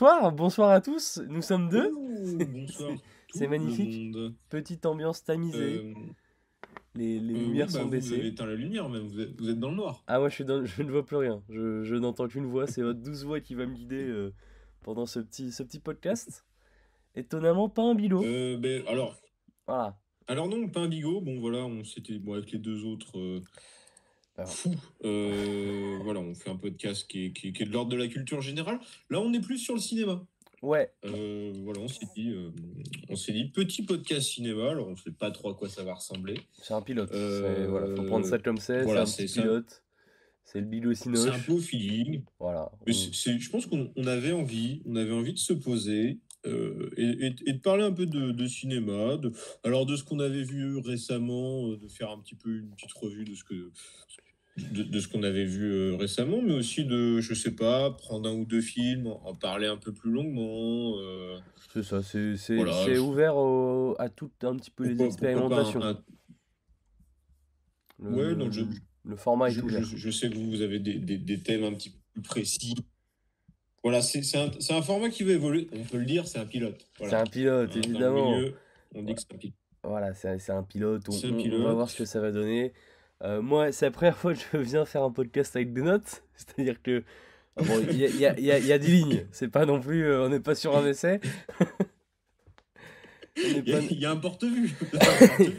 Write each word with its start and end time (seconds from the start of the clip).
bonsoir, 0.00 0.32
bonsoir 0.32 0.70
à 0.70 0.80
tous. 0.80 1.20
Nous 1.28 1.42
sommes 1.42 1.68
deux. 1.68 1.90
C'est 3.34 3.48
magnifique. 3.48 4.14
Petite 4.48 4.86
ambiance 4.86 5.24
tamisée. 5.24 5.78
Euh, 5.78 5.94
les 6.94 7.18
les 7.20 7.34
euh, 7.34 7.36
oui, 7.38 7.44
lumières 7.46 7.66
bah, 7.66 7.72
sont 7.72 7.78
vous, 7.80 7.84
vous 7.86 7.90
baissées. 7.90 8.14
avez 8.18 8.28
éteint 8.28 8.46
la 8.46 8.54
lumière 8.54 8.88
même, 8.88 9.06
vous 9.06 9.20
êtes, 9.20 9.38
vous 9.40 9.50
êtes 9.50 9.58
dans 9.58 9.70
le 9.70 9.76
noir. 9.76 10.02
Ah, 10.06 10.18
moi 10.18 10.28
je, 10.28 10.34
suis 10.36 10.44
dans- 10.44 10.64
je 10.64 10.82
ne 10.82 10.90
vois 10.90 11.04
plus 11.04 11.16
rien. 11.16 11.42
Je, 11.48 11.82
je 11.82 11.94
n'entends 11.96 12.28
qu'une 12.28 12.46
voix. 12.46 12.66
C'est 12.66 12.82
votre 12.82 13.00
douce 13.00 13.24
voix 13.24 13.40
qui 13.40 13.54
va 13.54 13.66
me 13.66 13.74
guider 13.74 14.02
euh, 14.04 14.32
pendant 14.82 15.04
ce 15.04 15.18
petit, 15.20 15.52
ce 15.52 15.62
petit 15.62 15.78
podcast. 15.80 16.44
Étonnamment, 17.14 17.68
pas 17.68 17.82
un 17.82 17.94
bilot. 17.94 18.24
Euh, 18.24 18.56
ben, 18.56 18.82
alors, 18.86 19.16
Voilà. 19.66 19.98
alors 20.28 20.48
non, 20.48 20.68
pas 20.68 20.80
un 20.80 20.88
bigot. 20.88 21.20
Bon 21.20 21.40
voilà, 21.40 21.58
on 21.58 21.82
s'était 21.84 22.18
bon, 22.18 22.34
avec 22.34 22.50
les 22.52 22.58
deux 22.58 22.84
autres 22.84 23.42
fous. 24.46 24.74
euh, 25.04 25.98
voilà, 26.02 26.20
on 26.20 26.34
fait 26.34 26.50
un 26.50 26.56
podcast 26.56 27.06
qui 27.08 27.26
est, 27.26 27.32
qui 27.32 27.48
est- 27.48 27.52
qui 27.52 27.62
est 27.62 27.66
de 27.66 27.72
l'ordre 27.72 27.90
de 27.90 27.96
la 27.96 28.08
culture 28.08 28.40
générale. 28.40 28.78
Là, 29.10 29.20
on 29.20 29.32
est 29.32 29.40
plus 29.40 29.58
sur 29.58 29.74
le 29.74 29.80
cinéma. 29.80 30.24
Ouais, 30.60 30.90
Euh, 31.04 31.52
voilà, 31.62 31.80
on 31.80 31.88
s'est 31.88 32.06
dit, 32.16 32.30
euh, 32.30 32.50
on 33.08 33.14
s'est 33.14 33.32
dit 33.32 33.44
petit 33.44 33.84
podcast 33.84 34.26
cinéma. 34.28 34.70
Alors, 34.70 34.88
on 34.88 34.96
sait 34.96 35.12
pas 35.12 35.30
trop 35.30 35.50
à 35.50 35.54
quoi 35.54 35.68
ça 35.68 35.84
va 35.84 35.94
ressembler. 35.94 36.34
c'est 36.62 36.74
un 36.74 36.82
pilote. 36.82 37.10
C'est- 37.12 37.66
Voilà, 37.66 37.94
faut 37.94 38.02
prendre 38.02 38.26
ça 38.26 38.38
comme 38.40 38.58
c'est. 38.58 38.82
voilà, 38.82 39.06
c'est 39.06 39.22
un 39.22 39.26
petit 39.26 39.40
pilote. 39.40 39.82
C'est 40.42 40.60
le 40.60 40.66
bilot 40.66 40.94
C'est 40.94 41.10
un 41.28 41.38
peu 41.40 41.52
au 41.52 41.58
feeling. 41.58 42.22
Voilà. 42.40 42.72
Mais 42.86 42.92
On- 42.92 42.96
c'est- 42.96 43.12
c'est- 43.14 43.38
je 43.38 43.50
pense 43.50 43.66
qu'on 43.66 43.92
on 43.96 44.06
avait 44.06 44.32
envie, 44.32 44.82
on 44.86 44.96
avait 44.96 45.12
envie 45.12 45.34
de 45.34 45.38
se 45.38 45.52
poser 45.52 46.18
euh, 46.46 46.88
et, 46.96 47.26
et- 47.26 47.34
et 47.46 47.52
de 47.52 47.58
parler 47.58 47.82
un 47.82 47.92
peu 47.92 48.06
de, 48.06 48.30
de 48.30 48.46
cinéma, 48.46 49.16
de, 49.16 49.32
alors 49.64 49.84
de 49.86 49.96
ce 49.96 50.04
qu'on 50.04 50.20
avait 50.20 50.44
vu 50.44 50.78
récemment, 50.78 51.68
de 51.68 51.88
faire 51.88 52.10
un 52.10 52.18
petit 52.20 52.36
peu 52.36 52.48
une 52.58 52.70
petite 52.70 52.92
revue 52.92 53.24
de 53.24 53.34
ce 53.34 53.42
que 53.44 53.70
de, 54.72 54.82
de 54.82 55.00
ce 55.00 55.08
qu'on 55.08 55.22
avait 55.22 55.44
vu 55.44 55.64
euh, 55.70 55.96
récemment, 55.96 56.40
mais 56.42 56.54
aussi 56.54 56.84
de, 56.84 57.20
je 57.20 57.34
sais 57.34 57.52
pas, 57.54 57.90
prendre 57.90 58.28
un 58.28 58.32
ou 58.34 58.44
deux 58.44 58.60
films, 58.60 59.06
en, 59.24 59.34
parler 59.34 59.66
un 59.66 59.76
peu 59.76 59.92
plus 59.92 60.10
longuement. 60.10 60.94
euh, 60.98 61.38
C'est 61.72 61.82
ça, 61.82 62.02
c'est 62.02 62.36
c'est- 62.36 62.56
Voilà, 62.56 62.72
je- 62.86 62.98
ouvert 63.00 63.36
au- 63.36 63.94
à 63.98 64.08
tout 64.08 64.30
un 64.42 64.56
petit 64.56 64.70
peu 64.70 64.84
les 64.84 64.90
pourquoi- 64.90 65.04
un- 65.06 65.08
expérimentations. 65.08 65.82
un- 65.82 65.98
Le, 68.00 68.10
Ouais, 68.10 68.34
le- 68.34 68.50
je- 68.52 69.16
format 69.16 69.48
est 69.48 69.52
je, 69.52 69.60
ouvert. 69.62 69.82
je- 69.82 70.10
sais 70.10 70.30
que 70.30 70.36
vous, 70.36 70.62
avez 70.62 70.78
des, 70.78 70.94
des- 70.94 71.18
des 71.18 71.40
thèmes 71.40 71.64
un 71.64 71.72
petit 71.72 71.90
peu 71.90 71.98
plus 72.14 72.22
précis. 72.22 72.74
Voilà, 73.82 74.02
c'est 74.02 74.22
un, 74.36 74.50
un 74.70 74.82
format 74.82 75.08
qui 75.08 75.22
va 75.24 75.32
évoluer. 75.32 75.68
On 75.72 75.82
peut 75.84 75.98
le 75.98 76.04
dire, 76.04 76.26
c'est 76.26 76.38
un 76.38 76.46
pilote. 76.46 76.84
Voilà. 76.98 77.10
C'est 77.10 77.20
un 77.28 77.30
pilote, 77.30 77.70
Hein, 77.74 77.80
évidemment. 77.84 78.36
milieu, 78.36 78.54
on 78.94 79.02
dit 79.02 79.14
que 79.14 79.20
c'est 79.20 79.34
un 79.34 79.38
pilote. 79.38 79.54
Voilà, 79.84 80.14
c'est 80.14 80.38
c'est 80.40 80.52
un 80.52 80.62
pilote. 80.62 81.08
On, 81.08 81.12
C'est 81.12 81.28
un 81.28 81.30
on- 81.34 81.52
on 81.60 81.64
va 81.64 81.72
voir 81.74 81.88
ce 81.90 81.96
que 81.98 82.04
ça 82.04 82.20
va 82.20 82.30
donner. 82.32 82.72
Euh, 83.22 83.42
moi, 83.42 83.72
c'est 83.72 83.86
la 83.86 83.90
première 83.90 84.16
fois 84.16 84.32
que 84.34 84.40
je 84.52 84.58
viens 84.58 84.84
faire 84.84 85.02
un 85.02 85.10
podcast 85.10 85.54
avec 85.56 85.72
des 85.72 85.82
notes. 85.82 86.22
C'est-à-dire 86.36 86.80
que. 86.82 87.02
ah 87.56 87.62
bon, 87.64 87.80
y 87.92 88.04
a, 88.04 88.08
y 88.08 88.26
a- 88.26 88.38
y 88.38 88.50
a- 88.52 88.58
y 88.58 88.72
a 88.72 88.78
10 88.78 88.86
lignes. 88.92 89.26
C'est 89.32 89.48
pas 89.48 89.66
non 89.66 89.80
plus. 89.80 90.04
euh, 90.04 90.26
on 90.26 90.28
n'est 90.28 90.40
pas 90.40 90.54
sur 90.54 90.76
un 90.76 90.86
essai. 90.86 91.20
Il 93.40 93.68
y, 93.68 93.72
a, 93.72 93.78
pas- 93.78 93.84
il 93.90 94.00
y 94.00 94.04
a 94.04 94.10
un 94.10 94.16
porte-vue. 94.16 94.70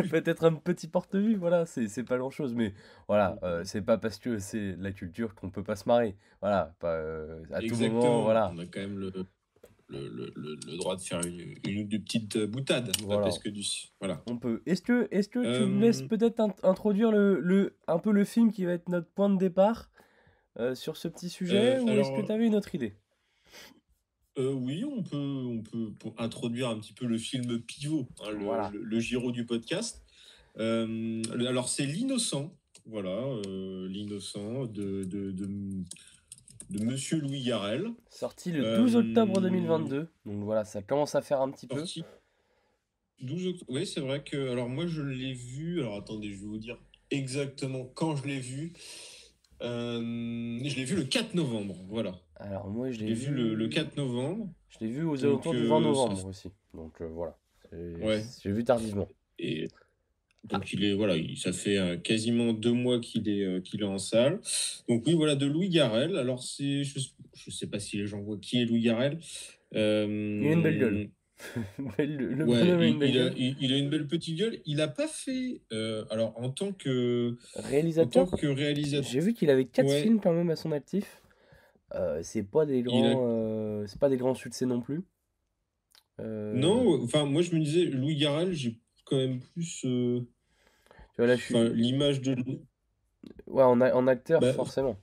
peut-être 0.09 0.43
un 0.43 0.53
petit 0.53 0.89
porte-vue, 0.89 1.35
voilà, 1.35 1.65
c'est 1.65 2.03
pas 2.03 2.17
grand-chose, 2.17 2.53
mais 2.53 2.73
voilà, 3.07 3.39
euh, 3.43 3.63
c'est 3.63 3.81
pas 3.81 3.97
parce 3.97 4.19
que 4.19 4.37
c'est 4.37 4.75
la 4.77 4.91
culture 4.91 5.33
qu'on 5.33 5.49
peut 5.49 5.63
pas 5.63 5.77
se 5.77 5.87
marrer, 5.87 6.17
voilà, 6.41 6.73
pas, 6.79 6.95
euh, 6.95 7.41
à 7.53 7.61
tout 7.61 7.75
moment, 7.77 8.21
voilà, 8.23 8.51
On 8.53 8.59
a 8.59 8.65
quand 8.65 8.81
même 8.81 8.99
le, 8.99 9.13
le, 9.89 10.07
le, 10.35 10.55
le- 10.65 10.77
droit 10.77 10.95
de 10.95 11.01
faire 11.01 11.21
une, 11.25 11.55
une 11.67 11.81
ou 11.81 11.83
deux 11.83 11.99
petites 11.99 12.37
boutades. 12.37 12.95
pas 12.97 13.03
Voilà. 13.05 13.21
Parce 13.23 13.39
que 13.39 13.49
du. 13.49 13.63
Voilà. 13.99 14.21
on 14.27 14.37
peut. 14.37 14.61
Est-ce 14.65 14.81
que, 14.81 15.07
est-ce 15.11 15.27
que 15.29 15.39
tu 15.39 15.65
me 15.65 15.77
Euh, 15.77 15.81
laisses 15.81 16.03
peut-être 16.03 16.39
int- 16.39 16.55
introduire 16.63 17.11
le, 17.11 17.39
le, 17.39 17.75
un 17.87 17.99
peu 17.99 18.11
le 18.11 18.23
film 18.23 18.51
qui 18.51 18.65
va 18.65 18.73
être 18.73 18.87
notre 18.89 19.09
point 19.09 19.29
de 19.29 19.37
départ 19.37 19.89
euh, 20.59 20.75
sur 20.75 20.97
ce 20.97 21.07
petit 21.07 21.29
sujet, 21.29 21.77
Euh, 21.77 21.81
ou 21.83 21.89
est-ce 21.89 22.11
que 22.11 22.25
tu 22.25 22.31
avais 22.31 22.45
une 22.47 22.55
autre 22.55 22.73
idée? 22.75 22.95
Euh, 24.37 24.53
oui, 24.53 24.85
on 24.85 25.03
peut, 25.03 25.17
on 25.17 25.61
peut 25.61 25.91
pour 25.99 26.13
introduire 26.17 26.69
un 26.69 26.79
petit 26.79 26.93
peu 26.93 27.05
le 27.05 27.17
film 27.17 27.59
pivot, 27.59 28.07
hein, 28.21 28.31
le, 28.31 28.37
Voilà. 28.45 28.71
le, 28.73 28.99
Giro 28.99 29.31
du 29.31 29.45
podcast. 29.45 30.03
Euh, 30.59 31.21
alors, 31.47 31.67
c'est 31.67 31.85
L'Innocent. 31.85 32.53
Voilà, 32.85 33.09
euh, 33.47 33.87
L'Innocent 33.89 34.65
de, 34.65 35.03
de, 35.03 35.31
de, 35.31 35.47
de 35.47 35.83
Monsieur 36.71 37.19
Louis 37.19 37.43
Garrel. 37.43 37.87
Sorti 38.09 38.51
le 38.51 38.63
Euh, 38.63 38.77
12 38.77 38.95
octobre 38.97 39.41
2022, 39.41 40.07
donc 40.25 40.43
voilà, 40.43 40.65
ça 40.65 40.81
commence 40.81 41.15
à 41.15 41.21
faire 41.21 41.41
un 41.41 41.49
petit 41.51 41.67
peu. 41.67 41.77
Sorti 41.77 42.03
12 43.21 43.47
octobre. 43.47 43.71
Oui, 43.71 43.85
c'est 43.85 44.01
vrai 44.01 44.23
que. 44.23 44.51
Alors, 44.51 44.69
moi, 44.69 44.85
je 44.87 45.01
l'ai 45.01 45.33
vu. 45.33 45.81
Alors, 45.81 45.97
attendez, 45.97 46.29
je 46.31 46.39
vais 46.41 46.45
vous 46.47 46.57
dire 46.57 46.77
exactement 47.11 47.85
quand 47.85 48.15
je 48.15 48.27
l'ai 48.27 48.39
vu. 48.39 48.73
Euh, 49.61 49.99
je 50.63 50.75
l'ai 50.75 50.85
vu 50.85 50.95
le 50.95 51.03
4 51.03 51.33
novembre. 51.33 51.75
Voilà. 51.89 52.15
Alors 52.35 52.69
moi, 52.69 52.91
je 52.91 52.99
l'ai 52.99 53.13
vu 53.13 53.33
le, 53.33 53.55
le 53.55 53.67
4 53.67 53.97
novembre. 53.97 54.47
je 54.69 54.77
l'ai 54.79 54.89
vu 54.91 55.03
aux 55.03 55.25
alentours 55.25 55.51
du 55.53 55.59
euh, 55.63 55.67
20 55.67 55.79
ça- 55.79 55.87
novembre 55.87 56.25
aussi, 56.27 56.49
donc 56.73 57.01
euh, 57.01 57.07
voilà, 57.09 57.37
Ouais. 57.73 58.23
j'ai 58.41 58.51
vu 58.53 58.63
tardivement. 58.63 59.09
Et 59.37 59.67
donc, 60.45 60.71
il 60.73 60.83
est. 60.85 60.93
Voilà, 60.93 61.15
il- 61.17 61.37
ça 61.37 61.51
fait 61.51 61.77
euh, 61.77 61.97
quasiment 61.97 62.53
deux 62.53 62.71
mois 62.71 62.99
qu'il 62.99 63.27
est, 63.29 63.43
euh, 63.43 63.59
qu'il 63.61 63.81
est 63.81 63.85
en 63.85 63.97
salle. 63.97 64.39
Donc, 64.87 65.03
oui, 65.05 65.13
voilà, 65.13 65.35
de 65.35 65.45
Louis 65.45 65.69
Garrel. 65.69 66.15
Alors, 66.17 66.41
c'est. 66.43 66.83
Je 66.83 66.99
ne 67.47 67.51
sais 67.51 67.67
pas 67.67 67.79
si 67.79 67.97
les 67.97 68.05
gens 68.07 68.21
voient 68.21 68.37
qui 68.39 68.61
est 68.61 68.65
Louis 68.65 68.81
Garrel. 68.81 69.19
Euh, 69.75 70.39
Il 70.41 70.47
a 70.49 70.51
une 70.53 70.63
belle 70.63 70.79
gueule. 70.79 71.09
le 71.99 72.33
le 72.33 72.45
Ouais, 72.45 72.59
bonhomme 72.61 72.79
a 72.81 72.85
il, 72.85 72.93
une 72.93 72.99
belle 72.99 73.09
il 73.11 73.17
a, 73.17 73.23
gueule. 73.29 73.33
il- 73.37 73.55
il 73.61 73.73
a 73.73 73.77
une 73.77 73.89
belle 73.89 74.07
petite 74.07 74.37
gueule. 74.37 74.59
Il 74.65 74.77
n'a 74.77 74.87
pas 74.87 75.07
fait. 75.07 75.61
alors, 76.09 76.33
en 76.37 76.49
tant 76.49 76.71
que, 76.73 77.37
en 77.55 77.61
tant 77.61 77.67
Réalisateur, 77.69 78.31
que 78.31 78.47
réalisateur. 78.47 79.09
j'ai 79.09 79.19
vu 79.19 79.33
qu'il 79.33 79.49
avait 79.49 79.65
4 79.65 79.87
Ouais. 79.87 80.01
films 80.01 80.19
quand 80.19 80.33
même 80.33 80.49
à 80.49 80.55
son 80.55 80.71
actif. 80.71 81.21
C'est 82.23 82.43
pas 82.49 82.65
des 82.65 82.79
a- 82.79 82.81
grands, 82.81 83.83
c'est 83.87 83.99
pas 83.99 84.09
des 84.09 84.17
grands 84.17 84.35
succès 84.35 84.65
non 84.65 84.81
plus. 84.81 85.01
Non, 86.19 87.01
enfin, 87.03 87.25
moi, 87.25 87.41
je 87.41 87.55
me 87.55 87.59
disais, 87.63 87.85
Louis 87.85 88.15
Garrel, 88.17 88.51
j'ai 88.53 88.77
quand 89.09 89.17
même 89.17 89.39
plus. 89.39 89.83
euh, 89.85 90.21
tu 91.13 91.17
vois, 91.17 91.27
là, 91.27 91.35
je 91.35 91.43
suis, 91.43 91.69
l'image 91.73 92.21
de. 92.21 92.33
lui- 92.33 92.61
ouais, 93.47 93.63
en, 93.63 93.81
a- 93.81 93.93
en 93.93 94.07
acteur 94.07 94.41
Bah, 94.41 94.53
forcément. 94.53 94.97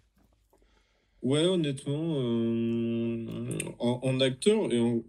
Ouais, 1.22 1.44
honnêtement, 1.44 2.14
euh, 2.18 3.26
en, 3.80 4.00
en 4.02 4.20
acteur, 4.20 4.72
et 4.72 4.78
en- 4.78 5.00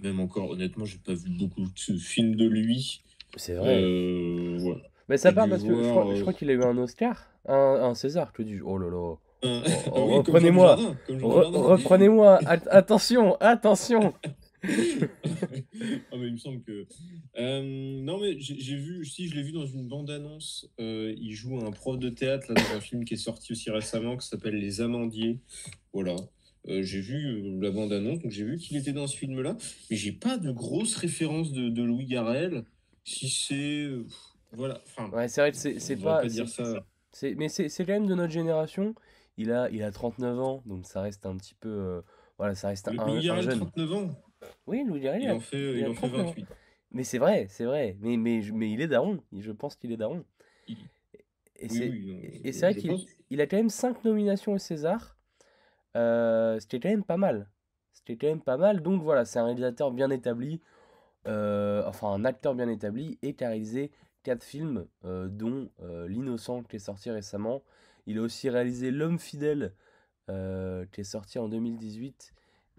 même 0.00 0.20
encore, 0.20 0.50
honnêtement, 0.50 0.84
j'ai 0.84 0.98
pas 0.98 1.14
vu 1.14 1.30
beaucoup 1.30 1.62
de 1.62 1.96
films 1.98 2.36
de 2.36 2.46
lui. 2.46 3.02
C'est 3.36 3.54
vrai. 3.54 3.82
Euh, 3.82 4.58
voilà. 4.60 4.82
Mais 5.08 5.16
ça 5.16 5.32
part 5.32 5.48
parce 5.48 5.62
que 5.62 5.82
je 5.82 5.88
crois, 5.90 6.06
euh, 6.12 6.20
crois 6.20 6.32
qu'il 6.32 6.48
a 6.50 6.52
eu 6.52 6.62
un 6.62 6.76
Oscar, 6.78 7.28
un, 7.46 7.54
un 7.56 7.94
César, 7.94 8.32
que 8.32 8.42
dis 8.42 8.60
Oh 8.62 8.78
là 8.78 8.88
là. 8.88 8.96
Oh, 8.96 9.18
oui, 9.44 10.12
reprenez-moi. 10.18 10.76
Re- 11.08 11.44
reprenez-moi. 11.72 12.40
At- 12.46 12.68
attention, 12.70 13.36
attention. 13.40 14.14
Ah, 14.64 16.16
mais 16.16 16.26
il 16.26 16.32
me 16.32 16.36
semble 16.38 16.62
que. 16.62 16.86
Euh, 17.36 17.62
non, 18.02 18.20
mais 18.20 18.38
j'ai 18.38 18.76
vu, 18.76 19.04
si 19.04 19.28
je 19.28 19.34
l'ai 19.34 19.42
vu 19.42 19.52
dans 19.52 19.66
une 19.66 19.88
bande-annonce, 19.88 20.70
euh, 20.80 21.14
il 21.16 21.32
joue 21.32 21.58
un 21.58 21.70
prof 21.72 21.98
de 21.98 22.08
théâtre 22.10 22.52
là, 22.52 22.62
dans 22.62 22.76
un 22.76 22.80
film 22.80 23.04
qui 23.04 23.14
est 23.14 23.18
sorti 23.18 23.52
aussi 23.52 23.70
récemment 23.70 24.16
qui 24.16 24.26
s'appelle 24.26 24.54
Les 24.56 24.80
Amandiers. 24.80 25.40
Voilà. 25.92 26.14
Euh, 26.68 26.82
j'ai 26.82 27.00
vu 27.00 27.60
la 27.60 27.70
bande-annonce, 27.70 28.20
donc 28.20 28.30
j'ai 28.30 28.44
vu 28.44 28.56
qu'il 28.56 28.76
était 28.76 28.92
dans 28.92 29.08
ce 29.08 29.16
film-là, 29.16 29.56
mais 29.90 29.96
j'ai 29.96 30.12
pas 30.12 30.38
de 30.38 30.52
grosses 30.52 30.94
références 30.94 31.52
de, 31.52 31.68
de 31.68 31.82
Louis 31.82 32.06
Garrel. 32.06 32.64
Si 33.04 33.28
c'est. 33.28 33.88
voilà. 34.52 34.80
Enfin, 34.86 35.10
Ouais, 35.10 35.26
c'est 35.26 35.40
vrai 35.40 35.50
que 35.50 35.56
c'est 35.56 35.96
pas. 35.96 36.20
pas 36.20 36.28
dire 36.28 36.48
ça. 36.48 36.84
mais 37.36 37.48
c'est 37.48 37.68
quand 37.78 37.92
même 37.92 38.06
de 38.06 38.14
notre 38.14 38.32
génération. 38.32 38.94
Il 39.38 39.50
a, 39.50 39.70
il 39.70 39.82
a 39.82 39.90
39 39.90 40.38
ans, 40.38 40.62
donc 40.66 40.86
ça 40.86 41.00
reste 41.00 41.26
un 41.26 41.36
petit 41.36 41.54
peu. 41.54 42.02
voilà, 42.38 42.54
ça 42.54 42.68
reste 42.68 42.86
un, 42.86 42.92
Louis 42.92 43.28
un 43.28 43.40
jeune. 43.40 43.58
39 43.58 43.92
ans? 43.94 44.10
Oui, 44.66 44.84
Louis 44.86 45.00
il 45.04 45.22
Il 45.22 45.30
en 45.30 45.40
fait, 45.40 45.56
il 45.56 45.78
il 45.78 45.84
a 45.84 45.90
en 45.90 45.94
fait 45.94 46.08
39 46.08 46.20
ans. 46.20 46.24
28. 46.30 46.46
Mais 46.92 47.04
c'est 47.04 47.18
vrai, 47.18 47.46
c'est 47.48 47.64
vrai. 47.64 47.96
Mais, 48.00 48.16
mais, 48.16 48.40
mais 48.52 48.70
il 48.70 48.80
est 48.80 48.88
daron. 48.88 49.22
Je 49.36 49.50
pense 49.52 49.76
qu'il 49.76 49.92
est 49.92 49.96
daron. 49.96 50.24
Il- 50.68 50.76
Et 51.56 51.68
Oui, 51.68 51.78
c'est 51.78 51.90
oui, 51.90 52.60
vrai 52.60 52.74
qu'il 52.74 53.06
il 53.30 53.40
a 53.40 53.46
quand 53.46 53.56
même 53.56 53.70
5 53.70 54.04
nominations 54.04 54.52
au 54.52 54.58
César. 54.58 55.16
Euh, 55.96 56.58
C'était 56.60 56.80
quand 56.80 56.88
même 56.90 57.04
pas 57.04 57.16
mal. 57.16 57.48
C'était 57.92 58.16
quand 58.16 58.26
même 58.26 58.40
pas 58.42 58.56
mal. 58.56 58.82
Donc 58.82 59.02
voilà, 59.02 59.24
c'est 59.24 59.38
un 59.38 59.44
réalisateur 59.44 59.90
bien 59.92 60.10
établi. 60.10 60.60
euh, 61.28 61.84
enfin, 61.86 62.08
un 62.08 62.24
acteur 62.24 62.54
bien 62.54 62.68
établi 62.68 63.18
et 63.22 63.34
qui 63.34 63.44
a 63.44 63.48
réalisé 63.48 63.92
4 64.24 64.42
films, 64.44 64.86
euh, 65.04 65.28
dont 65.28 65.70
euh, 65.82 66.08
L'Innocent 66.08 66.62
qui 66.64 66.76
est 66.76 66.80
sorti 66.80 67.10
récemment. 67.10 67.62
Il 68.06 68.18
a 68.18 68.22
aussi 68.22 68.50
réalisé 68.50 68.90
L'Homme 68.90 69.18
fidèle 69.20 69.72
euh, 70.30 70.84
qui 70.92 71.02
est 71.02 71.04
sorti 71.04 71.38
en 71.38 71.48
2018. 71.48 72.32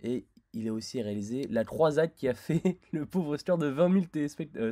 Et 0.04 0.26
il 0.54 0.68
a 0.68 0.74
aussi 0.74 1.02
réalisé 1.02 1.48
La 1.50 1.64
Croisade 1.66 2.14
qui 2.16 2.28
a 2.28 2.34
fait 2.34 2.62
le 2.92 3.06
pauvre 3.06 3.38
score 3.38 3.58
de 3.58 3.68
20 3.68 3.92
000 3.94 4.06
téléspect- 4.06 4.50
euh. 4.58 4.72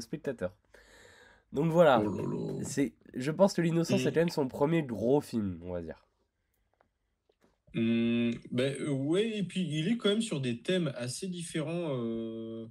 Donc 1.54 1.72
voilà. 1.72 2.02
Oh. 2.06 2.60
C'est, 2.64 2.94
je 3.14 3.32
pense 3.32 3.54
que 3.54 3.62
L'Innocent, 3.62 3.98
c'est 3.98 4.10
Mm. 4.12 4.14
quand 4.14 4.20
même 4.22 4.30
son 4.30 4.48
premier 4.48 4.84
gros 4.84 5.20
film, 5.22 5.60
on 5.64 5.72
va 5.74 5.82
dire. 5.82 6.06
Hum, 7.76 8.34
ben 8.52 8.76
ouais, 8.90 9.38
et 9.38 9.44
puis 9.44 9.62
il 9.62 9.88
est 9.88 9.98
quand 9.98 10.10
même 10.10 10.22
sur 10.22 10.42
des 10.42 10.58
thèmes 10.60 10.92
assez 10.98 11.28
différents 11.28 11.96
euh, 11.96 12.66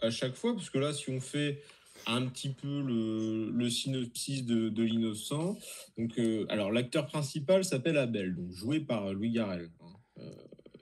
à 0.00 0.10
chaque 0.10 0.34
fois, 0.34 0.54
parce 0.54 0.70
que 0.70 0.78
là, 0.78 0.92
si 0.94 1.10
on 1.10 1.20
fait 1.20 1.60
un 2.06 2.26
petit 2.26 2.50
peu 2.54 2.80
le, 2.82 3.50
le 3.50 3.68
synopsis 3.70 4.46
de, 4.46 4.68
de 4.70 4.82
l'innocent, 4.84 5.58
donc 5.98 6.18
euh, 6.18 6.46
alors 6.48 6.72
l'acteur 6.72 7.06
principal 7.06 7.64
s'appelle 7.64 7.98
Abel, 7.98 8.34
donc 8.36 8.50
joué 8.52 8.80
par 8.80 9.12
Louis 9.12 9.32
Garrel. 9.32 9.68
hein. 9.80 9.92
Euh, 10.18 10.30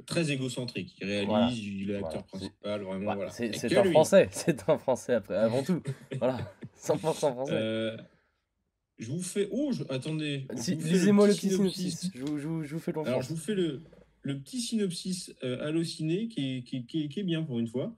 très 0.07 0.31
égocentrique. 0.31 0.97
Il 1.01 1.07
réalise, 1.07 1.59
il 1.59 1.91
est 1.91 2.01
l'acteur 2.01 2.25
principal, 2.25 2.83
vraiment. 2.83 3.15
voilà. 3.15 3.31
C'est 3.31 3.77
un 3.77 3.85
français, 3.91 4.29
c'est 4.33 4.69
un 4.69 4.79
français 4.79 5.15
après, 5.15 5.37
avant 5.37 5.63
tout. 5.63 5.83
voilà, 6.19 6.39
100% 6.81 6.99
français. 6.99 7.53
Euh, 7.53 7.97
je 8.99 9.11
vous 9.11 9.23
fais. 9.23 9.49
Oh, 9.51 9.73
attendez. 9.91 10.47
Lisez-moi 10.55 11.27
le 11.27 11.35
petit 11.35 11.51
synopsis. 11.51 12.11
Je, 12.15 12.23
vous, 12.23 12.39
je, 12.39 12.63
je 12.65 12.75
vous 12.75 12.81
fais. 12.81 12.93
Alors, 12.99 13.23
je 13.23 13.29
vous 13.29 13.37
fais 13.37 13.55
le, 13.55 13.83
le 14.23 14.39
petit 14.39 14.61
synopsis 14.61 15.35
euh, 15.43 15.67
halluciné 15.67 16.29
qui 16.29 16.57
est, 16.59 16.63
qui, 16.63 16.87
qui, 16.87 17.09
qui 17.09 17.21
est 17.21 17.25
bien 17.25 17.43
pour 17.43 17.59
une 17.59 17.69
fois. 17.69 17.95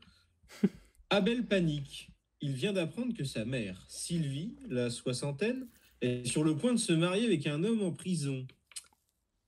Abel 1.11 1.47
panique. 1.47 2.11
Il 2.41 2.53
vient 2.53 2.73
d'apprendre 2.73 3.15
que 3.15 3.25
sa 3.25 3.45
mère, 3.45 3.85
Sylvie, 3.89 4.55
la 4.69 4.91
soixantaine, 4.91 5.67
est 6.01 6.25
sur 6.25 6.45
le 6.45 6.57
point 6.57 6.73
de 6.73 6.79
se 6.79 6.93
marier 6.93 7.27
avec 7.27 7.47
un 7.49 7.65
homme 7.65 7.83
en 7.83 7.91
prison. 7.91 8.47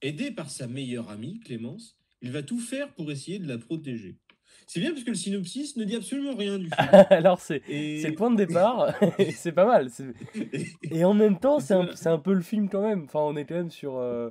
Aidé 0.03 0.31
par 0.31 0.51
sa 0.51 0.67
meilleure 0.67 1.09
amie, 1.11 1.39
Clémence, 1.41 2.00
il 2.23 2.31
va 2.31 2.43
tout 2.43 2.59
faire 2.59 2.93
pour 2.95 3.11
essayer 3.11 3.39
de 3.39 3.49
la 3.49 3.59
protéger. 3.59 4.17
C'est 4.67 4.79
bien 4.79 4.93
parce 4.93 5.03
que 5.03 5.11
le 5.11 5.17
synopsis 5.17 5.77
ne 5.77 5.85
dit 5.85 5.97
absolument 5.97 6.37
rien 6.37 6.59
du 6.59 6.67
film. 6.67 6.77
Alors 7.11 7.41
c'est 7.41 7.63
le 7.67 8.15
point 8.15 8.31
de 8.31 8.37
départ, 8.37 8.95
c'est 9.35 9.53
pas 9.53 9.67
mal. 9.67 9.91
Et 10.83 11.05
en 11.05 11.15
même 11.15 11.41
temps, 11.41 11.59
c'est 11.59 11.75
un, 11.75 11.89
un, 12.05 12.19
peu 12.19 12.33
le 12.33 12.41
film 12.41 12.69
quand 12.69 12.83
même. 12.83 13.05
Enfin, 13.05 13.21
on 13.21 13.37
est 13.37 13.45
quand 13.47 13.57
même 13.57 13.71
sur 13.71 13.97
euh, 13.97 14.31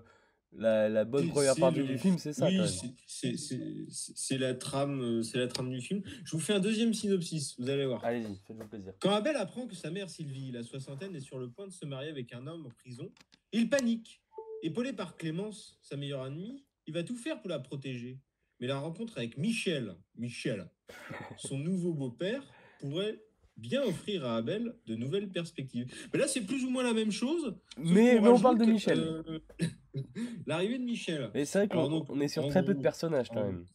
la, 0.54 0.88
la, 0.88 1.04
bonne 1.04 1.30
première 1.30 1.56
partie 1.56 1.84
du 1.84 1.98
film, 1.98 2.18
c'est 2.18 2.32
ça. 2.32 2.48
Oui, 2.48 2.58
c'est 3.06 4.38
la 4.38 4.54
trame, 4.54 5.02
euh, 5.02 5.24
c'est 5.24 5.40
la 5.40 5.48
trame 5.48 5.72
du 5.72 5.82
film. 5.82 6.02
Je 6.24 6.32
vous 6.32 6.40
fais 6.40 6.54
un 6.54 6.60
deuxième 6.60 6.94
synopsis, 6.94 7.60
vous 7.60 7.70
allez 7.70 7.86
voir. 7.86 8.04
Allez-y, 8.06 8.40
faites-vous 8.48 8.68
plaisir. 8.68 8.94
Quand 9.00 9.12
Abel 9.12 9.36
apprend 9.36 9.68
que 9.68 9.76
sa 9.76 9.92
mère 9.92 10.10
Sylvie, 10.10 10.52
la 10.52 10.64
soixantaine, 10.64 11.16
est 11.18 11.22
sur 11.22 11.38
le 11.38 11.50
point 11.50 11.68
de 11.68 11.74
se 11.74 11.86
marier 11.86 12.10
avec 12.10 12.34
un 12.34 12.48
homme 12.48 12.66
en 12.66 12.70
prison, 12.70 13.12
il 13.52 13.70
panique. 13.70 14.22
Épaulé 14.62 14.92
par 14.94 15.18
Clémence, 15.18 15.78
sa 15.82 15.96
meilleure 15.98 16.24
amie, 16.24 16.66
il 16.90 16.94
va 16.94 17.04
tout 17.04 17.16
faire 17.16 17.40
pour 17.40 17.50
la 17.50 17.60
protéger. 17.60 18.20
Mais 18.60 18.66
la 18.66 18.80
rencontre 18.80 19.20
avec 19.20 19.38
Michel, 19.38 19.96
Michel, 20.16 20.68
son 21.38 21.60
nouveau 21.60 21.94
beau-père, 21.94 22.44
pourrait 22.80 23.22
bien 23.58 23.84
offrir 23.84 24.26
à 24.26 24.38
Abel 24.38 24.76
de 24.88 24.96
nouvelles 24.96 25.30
perspectives. 25.30 25.86
Mais 26.12 26.20
là, 26.20 26.28
c'est 26.28 26.42
plus 26.42 26.66
ou 26.66 26.72
moins 26.72 26.82
la 26.82 26.94
même 26.94 27.12
chose. 27.12 27.56
Mais, 27.78 28.18
on, 28.20 28.40
parle 28.40 28.58
de 28.58 28.66
Michel. 28.66 29.00
Euh, 29.00 29.40
l'arrivée 30.48 30.80
de 30.80 30.84
Michel. 30.84 31.30
Mais 31.36 31.46
c'est 31.46 31.60
vrai 31.60 31.68
qu'on 31.68 32.22
est 32.22 32.28
sur 32.28 32.48
très 32.48 32.66
peu 32.66 32.74
de 32.74 32.82
personnages 32.82 33.30
quand 33.30 33.46
même. 33.46 33.66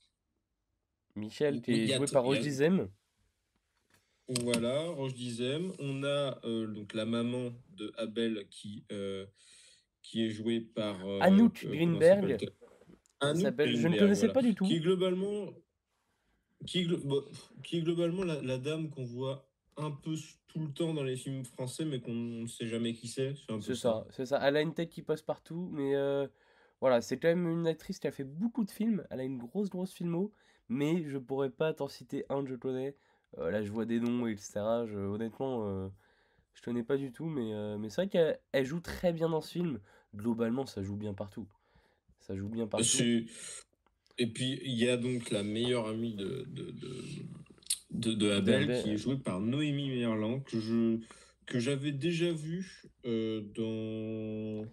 Michel, 1.15 1.63
qui 1.63 1.71
est 1.71 1.97
joué 1.97 2.07
par 2.13 2.25
Roche 2.25 2.41
Dizem. 2.41 2.89
Voilà, 4.43 4.87
Roche 4.89 5.15
Dizem. 5.15 5.73
On 5.79 6.03
a 6.03 6.41
euh, 6.45 6.67
donc 6.67 6.95
la 6.95 7.05
maman 7.05 7.53
de 7.77 7.93
Abel 7.97 8.49
qui, 8.51 8.85
euh, 8.91 9.25
qui 10.03 10.25
est 10.25 10.31
jouée 10.31 10.61
par. 10.61 10.97
Anouk 11.21 11.65
Greenberg 11.65 12.51
je 13.35 13.89
ne 13.89 13.99
connaissais 13.99 14.29
pas 14.29 14.43
du 14.43 14.55
tout. 14.55 14.65
Qui 14.67 14.77
est 14.77 14.81
globalement, 14.81 15.49
qui 16.67 17.83
globalement 17.83 18.25
la, 18.25 18.59
dame 18.59 18.91
qu'on 18.91 19.05
voit 19.05 19.47
un 19.77 19.91
peu 19.91 20.15
tout 20.49 20.61
le 20.61 20.73
temps 20.73 20.95
dans 20.95 21.03
les 21.03 21.17
films 21.17 21.45
français, 21.45 21.85
mais 21.85 22.01
qu'on 22.01 22.15
ne 22.15 22.47
sait 22.47 22.67
jamais 22.67 22.95
qui 22.95 23.09
c'est. 23.09 23.35
C'est 23.61 23.75
ça, 23.75 24.07
c'est 24.11 24.27
ça. 24.27 24.39
Elle 24.43 24.57
a 24.57 24.61
une 24.61 24.75
tête 24.75 24.91
qui 24.91 25.03
passe 25.03 25.23
partout, 25.23 25.69
mais 25.73 25.95
euh, 25.95 26.27
voilà, 26.81 27.01
c'est 27.01 27.19
quand 27.19 27.29
même 27.29 27.49
une 27.49 27.67
actrice 27.67 27.99
qui 27.99 28.07
a 28.07 28.13
fait 28.13 28.25
beaucoup 28.25 28.65
de 28.65 28.71
films. 28.71 29.05
Elle 29.11 29.21
a 29.21 29.25
une 29.25 29.39
grosse, 29.39 29.69
grosse 29.69 29.93
filmo, 29.93 30.33
mais 30.69 31.03
je 31.09 31.19
pourrais 31.19 31.51
pas 31.51 31.75
t'en 31.75 31.89
citer 31.89 32.25
un 32.29 32.43
que 32.45 32.51
je 32.51 32.57
connais. 32.57 32.97
Euh, 33.39 33.51
là, 33.51 33.63
je 33.63 33.73
vois 33.73 33.85
des 33.85 34.01
noms, 34.01 34.27
etc. 34.27 34.87
Je, 34.87 34.99
honnêtement, 34.99 35.67
euh, 35.67 35.89
je 36.55 36.63
connais 36.63 36.85
pas 36.85 36.97
du 36.97 37.13
tout, 37.13 37.27
mais, 37.27 37.53
mais 37.79 37.91
c'est 37.91 38.07
vrai 38.07 38.09
qu'elle 38.09 38.65
joue 38.65 38.81
très 38.81 39.13
bien 39.13 39.29
dans 39.29 39.41
ce 39.41 39.51
film. 39.51 39.81
Globalement, 40.15 40.67
ça 40.67 40.83
joue 40.83 40.97
bien 40.97 41.15
partout. 41.15 41.49
Ça 42.27 42.37
joue 42.37 42.49
bien 42.49 42.67
partout. 42.67 42.87
Et 44.17 44.27
puis, 44.27 44.61
il 44.65 44.75
y 44.75 44.89
a 44.89 44.97
donc 44.97 45.31
la 45.31 45.43
meilleure 45.43 45.89
amie 45.89 46.15
de, 46.15 46.47
de, 46.49 48.13
de, 48.15 48.31
Abel, 48.31 48.83
qui 48.83 48.93
est 48.93 48.97
jouée 48.97 49.17
par 49.17 49.41
Noémie 49.41 49.91
Merlan, 49.91 50.41
que 50.41 50.59
je 50.61 50.99
que 51.47 51.59
j'avais 51.59 51.93
déjà 51.93 52.33
vu 52.33 52.85
euh, 53.05 53.43
dans 53.55 54.67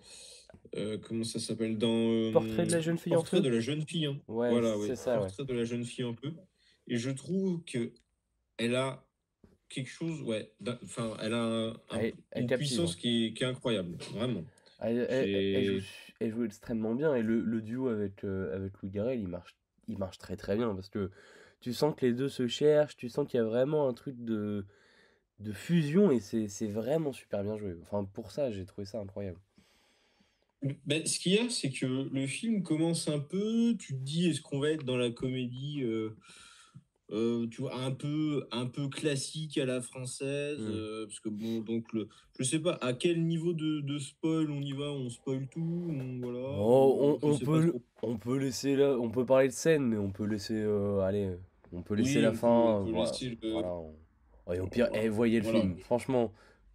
euh, 0.75 0.98
comment 1.00 1.25
ça 1.25 1.39
s'appelle 1.39 1.77
dans 1.77 2.12
euh, 2.12 2.31
Portrait 2.31 2.65
de 2.65 2.71
la 2.71 2.80
jeune 2.80 2.98
fille 2.98 3.12
Portrait 3.12 3.42
de 3.42 3.50
la 3.50 3.59
jeune 3.59 3.86
fille 3.86 4.06
hein. 4.06 4.18
voilà 4.27 4.75
c'est 4.88 4.95
ça 4.95 5.18
Portrait 5.18 5.44
de 5.44 5.53
la 5.53 5.65
jeune 5.65 5.83
fille 5.83 6.06
un 6.06 6.13
peu 6.13 6.31
et 6.88 6.95
je 6.95 7.09
trouve 7.09 7.62
que 7.65 7.92
elle 8.57 8.75
a 8.75 9.06
quelque 9.68 9.89
chose 9.89 10.21
ouais 10.21 10.50
enfin 10.81 11.18
elle 11.21 11.33
a 11.33 11.74
une 12.38 12.48
puissance 12.48 12.95
qui 12.95 13.25
est, 13.25 13.33
qui 13.33 13.44
est, 13.44 13.48
incroyable 13.48 13.98
vraiment. 14.13 14.45
Elle, 14.80 15.07
elle 15.09 15.81
joue 15.81 16.11
extrêmement 16.26 16.96
bien. 16.96 17.16
Et 17.16 17.22
le, 17.24 17.42
le 17.42 17.62
duo 17.62 17.88
avec, 17.88 18.24
euh, 18.24 18.56
avec 18.56 18.74
Louis 18.82 18.92
Garrel, 18.92 19.20
il 19.20 19.28
marche, 19.28 19.56
il 19.88 19.98
marche 19.98 20.18
très 20.18 20.36
très 20.36 20.56
bien. 20.56 20.74
Parce 20.76 20.90
que 20.90 21.12
tu 21.60 21.74
sens 21.74 21.96
que 21.96 22.06
les 22.06 22.14
deux 22.14 22.30
se 22.30 22.48
cherchent, 22.48 22.98
tu 22.98 23.10
sens 23.10 23.28
qu'il 23.28 23.38
y 23.38 23.42
a 23.42 23.46
vraiment 23.46 23.88
un 23.88 23.94
truc 23.94 24.16
de, 24.24 24.66
de 25.40 25.52
fusion. 25.52 26.12
Et 26.12 26.20
c'est 26.20 26.68
vraiment 26.68 27.14
super 27.14 27.44
bien 27.44 27.58
joué. 27.58 27.76
Enfin, 27.82 28.04
pour 28.04 28.32
ça, 28.32 28.52
j'ai 28.52 28.66
trouvé 28.66 28.86
ça 28.86 29.00
incroyable. 29.00 29.40
Ben, 30.86 31.06
ce 31.08 31.18
qu'il 31.18 31.34
y 31.34 31.40
a, 31.40 31.50
c'est 31.50 31.72
que 31.72 31.88
le 31.88 32.28
film 32.28 32.62
commence 32.62 33.08
un 33.08 33.20
peu, 33.20 33.76
tu 33.80 33.94
te 33.94 34.00
dis, 34.00 34.30
est-ce 34.30 34.42
qu'on 34.42 34.60
va 34.60 34.70
être 34.70 34.86
dans 34.86 34.98
la 34.98 35.10
comédie 35.10 35.82
euh, 35.82 36.16
euh, 37.12 37.46
tu 37.48 37.62
vois, 37.62 37.75
un 37.75 37.92
peu, 37.92 38.48
un 38.52 38.68
peu 38.68 38.88
classique 38.88 39.58
à 39.58 39.66
la 39.66 39.81
française. 39.81 40.60
Mm. 40.60 40.72
Euh, 40.72 41.06
parce 41.06 41.19
que 41.19 41.30
bon, 41.30 41.60
donc, 41.60 41.92
le, 41.94 42.08
je 42.40 42.44
sais 42.44 42.60
pas 42.60 42.78
à 42.81 42.94
quel 42.94 43.25
niveau 43.25 43.54
de, 43.54 43.81
de 43.81 44.00
spoil 44.00 44.50
on 44.50 44.62
y 44.62 44.72
va, 44.72 44.92
on 44.92 45.10
spoil 45.10 45.48
tout, 45.48 45.88
on, 45.90 46.19
voilà. 46.22 46.56
Oh, 46.58 47.19
on, 47.22 47.38
peut, 47.38 47.74
on 48.02 48.18
peut 48.18 48.38
laisser 48.38 48.75
là, 48.75 48.98
on 48.98 49.10
peut 49.10 49.25
parler 49.25 49.50
de 49.50 49.54
scène, 49.54 49.84
mais 49.84 49.98
on 49.98 50.10
peut 50.10 50.25
laisser, 50.25 50.56
euh, 50.56 51.02
allez, 51.02 51.31
on 51.74 51.81
peut 51.81 51.96
laisser 51.96 52.22
la 52.22 52.31
fin. 52.31 52.86
voilà. 54.46 54.63
au 54.63 54.68
pire, 54.68 54.88
eh, 54.94 55.10
voyez 55.10 55.42
le 55.42 55.52
film, 55.52 55.78
franchement. 55.80 56.31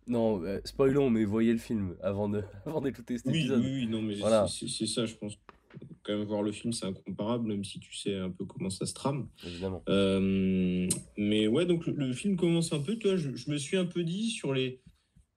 Non, 0.08 0.40
spoilons, 0.64 1.10
mais 1.10 1.24
voyez 1.24 1.52
le 1.52 1.58
film 1.58 1.96
avant 2.00 2.28
de 2.28 2.44
avant 2.64 2.80
d'écouter 2.80 3.18
cet 3.18 3.26
oui, 3.26 3.40
épisode. 3.40 3.60
Oui, 3.60 3.72
oui, 3.72 3.86
non, 3.88 4.02
mais 4.02 4.14
voilà. 4.14 4.46
c'est 4.46 4.86
ça, 4.86 5.04
je 5.04 5.14
pense 5.16 5.36
quand 6.06 6.16
même 6.16 6.26
voir 6.26 6.42
le 6.42 6.52
film, 6.52 6.72
c'est 6.72 6.86
incomparable, 6.86 7.48
même 7.48 7.64
si 7.64 7.80
tu 7.80 7.94
sais 7.94 8.14
un 8.14 8.30
peu 8.30 8.44
comment 8.44 8.70
ça 8.70 8.86
se 8.86 8.94
trame. 8.94 9.28
Évidemment. 9.44 9.82
Euh, 9.88 10.88
mais 11.16 11.48
ouais, 11.48 11.66
donc 11.66 11.86
le, 11.86 12.12
film 12.12 12.36
commence 12.36 12.72
un 12.72 12.78
peu, 12.78 12.96
toi, 12.96 13.16
je, 13.16 13.34
je, 13.34 13.50
me 13.50 13.56
suis 13.56 13.76
un 13.76 13.86
peu 13.86 14.04
dit 14.04 14.30
sur 14.30 14.54
les, 14.54 14.80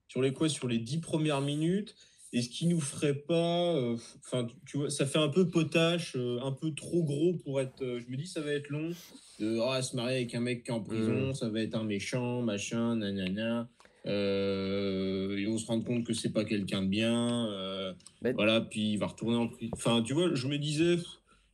sur 0.08 0.22
les 0.22 0.32
quoi, 0.32 0.48
sur 0.48 0.68
les 0.68 0.78
dix 0.78 1.00
premières 1.00 1.42
minutes, 1.42 1.96
est-ce 2.32 2.50
qu'il 2.50 2.70
nous 2.70 2.80
ferait 2.80 3.16
pas, 3.16 3.74
euh, 3.76 3.98
enfin, 4.20 4.48
tu 4.68 4.78
vois, 4.78 4.92
ça 4.92 5.08
fait 5.08 5.18
un 5.18 5.30
peu 5.30 5.48
potache, 5.48 6.16
euh, 6.16 6.40
un 6.44 6.52
peu 6.52 6.72
trop 6.76 7.04
gros 7.04 7.34
pour 7.34 7.60
être, 7.60 7.80
je 7.82 8.12
me 8.12 8.16
dis 8.16 8.28
ça 8.28 8.42
va 8.42 8.52
être 8.52 8.70
long, 8.70 8.92
de 9.40 9.58
oh, 9.58 9.82
se 9.82 9.96
marier 9.96 10.18
avec 10.18 10.36
un 10.36 10.42
mec 10.42 10.64
qui 10.64 10.70
est 10.70 10.74
en 10.74 10.82
prison, 10.82 11.30
mmh. 11.30 11.34
ça 11.34 11.50
va 11.50 11.62
être 11.62 11.76
un 11.76 11.84
méchant, 11.84 12.44
machin, 12.44 12.98
nanana. 12.98 13.68
Euh, 14.06 15.36
ils 15.38 15.48
vont 15.48 15.58
se 15.58 15.68
rendre 15.68 15.84
compte 15.84 16.06
que 16.06 16.14
c'est 16.14 16.32
pas 16.32 16.46
quelqu'un 16.46 16.82
de 16.82 16.88
bien. 16.88 17.48
Euh, 17.52 17.94
voilà, 18.34 18.62
puis 18.62 18.94
il 18.94 18.98
va 18.98 19.08
retourner 19.08 19.38
en 19.38 19.48
prison. 19.48 19.72
Enfin, 19.74 20.02
tu 20.02 20.14
vois, 20.14 20.34
je 20.34 20.48
me 20.48 20.58
disais, 20.58 20.98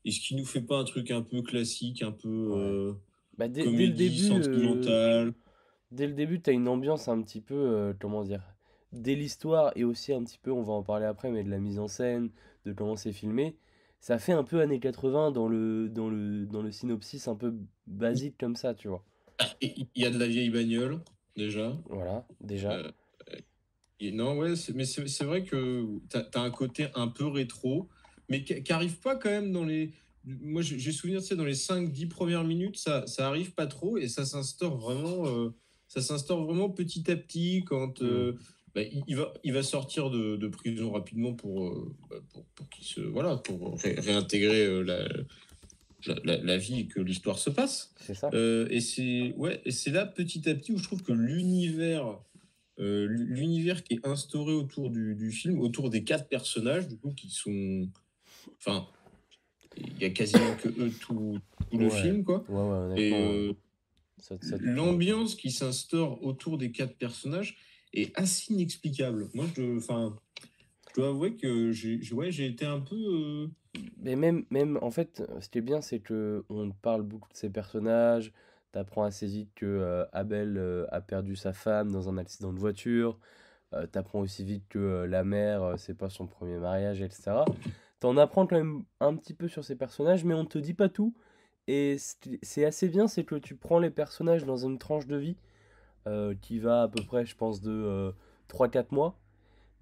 est-ce 0.05 0.19
qu'il 0.19 0.37
nous 0.37 0.45
fait 0.45 0.61
pas 0.61 0.77
un 0.77 0.83
truc 0.83 1.11
un 1.11 1.21
peu 1.21 1.41
classique, 1.41 2.03
un 2.03 2.11
peu 2.11 2.51
euh, 2.55 2.93
bah, 3.37 3.47
dès, 3.47 3.63
le 3.63 3.89
début, 3.89 4.31
euh, 4.31 5.31
dès 5.91 6.07
le 6.07 6.13
début, 6.13 6.41
tu 6.41 6.49
as 6.49 6.53
une 6.53 6.67
ambiance 6.67 7.07
un 7.07 7.21
petit 7.21 7.41
peu, 7.41 7.93
comment 7.99 8.23
dire, 8.23 8.43
dès 8.91 9.15
l'histoire 9.15 9.71
et 9.75 9.83
aussi 9.83 10.13
un 10.13 10.23
petit 10.23 10.39
peu, 10.41 10.51
on 10.51 10.61
va 10.61 10.73
en 10.73 10.83
parler 10.83 11.05
après, 11.05 11.31
mais 11.31 11.43
de 11.43 11.49
la 11.49 11.59
mise 11.59 11.79
en 11.79 11.87
scène, 11.87 12.29
de 12.65 12.73
comment 12.73 12.95
c'est 12.95 13.13
filmé. 13.13 13.57
Ça 13.99 14.19
fait 14.19 14.33
un 14.33 14.43
peu 14.43 14.61
années 14.61 14.79
80 14.79 15.31
dans 15.31 15.47
le, 15.47 15.89
dans 15.89 16.09
le, 16.09 16.45
dans 16.45 16.61
le 16.61 16.71
synopsis 16.71 17.27
un 17.27 17.35
peu 17.35 17.55
basique 17.87 18.35
comme 18.39 18.55
ça, 18.55 18.75
tu 18.75 18.87
vois. 18.87 19.03
Ah, 19.39 19.47
il 19.61 19.87
y 19.95 20.05
a 20.05 20.11
de 20.11 20.19
la 20.19 20.27
vieille 20.27 20.51
bagnole? 20.51 21.01
Déjà. 21.35 21.77
Voilà, 21.89 22.25
déjà. 22.41 22.73
Euh, 22.73 22.91
non, 24.11 24.37
ouais, 24.37 24.53
mais 24.73 24.85
c'est 24.85 25.23
vrai 25.23 25.43
que 25.43 25.85
tu 26.09 26.17
as, 26.17 26.41
un 26.41 26.51
côté 26.51 26.87
un 26.95 27.07
peu 27.07 27.25
rétro, 27.25 27.89
mais 28.29 28.43
qui 28.43 28.61
n'arrive 28.69 28.99
pas 28.99 29.15
quand 29.15 29.29
même 29.29 29.51
dans 29.51 29.63
les. 29.63 29.93
Moi, 30.25 30.63
j'ai 30.63 30.91
souvenir, 30.91 31.21
tu 31.21 31.27
sais, 31.27 31.35
dans 31.35 31.45
les 31.45 31.53
5-10 31.53 32.07
premières 32.07 32.43
minutes, 32.43 32.77
ça, 32.77 33.05
ça 33.05 33.27
arrive 33.27 33.53
pas 33.53 33.67
trop 33.67 33.97
et 33.97 34.07
ça 34.07 34.25
s'instaure 34.25 34.75
vraiment, 34.75 35.27
euh, 35.27 35.53
ça 35.87 36.01
s'instaure 36.01 36.43
vraiment 36.43 36.69
petit 36.69 37.09
à 37.11 37.15
petit 37.15 37.63
quand 37.63 38.01
euh, 38.01 38.33
mmh. 38.33 38.37
bah, 38.73 38.81
il, 39.07 39.15
va, 39.15 39.33
il 39.43 39.53
va 39.53 39.61
sortir 39.61 40.09
de, 40.09 40.35
de 40.35 40.47
prison 40.47 40.91
rapidement 40.91 41.33
pour, 41.33 41.71
bah, 42.09 42.15
pour, 42.33 42.43
pour 42.55 42.69
qu'il 42.69 42.85
se. 42.85 43.01
Voilà, 43.01 43.37
pour 43.37 43.77
réintégrer 43.83 44.83
la 44.83 45.07
la, 46.23 46.57
vie 46.57 46.81
et 46.81 46.87
que 46.87 46.99
l'histoire 46.99 47.37
se 47.37 47.49
passe. 47.49 47.93
C'est 47.99 48.13
ça. 48.13 48.29
Euh, 48.33 48.67
et 48.69 48.81
c'est 48.81 49.33
ouais, 49.37 49.61
et 49.65 49.71
c'est 49.71 49.91
là 49.91 50.05
petit 50.05 50.47
à 50.49 50.55
petit 50.55 50.71
où 50.71 50.77
je 50.77 50.83
trouve 50.83 51.03
que 51.03 51.11
l'univers, 51.11 52.19
euh, 52.79 53.07
l'univers 53.07 53.83
qui 53.83 53.95
est 53.95 54.07
instauré 54.07 54.53
autour 54.53 54.89
du, 54.89 55.31
film, 55.31 55.59
autour 55.59 55.89
des 55.89 56.03
quatre 56.03 56.27
personnages, 56.27 56.87
du 56.87 56.97
coup, 56.97 57.11
qui 57.11 57.29
sont, 57.29 57.89
enfin, 58.57 58.87
il 59.77 60.01
y 60.01 60.05
a 60.05 60.09
quasiment 60.09 60.55
que 60.55 60.69
eux 60.69 60.91
tout, 60.99 61.39
le 61.71 61.89
film, 61.89 62.23
quoi. 62.23 62.45
et 62.95 63.13
euh, 63.13 63.53
l'ambiance 64.59 65.35
qui 65.35 65.51
s'instaure 65.51 66.23
autour 66.23 66.57
des 66.57 66.71
quatre 66.71 66.95
personnages 66.95 67.57
est 67.93 68.17
assez 68.17 68.53
inexplicable. 68.53 69.29
Moi, 69.33 69.45
je, 69.55 69.77
enfin, 69.77 70.15
je 70.95 71.01
dois 71.01 71.09
avouer 71.09 71.35
que 71.35 71.71
j'ai, 71.71 71.99
ouais, 72.13 72.29
été 72.29 72.65
un 72.65 72.79
peu 72.79 73.49
Mais 73.97 74.15
même, 74.15 74.45
même, 74.49 74.79
en 74.81 74.91
fait, 74.91 75.23
ce 75.41 75.49
qui 75.49 75.57
est 75.57 75.61
bien, 75.61 75.81
c'est 75.81 75.99
que 75.99 76.45
on 76.49 76.71
parle 76.71 77.03
beaucoup 77.03 77.29
de 77.29 77.37
ces 77.37 77.49
personnages. 77.49 78.31
T'apprends 78.71 79.03
assez 79.03 79.27
vite 79.27 79.51
que 79.55 79.65
euh, 79.65 80.05
Abel 80.13 80.57
euh, 80.57 80.85
a 80.91 81.01
perdu 81.01 81.35
sa 81.35 81.53
femme 81.53 81.91
dans 81.91 82.09
un 82.09 82.17
accident 82.17 82.53
de 82.53 82.59
voiture. 82.59 83.19
Euh, 83.73 83.87
t'apprends 83.87 84.19
aussi 84.19 84.43
vite 84.45 84.63
que 84.69 84.79
euh, 84.79 85.07
la 85.07 85.23
mère, 85.23 85.63
euh, 85.63 85.77
c'est 85.77 85.97
pas 85.97 86.09
son 86.09 86.27
premier 86.27 86.57
mariage, 86.57 87.01
etc. 87.01 87.43
T'en 87.99 88.17
apprends 88.17 88.47
quand 88.47 88.57
même 88.57 88.83
un 88.99 89.15
petit 89.15 89.33
peu 89.33 89.47
sur 89.47 89.63
ces 89.63 89.75
personnages, 89.75 90.23
mais 90.23 90.33
on 90.33 90.45
te 90.45 90.57
dit 90.57 90.73
pas 90.73 90.89
tout. 90.89 91.13
Et 91.67 91.97
c'est 92.43 92.65
assez 92.65 92.87
bien, 92.89 93.07
c'est 93.07 93.23
que 93.23 93.35
tu 93.35 93.55
prends 93.55 93.79
les 93.79 93.89
personnages 93.89 94.45
dans 94.45 94.57
une 94.57 94.77
tranche 94.77 95.07
de 95.07 95.17
vie 95.17 95.37
euh, 96.07 96.35
qui 96.41 96.59
va 96.59 96.83
à 96.83 96.87
peu 96.87 97.03
près, 97.03 97.25
je 97.25 97.35
pense, 97.35 97.61
de 97.61 97.71
euh, 97.71 98.11
3-4 98.49 98.93
mois. 98.93 99.17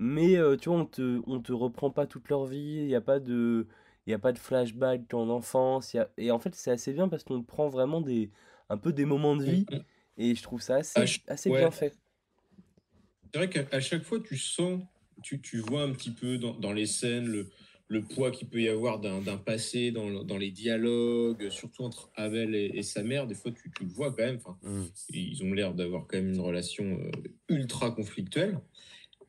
Mais 0.06 0.36
euh, 0.36 0.58
tu 0.58 0.68
vois, 0.68 0.80
on 0.80 0.86
te, 0.86 1.22
on 1.28 1.40
te 1.40 1.54
reprend 1.54 1.90
pas 1.90 2.06
toute 2.06 2.28
leur 2.28 2.46
vie, 2.46 2.58
il 2.82 2.88
n'y 2.88 2.96
a 2.96 3.00
pas 3.00 3.22
de, 3.22 3.68
il 4.06 4.12
y 4.12 4.14
a 4.14 4.20
pas 4.20 4.34
de 4.34 4.38
flashback 4.38 5.14
en 5.14 5.30
enfance. 5.30 5.94
il 5.94 5.98
y 5.98 6.00
a- 6.02 6.12
Et 6.18 6.30
en 6.30 6.40
fait, 6.40 6.54
c'est 6.56 6.72
assez 6.72 6.92
bien 6.92 7.08
parce 7.08 7.24
qu'on 7.24 7.42
te 7.42 7.48
prend 7.48 7.70
vraiment 7.70 8.02
des, 8.02 8.30
un 8.68 8.78
peu 8.78 8.92
des 8.92 9.06
moments 9.06 9.38
de 9.38 9.46
vie. 9.46 9.66
Mm, 9.72 9.76
mm. 9.76 9.84
Et 10.18 10.36
je 10.36 10.44
trouve 10.44 10.62
ça 10.62 10.76
assez, 10.76 11.00
ch- 11.08 11.24
assez 11.28 11.50
ouais. 11.50 11.60
bien 11.60 11.72
fait. 11.72 11.98
C'est 13.32 13.38
vrai 13.38 13.50
qu'à 13.50 13.80
chaque 13.80 14.04
fois, 14.04 14.20
tu 14.20 14.38
sens, 14.38 14.82
tu, 15.22 15.40
tu 15.40 15.60
vois 15.60 15.84
un 15.84 15.94
petit 15.94 16.12
peu 16.12 16.38
dans, 16.38 16.54
dans 16.54 16.74
les 16.74 16.86
scènes 16.86 17.28
le, 17.28 17.50
le 17.88 18.04
poids 18.04 18.30
qu'il 18.32 18.50
peut 18.50 18.62
y 18.62 18.68
avoir 18.68 19.00
d'un 19.00 19.38
passé, 19.38 19.92
dans, 19.92 20.22
dans 20.26 20.38
les 20.38 20.52
dialogues, 20.52 21.50
surtout 21.50 21.84
entre 21.84 22.12
Abel 22.16 22.56
et, 22.56 22.72
et 22.74 22.84
sa 22.84 23.04
mère. 23.04 23.26
Des 23.26 23.36
fois, 23.36 23.52
tu, 23.52 23.72
tu 23.72 23.86
le 23.86 23.90
vois 23.90 24.12
quand 24.12 24.24
même. 24.24 24.40
Mm. 24.64 24.84
ils 25.14 25.44
ont 25.46 25.54
l'air 25.54 25.74
d'avoir 25.74 26.06
quand 26.08 26.18
même 26.18 26.34
une 26.34 26.42
relation 26.42 26.84
euh, 27.00 27.10
ultra 27.48 27.90
conflictuelle. 27.92 28.60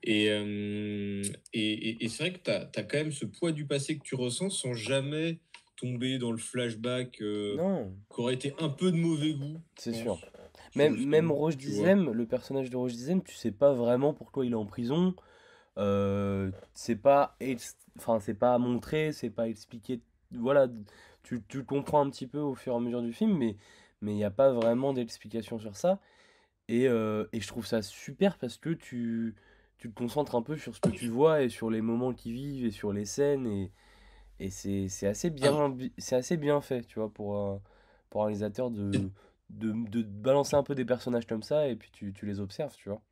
Et, 0.07 0.29
euh, 0.31 1.23
et, 1.55 1.73
et- 1.73 2.05
et 2.05 2.09
c'est 2.09 2.25
vrai 2.29 2.33
que 2.35 2.43
tu 2.45 2.51
as, 2.51 2.83
quand 2.85 2.99
même 2.99 3.11
ce 3.13 3.25
poids 3.25 3.53
du 3.53 3.67
passé 3.67 3.97
que 3.97 4.03
tu 4.05 4.15
ressens 4.15 4.51
sans 4.51 4.75
jamais 4.75 5.39
tomber 5.77 6.19
dans 6.19 6.31
le 6.31 6.37
flashback 6.39 7.21
euh, 7.23 7.57
qui 8.15 8.21
aurait 8.21 8.35
été 8.35 8.55
un 8.59 8.69
peu 8.69 8.93
de 8.93 8.97
mauvais 8.97 9.33
goût. 9.33 9.61
c'est 9.77 9.95
sûr. 9.95 10.21
Même, 10.77 11.05
même 11.07 11.31
Roche. 11.31 11.57
Dizem, 11.57 12.11
le 12.11 12.27
personnage 12.27 12.69
de 12.69 12.77
Roche 12.77 12.93
Dizem, 12.93 13.23
tu 13.23 13.35
sais 13.35 13.51
pas 13.53 13.73
vraiment 13.73 14.13
pourquoi 14.13 14.45
il 14.45 14.53
est 14.53 14.57
en 14.57 14.67
prison. 14.67 15.15
Euh, 15.79 16.51
c'est 16.75 16.97
pas, 16.97 17.37
enfin, 17.97 18.21
c'est 18.21 18.35
pas 18.35 18.59
montré, 18.59 19.13
c'est 19.13 19.31
pas 19.31 19.49
expliqué. 19.49 20.01
Voilà, 20.33 20.69
tu, 21.23 21.43
tu 21.49 21.59
le 21.59 21.65
comprends 21.65 22.05
un 22.05 22.11
petit 22.11 22.27
peu 22.27 22.39
au 22.39 22.55
fur 22.55 22.75
et 22.75 22.77
à 22.77 22.81
mesure 22.81 23.03
du 23.03 23.13
film, 23.13 23.37
mais 23.37 23.57
mais 24.01 24.13
il 24.13 24.17
n'y 24.17 24.25
a 24.25 24.31
pas 24.31 24.53
vraiment 24.53 24.93
d'explication 24.93 25.59
sur 25.59 25.77
ça. 25.77 25.99
Et, 26.69 26.89
euh, 26.89 27.25
et 27.33 27.41
je 27.41 27.49
trouve 27.49 27.67
ça 27.67 27.81
super 27.83 28.37
parce 28.39 28.59
que 28.59 28.71
tu, 28.71 29.35
tu 29.79 29.91
te 29.91 29.95
concentres 29.95 30.35
un 30.35 30.43
peu 30.43 30.57
sur 30.57 30.75
ce 30.75 30.81
que 30.81 30.89
tu 30.91 31.09
vois 31.09 31.43
et 31.43 31.49
sur 31.49 31.71
les 31.71 31.81
moments 31.81 32.13
qu'ils 32.13 32.33
vivent 32.35 32.67
et 32.67 32.71
sur 32.71 32.93
les 32.93 33.05
scènes. 33.05 33.47
Et, 33.47 33.71
et 34.41 34.51
c'est 34.51 35.07
assez 35.07 35.29
Ah, 35.29 35.31
bien, 35.31 35.69
bi- 35.69 35.93
c'est 35.99 36.17
assez 36.17 36.37
bien 36.37 36.61
fait, 36.61 36.85
tu 36.87 36.99
vois, 36.99 37.09
pour 37.13 37.37
un, 37.37 37.61
pour 38.11 38.23
un 38.23 38.27
réalisateur 38.27 38.71
de, 38.71 39.11
de, 39.51 39.73
de 39.73 40.03
balancer 40.03 40.57
un 40.57 40.63
peu 40.63 40.75
des 40.75 40.85
personnages 40.85 41.27
comme 41.27 41.43
ça 41.43 41.69
et 41.69 41.77
puis 41.77 41.91
tu, 41.93 42.13
tu 42.13 42.27
les 42.27 42.41
observes, 42.41 42.75
tu 42.77 42.89
vois. 42.89 43.03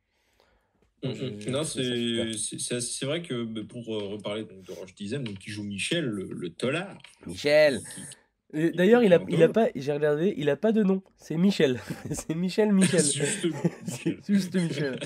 Mm, 1.03 1.07
Moi, 1.07 1.13
j'ai 1.15 1.29
mm. 1.31 1.39
j'ai 1.41 1.51
Non, 1.51 1.63
c'est 1.63 3.05
vrai 3.05 3.21
que 3.21 3.43
bah, 3.43 3.61
pour 3.67 3.93
euh, 3.95 4.07
reparler 4.07 4.45
de 4.45 4.71
Roche 4.71 4.95
Dizem, 4.95 5.23
donc, 5.23 5.37
qui 5.39 5.51
joue 5.51 5.63
Michel, 5.63 6.05
le, 6.05 6.29
le 6.33 6.49
tolard, 6.49 6.97
Michel! 7.27 7.79
qui, 7.79 8.01
qui, 8.01 8.01
qui- 8.07 8.17
D'ailleurs, 8.53 9.03
il 9.03 9.13
a, 9.13 9.19
il 9.29 9.41
a 9.41 9.49
pas, 9.49 9.67
j'ai 9.75 9.91
regardé, 9.91 10.33
il 10.37 10.49
a 10.49 10.55
pas 10.55 10.71
de 10.71 10.83
nom, 10.83 11.01
c'est 11.17 11.37
Michel. 11.37 11.79
C'est 12.11 12.35
Michel 12.35 12.71
Michel. 12.71 13.01
Juste 13.01 13.45
Michel. 13.45 13.79
C'est 13.85 14.25
juste 14.33 14.55
Michel. 14.55 14.99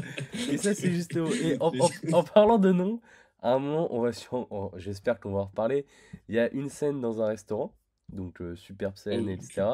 Et 0.52 0.58
ça, 0.58 0.74
c'est 0.74 0.92
juste. 0.92 1.16
Et 1.16 1.56
en, 1.62 1.72
C'est- 1.72 2.14
en- 2.14 2.18
en 2.20 2.24
parlant 2.24 2.58
de 2.58 2.72
nom, 2.72 3.00
à 3.42 3.54
un 3.54 3.60
moment, 3.60 3.88
on 3.96 4.02
va 4.02 4.12
sur, 4.12 4.48
on- 4.52 4.72
j'espère 4.78 5.20
qu'on 5.20 5.32
va 5.32 5.40
en 5.40 5.46
reparler. 5.46 5.86
Il 6.28 6.36
y 6.36 6.40
a 6.40 6.52
une 6.52 6.70
scène 6.70 7.00
dans 7.00 7.22
un 7.22 7.28
restaurant, 7.28 7.74
donc 8.12 8.42
euh, 8.42 8.56
superbe 8.56 8.96
scène, 8.98 9.26
Oh, 9.28 9.32
etc. 9.32 9.68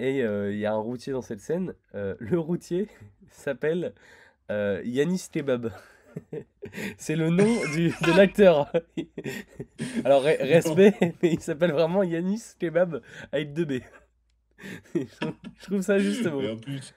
Et 0.00 0.22
euh, 0.22 0.52
il 0.52 0.58
y 0.58 0.66
a 0.66 0.72
un 0.72 0.78
routier 0.78 1.12
dans 1.12 1.22
cette 1.22 1.40
scène. 1.40 1.74
Euh, 1.94 2.14
le 2.18 2.38
routier 2.38 2.88
s'appelle 3.30 3.94
euh, 4.50 4.80
Yanis 4.84 5.26
Kebab. 5.30 5.70
C'est 6.98 7.16
le 7.16 7.30
nom 7.30 7.60
du, 7.74 7.88
de 7.88 8.16
l'acteur. 8.16 8.72
Alors, 10.04 10.24
re- 10.24 10.40
respect, 10.42 10.94
mais 11.22 11.32
il 11.32 11.40
s'appelle 11.40 11.72
vraiment 11.72 12.02
Yanis 12.02 12.42
Kebab 12.58 13.02
avec 13.32 13.52
deux 13.52 13.64
B. 13.64 13.72
Je 14.94 15.64
trouve, 15.64 15.80
ça 15.82 15.98
juste 15.98 16.28
beau. 16.28 16.40
Mais 16.40 16.50
en 16.50 16.56
plus, 16.56 16.94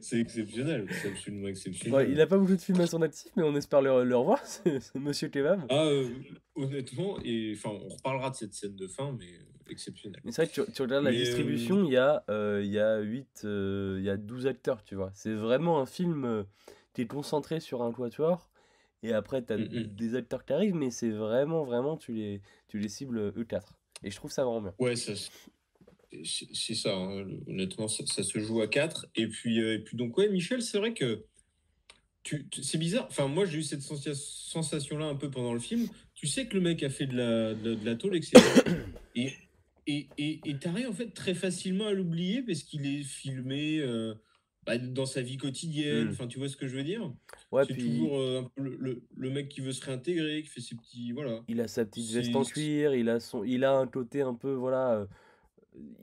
c'est 0.00 0.18
exceptionnel, 0.20 0.86
c'est 0.90 1.08
absolument 1.08 1.42
Bon, 1.44 1.48
exceptionnel. 1.48 2.10
il 2.10 2.20
a 2.20 2.26
pas 2.26 2.36
beaucoup 2.36 2.56
de 2.56 2.60
films 2.60 2.80
à 2.80 2.86
son 2.86 3.00
actif, 3.02 3.30
mais 3.36 3.42
on 3.44 3.54
espère 3.56 3.80
le, 3.80 4.04
le 4.04 4.16
revoir, 4.16 4.44
ce, 4.46 4.80
ce 4.80 4.98
Monsieur 4.98 5.28
Kebab. 5.28 5.62
Ah, 5.70 5.84
euh, 5.84 6.08
honnêtement, 6.56 7.18
et 7.24 7.54
enfin, 7.56 7.70
on 7.70 7.88
reparlera 7.88 8.30
de 8.30 8.34
cette 8.36 8.54
scène 8.54 8.74
de 8.76 8.86
fin, 8.88 9.16
mais 9.18 9.26
euh, 9.26 9.70
exceptionnel. 9.70 10.20
Mais 10.24 10.32
c'est 10.32 10.42
vrai 10.44 10.52
que 10.52 10.62
tu, 10.66 10.72
tu 10.72 10.82
regardes 10.82 11.04
la 11.04 11.10
Mais, 11.10 11.16
euh, 11.16 11.20
distribution, 11.20 11.84
il 11.84 11.92
y 11.92 11.96
a, 11.96 12.24
euh, 12.28 12.62
y 12.64 12.78
a 12.78 12.98
8, 12.98 13.42
euh, 13.44 13.96
il 14.00 14.04
y 14.04 14.10
a 14.10 14.16
12 14.16 14.46
acteurs, 14.46 14.82
tu 14.84 14.94
vois. 14.96 15.10
C'est 15.14 15.34
vraiment 15.34 15.80
un 15.80 15.86
film 15.86 16.44
est 17.02 17.06
concentré 17.06 17.60
sur 17.60 17.82
un 17.82 17.92
quatuor, 17.92 18.50
et 19.02 19.12
après, 19.12 19.44
tu 19.44 19.52
as 19.52 19.58
Mm, 19.58 19.62
mm. 19.64 19.94
des 19.96 20.14
acteurs 20.14 20.44
qui 20.44 20.52
arrivent, 20.52 20.74
mais 20.74 20.90
c'est 20.90 21.10
vraiment, 21.10 21.64
vraiment, 21.64 21.96
tu 21.96 22.12
les, 22.12 22.40
tu 22.68 22.78
les 22.78 22.88
cibles 22.88 23.18
eux 23.36 23.44
4 23.44 23.78
Et 24.02 24.10
je 24.10 24.16
trouve 24.16 24.30
ça 24.30 24.44
vraiment 24.44 24.62
bien. 24.62 24.74
Ouais, 24.78 24.96
ça, 24.96 25.14
c'est 25.16 25.30
c'est 26.54 26.74
ça, 26.74 26.94
hein, 26.94 27.26
honnêtement, 27.48 27.88
ça, 27.88 28.06
ça 28.06 28.22
se 28.22 28.38
joue 28.38 28.60
à 28.60 28.68
4. 28.68 29.06
Et 29.16 29.26
puis, 29.26 29.60
euh, 29.60 29.74
et 29.74 29.78
puis 29.80 29.96
donc, 29.96 30.16
ouais, 30.16 30.28
Michel, 30.28 30.62
c'est 30.62 30.78
vrai 30.78 30.94
que 30.94 31.24
tu, 32.22 32.46
c'est 32.62 32.78
bizarre. 32.78 33.06
Enfin, 33.10 33.26
moi, 33.26 33.44
j'ai 33.44 33.58
eu 33.58 33.62
cette 33.62 33.82
sensa- 33.82 34.14
sensation-là 34.14 35.06
un 35.06 35.16
peu 35.16 35.30
pendant 35.30 35.52
le 35.52 35.58
film. 35.60 35.88
Tu 36.14 36.26
sais 36.26 36.46
que 36.46 36.54
le 36.54 36.60
mec 36.60 36.82
a 36.82 36.88
fait 36.88 37.06
de 37.06 37.16
la, 37.16 37.54
de 37.54 37.70
la, 37.70 37.76
de 37.76 37.84
la 37.84 37.96
tôle, 37.96 38.16
etc. 38.16 38.40
Et 39.16 39.32
et 39.86 40.08
et 40.18 40.40
et 40.44 40.58
t'arrives 40.58 40.88
en 40.88 40.92
fait 40.92 41.10
très 41.12 41.34
facilement 41.34 41.86
à 41.86 41.92
l'oublier 41.92 42.42
parce 42.42 42.62
qu'il 42.62 42.86
est 42.86 43.02
filmé 43.02 43.78
euh, 43.80 44.14
bah, 44.66 44.78
dans 44.78 45.06
sa 45.06 45.20
vie 45.22 45.36
quotidienne. 45.36 46.06
Mm. 46.06 46.10
Enfin, 46.10 46.26
tu 46.26 46.38
vois 46.38 46.48
ce 46.48 46.56
que 46.56 46.66
je 46.68 46.76
veux 46.76 46.84
dire? 46.84 47.12
Ouais, 47.52 47.64
C'est 47.66 47.74
puis 47.74 47.82
toujours 47.84 48.18
euh, 48.18 48.40
un 48.40 48.44
peu 48.44 48.62
le, 48.62 48.76
le- 48.78 49.02
le 49.16 49.30
mec 49.30 49.48
qui 49.48 49.60
veut 49.60 49.72
se 49.72 49.84
réintégrer, 49.84 50.42
qui 50.42 50.48
fait 50.48 50.60
ses 50.60 50.74
petits. 50.76 51.12
Voilà. 51.12 51.40
il 51.48 51.60
a 51.60 51.68
sa 51.68 51.84
petite 51.84 52.10
veste 52.10 52.34
en 52.34 52.44
cuir, 52.44 52.94
il 52.94 53.08
a, 53.08 53.20
son, 53.20 53.44
il 53.44 53.64
a 53.64 53.72
un 53.76 53.86
côté 53.86 54.22
un 54.22 54.34
peu, 54.34 54.52
voilà, 54.52 54.92
euh, 54.94 55.06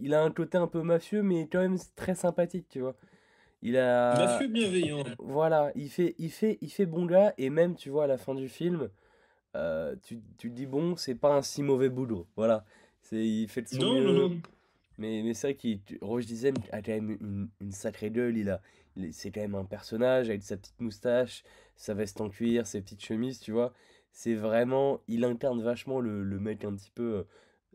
il 0.02 0.14
a 0.14 0.22
un 0.24 0.32
côté 0.32 0.58
un 0.58 0.68
peu 0.68 0.82
mafieux, 0.82 1.24
mais 1.24 1.48
quand 1.52 1.60
même 1.60 1.78
très 1.96 2.16
sympathique, 2.16 2.68
tu 2.70 2.82
vois. 2.82 2.96
Il 3.62 3.78
a... 3.78 4.18
Mafieux 4.18 4.48
bienveillant. 4.48 5.04
Voilà, 5.20 5.72
il 5.76 5.90
fait, 5.90 6.16
il 6.18 6.32
fait, 6.32 6.58
il 6.62 6.70
fait 6.72 6.86
bon 6.86 7.06
gars, 7.06 7.34
et 7.38 7.50
même, 7.50 7.76
tu 7.76 7.90
vois, 7.90 8.06
à 8.06 8.08
la 8.08 8.18
fin 8.18 8.34
du 8.36 8.50
film, 8.50 8.90
euh, 9.56 9.96
tu, 10.04 10.20
tu 10.38 10.50
te 10.50 10.56
dis, 10.56 10.66
bon, 10.66 10.96
c'est 10.96 11.16
pas 11.16 11.36
un 11.36 11.42
si 11.42 11.64
mauvais 11.64 11.90
boulot. 11.90 12.28
Voilà, 12.36 12.66
il 13.12 13.48
fait 13.48 13.64
de 13.64 13.68
son 13.68 13.84
Non, 13.84 13.94
mieux. 13.96 14.14
non, 14.14 14.30
non. 14.30 14.42
Mais, 15.02 15.24
mais 15.24 15.34
c'est 15.34 15.48
vrai 15.48 15.56
qu'il, 15.56 15.82
tu- 15.82 15.98
Roche 16.02 16.28
Dizem 16.28 16.54
a 16.72 16.84
quand 16.84 16.92
même 16.92 17.18
une, 17.20 17.50
une 17.60 17.72
sacrée 17.72 18.12
gueule, 18.12 18.38
il 18.38 18.50
a, 18.52 18.62
c'est 19.12 19.32
quand 19.32 19.42
même 19.42 19.56
un 19.56 19.66
personnage 19.66 20.30
avec 20.30 20.44
sa 20.44 20.58
petite 20.58 20.80
moustache, 20.80 21.44
sa 21.76 21.96
veste 21.96 22.22
en 22.22 22.30
cuir, 22.30 22.68
ses 22.68 22.82
petites 22.82 23.04
chemises, 23.04 23.40
tu 23.40 23.52
vois. 23.52 23.74
C'est 24.12 24.36
vraiment, 24.36 25.02
il 25.08 25.24
incarne 25.24 25.60
vachement 25.64 26.00
le, 26.02 26.24
le 26.24 26.40
mec 26.40 26.64
un 26.66 26.76
petit 26.76 26.92
peu, 26.92 27.16
euh, 27.16 27.24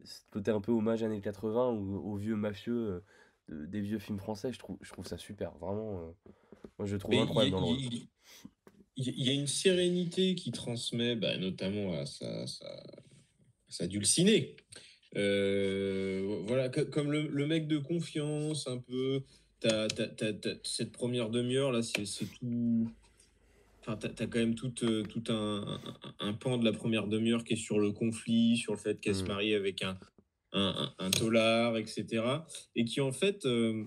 ce 0.04 0.20
côté 0.30 0.52
un 0.52 0.60
peu 0.60 0.70
hommage 0.70 1.02
années 1.02 1.20
80 1.20 1.70
ou 1.72 1.96
aux 2.12 2.16
vieux 2.16 2.36
mafieux 2.36 2.74
euh, 2.76 3.04
de- 3.48 3.66
des 3.66 3.80
vieux 3.80 3.98
films 3.98 4.18
français, 4.20 4.52
je 4.52 4.58
trouve, 4.60 4.76
je 4.80 4.92
trouve 4.92 5.06
ça 5.06 5.18
super, 5.18 5.50
vraiment. 5.58 5.98
euh, 6.02 6.30
moi, 6.78 6.86
je 6.86 6.92
le 6.94 7.00
trouve 7.00 7.14
Mais 7.14 7.20
a- 7.20 7.24
incroyable 7.24 7.52
dans 7.56 7.60
le 7.60 7.66
rôle. 7.66 7.76
il- 7.80 8.08
il- 8.96 9.14
il 9.18 9.26
y 9.26 9.30
a 9.30 9.32
une 9.32 9.46
sérénité 9.48 10.36
qui 10.36 10.52
transmet, 10.52 11.16
bah, 11.16 11.36
notamment 11.38 11.98
à 11.98 12.06
sa, 12.06 12.46
sa, 12.46 12.82
sa 13.68 13.86
dulcinée. 13.88 14.54
Euh, 15.16 16.42
voilà, 16.46 16.68
co- 16.68 16.84
comme 16.86 17.10
le, 17.10 17.26
le 17.28 17.46
mec 17.46 17.66
de 17.66 17.78
confiance, 17.78 18.66
un 18.68 18.78
peu. 18.78 19.22
Cette 20.62 20.92
première 20.92 21.30
demi-heure, 21.30 21.72
là, 21.72 21.82
c'est 21.82 22.04
tout. 22.38 22.88
Enfin, 23.80 23.96
t'as, 23.96 24.26
quand 24.26 24.38
même 24.38 24.54
tout, 24.54 24.72
euh, 24.82 25.04
tout 25.04 25.22
un, 25.28 25.80
un, 26.18 26.28
un 26.28 26.32
pan 26.32 26.58
de 26.58 26.64
la 26.64 26.72
première 26.72 27.06
demi-heure 27.06 27.44
qui 27.44 27.54
est 27.54 27.56
sur 27.56 27.78
le 27.78 27.92
conflit, 27.92 28.56
sur 28.56 28.72
le 28.72 28.78
fait 28.78 29.00
qu'elle 29.00 29.14
se 29.14 29.22
Mm. 29.22 29.28
marie 29.28 29.54
avec 29.54 29.82
un, 29.82 29.96
un, 30.52 30.92
un, 30.98 31.10
tolard, 31.10 31.76
etc. 31.76 32.04
Et 32.74 32.84
qui, 32.84 33.00
en 33.00 33.12
fait, 33.12 33.46
euh, 33.46 33.84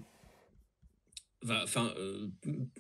va, 1.44 1.64
enfin, 1.64 1.94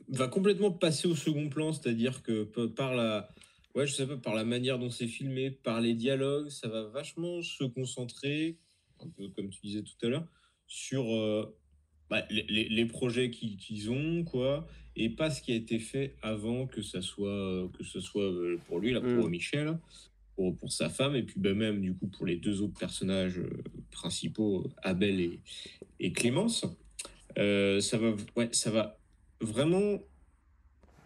va 0.07 0.27
complètement 0.27 0.71
passer 0.71 1.07
au 1.07 1.15
second 1.15 1.49
plan, 1.49 1.73
c'est-à-dire 1.73 2.23
que 2.23 2.43
par 2.67 2.95
la, 2.95 3.29
ouais, 3.75 3.87
je 3.87 3.93
sais 3.93 4.07
pas, 4.07 4.17
par 4.17 4.35
la 4.35 4.43
manière 4.45 4.79
dont 4.79 4.89
c'est 4.89 5.07
filmé, 5.07 5.51
par 5.51 5.81
les 5.81 5.93
dialogues, 5.93 6.49
ça 6.49 6.67
va 6.67 6.83
vachement 6.83 7.41
se 7.41 7.63
concentrer, 7.63 8.57
un 8.99 9.07
peu 9.09 9.29
comme 9.29 9.49
tu 9.49 9.59
disais 9.63 9.83
tout 9.83 10.05
à 10.05 10.09
l'heure, 10.09 10.27
sur 10.67 11.13
euh, 11.13 11.55
bah, 12.09 12.23
les, 12.29 12.43
les- 12.49 12.69
les 12.69 12.85
projets 12.85 13.29
qu'ils 13.31 13.57
qu'ils 13.57 13.89
ont, 13.91 14.23
quoi, 14.23 14.67
et 14.95 15.09
pas 15.09 15.29
ce 15.31 15.41
qui 15.41 15.51
a 15.51 15.55
été 15.55 15.79
fait 15.79 16.15
avant 16.21 16.67
que 16.67 16.81
ça 16.81 17.01
soit, 17.01 17.69
que 17.77 17.83
ce 17.83 17.99
soit 17.99 18.23
euh, 18.23 18.57
pour 18.67 18.79
lui, 18.79 18.91
là, 18.91 19.01
pour 19.01 19.09
Mm. 19.27 19.29
Michel, 19.29 19.77
pour, 20.35 20.55
pour 20.57 20.71
sa 20.71 20.89
femme, 20.89 21.15
et 21.15 21.23
puis 21.23 21.39
bah, 21.39 21.53
même 21.53 21.81
du 21.81 21.93
coup 21.93 22.07
pour 22.07 22.25
les 22.25 22.35
deux 22.37 22.61
autres 22.61 22.77
personnages 22.79 23.37
euh, 23.39 23.49
principaux, 23.91 24.67
Abel 24.81 25.19
et, 25.21 25.39
et 25.99 26.11
Clémence. 26.11 26.65
Euh, 27.37 27.79
ça 27.79 27.97
va, 27.97 28.15
ouais, 28.35 28.49
ça 28.51 28.71
va 28.71 28.97
vraiment 29.39 29.99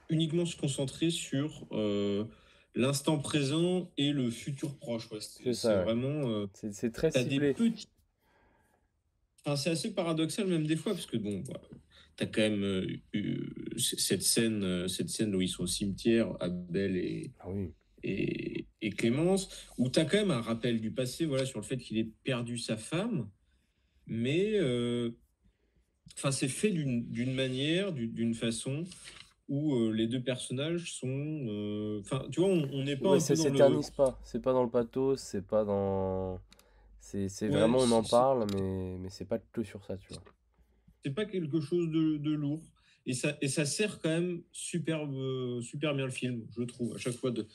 uniquement 0.09 0.45
se 0.45 0.55
concentrer 0.55 1.09
sur 1.09 1.65
euh, 1.71 2.25
l'instant 2.75 3.19
présent 3.19 3.91
et 3.97 4.11
le 4.11 4.29
futur 4.31 4.75
proche. 4.77 5.09
C'est 5.19 5.83
vraiment. 5.83 6.29
Euh, 6.29 6.47
c'est 6.71 6.91
très 6.91 7.11
ciblé. 7.11 7.55
c'est 9.55 9.69
assez 9.69 9.93
paradoxal 9.93 10.47
même 10.47 10.65
des 10.65 10.75
fois, 10.75 10.93
parce 10.93 11.05
que 11.05 11.17
bon, 11.17 11.43
bah, 11.47 11.61
tu 12.17 12.23
as 12.23 12.27
quand 12.27 12.41
même 12.41 12.63
euh, 12.63 13.77
cette, 13.77 14.23
scène, 14.23 14.63
euh, 14.63 14.87
cette 14.87 15.09
scène 15.09 15.35
où 15.35 15.41
ils 15.41 15.49
sont 15.49 15.63
au 15.63 15.67
cimetière, 15.67 16.35
Abel 16.39 16.95
et, 16.97 17.31
ah 17.39 17.49
oui. 17.49 17.73
et, 18.03 18.65
et, 18.81 18.89
Clémence, 18.91 19.49
où 19.77 19.89
tu 19.89 19.99
as 19.99 20.05
quand 20.05 20.17
même 20.17 20.31
un 20.31 20.41
rappel 20.41 20.79
du 20.79 20.91
passé 20.91 21.25
voilà, 21.25 21.45
sur 21.45 21.59
le 21.59 21.65
fait 21.65 21.77
qu'il 21.77 21.97
ait 21.97 22.09
perdu 22.23 22.57
sa 22.57 22.77
femme, 22.77 23.29
mais 24.07 24.59
enfin 26.17 26.31
c'est 26.31 26.49
fait 26.49 26.69
d'une 26.69 27.33
manière, 27.33 27.93
d'une 27.93 28.35
façon 28.35 28.85
où 29.49 29.75
euh, 29.75 29.91
les 29.91 30.07
deux 30.07 30.21
personnages 30.21 30.93
sont. 30.93 31.07
Euh, 31.47 32.01
enfin, 32.01 32.25
tu 32.31 32.39
vois, 32.39 32.49
on 32.49 32.83
n'est 32.83 32.97
pas. 32.97 33.11
Ouais, 33.11 33.19
ça 33.19 33.35
s'éternise 33.35 33.91
pas. 33.91 34.19
C'est 34.23 34.41
pas 34.41 34.53
dans 34.53 34.63
le 34.63 34.69
pathos, 34.69 35.19
c'est 35.19 35.45
pas 35.45 35.63
dans. 35.65 36.39
C'est 36.99 37.47
vraiment, 37.47 37.79
on 37.79 37.91
en 37.91 38.03
parle, 38.03 38.47
mais, 38.55 38.97
mais 38.97 39.09
c'est 39.09 39.25
pas 39.25 39.37
que 39.37 39.61
sur 39.63 39.83
ça, 39.85 39.97
tu 39.97 40.07
vois. 40.13 40.23
C'est 41.03 41.13
pas 41.13 41.25
quelque 41.25 41.59
chose 41.59 41.89
de, 41.89 42.17
de, 42.17 42.31
lourd. 42.31 42.63
Et 43.05 43.13
ça, 43.13 43.37
et 43.41 43.49
ça 43.49 43.65
sert 43.65 43.99
quand 43.99 44.09
même 44.09 44.41
super, 44.53 45.05
super 45.61 45.93
bien 45.93 46.05
le 46.05 46.11
film, 46.11 46.47
je 46.57 46.63
trouve, 46.63 46.95
à 46.95 46.97
chaque 46.97 47.15
fois. 47.15 47.31
De, 47.31 47.45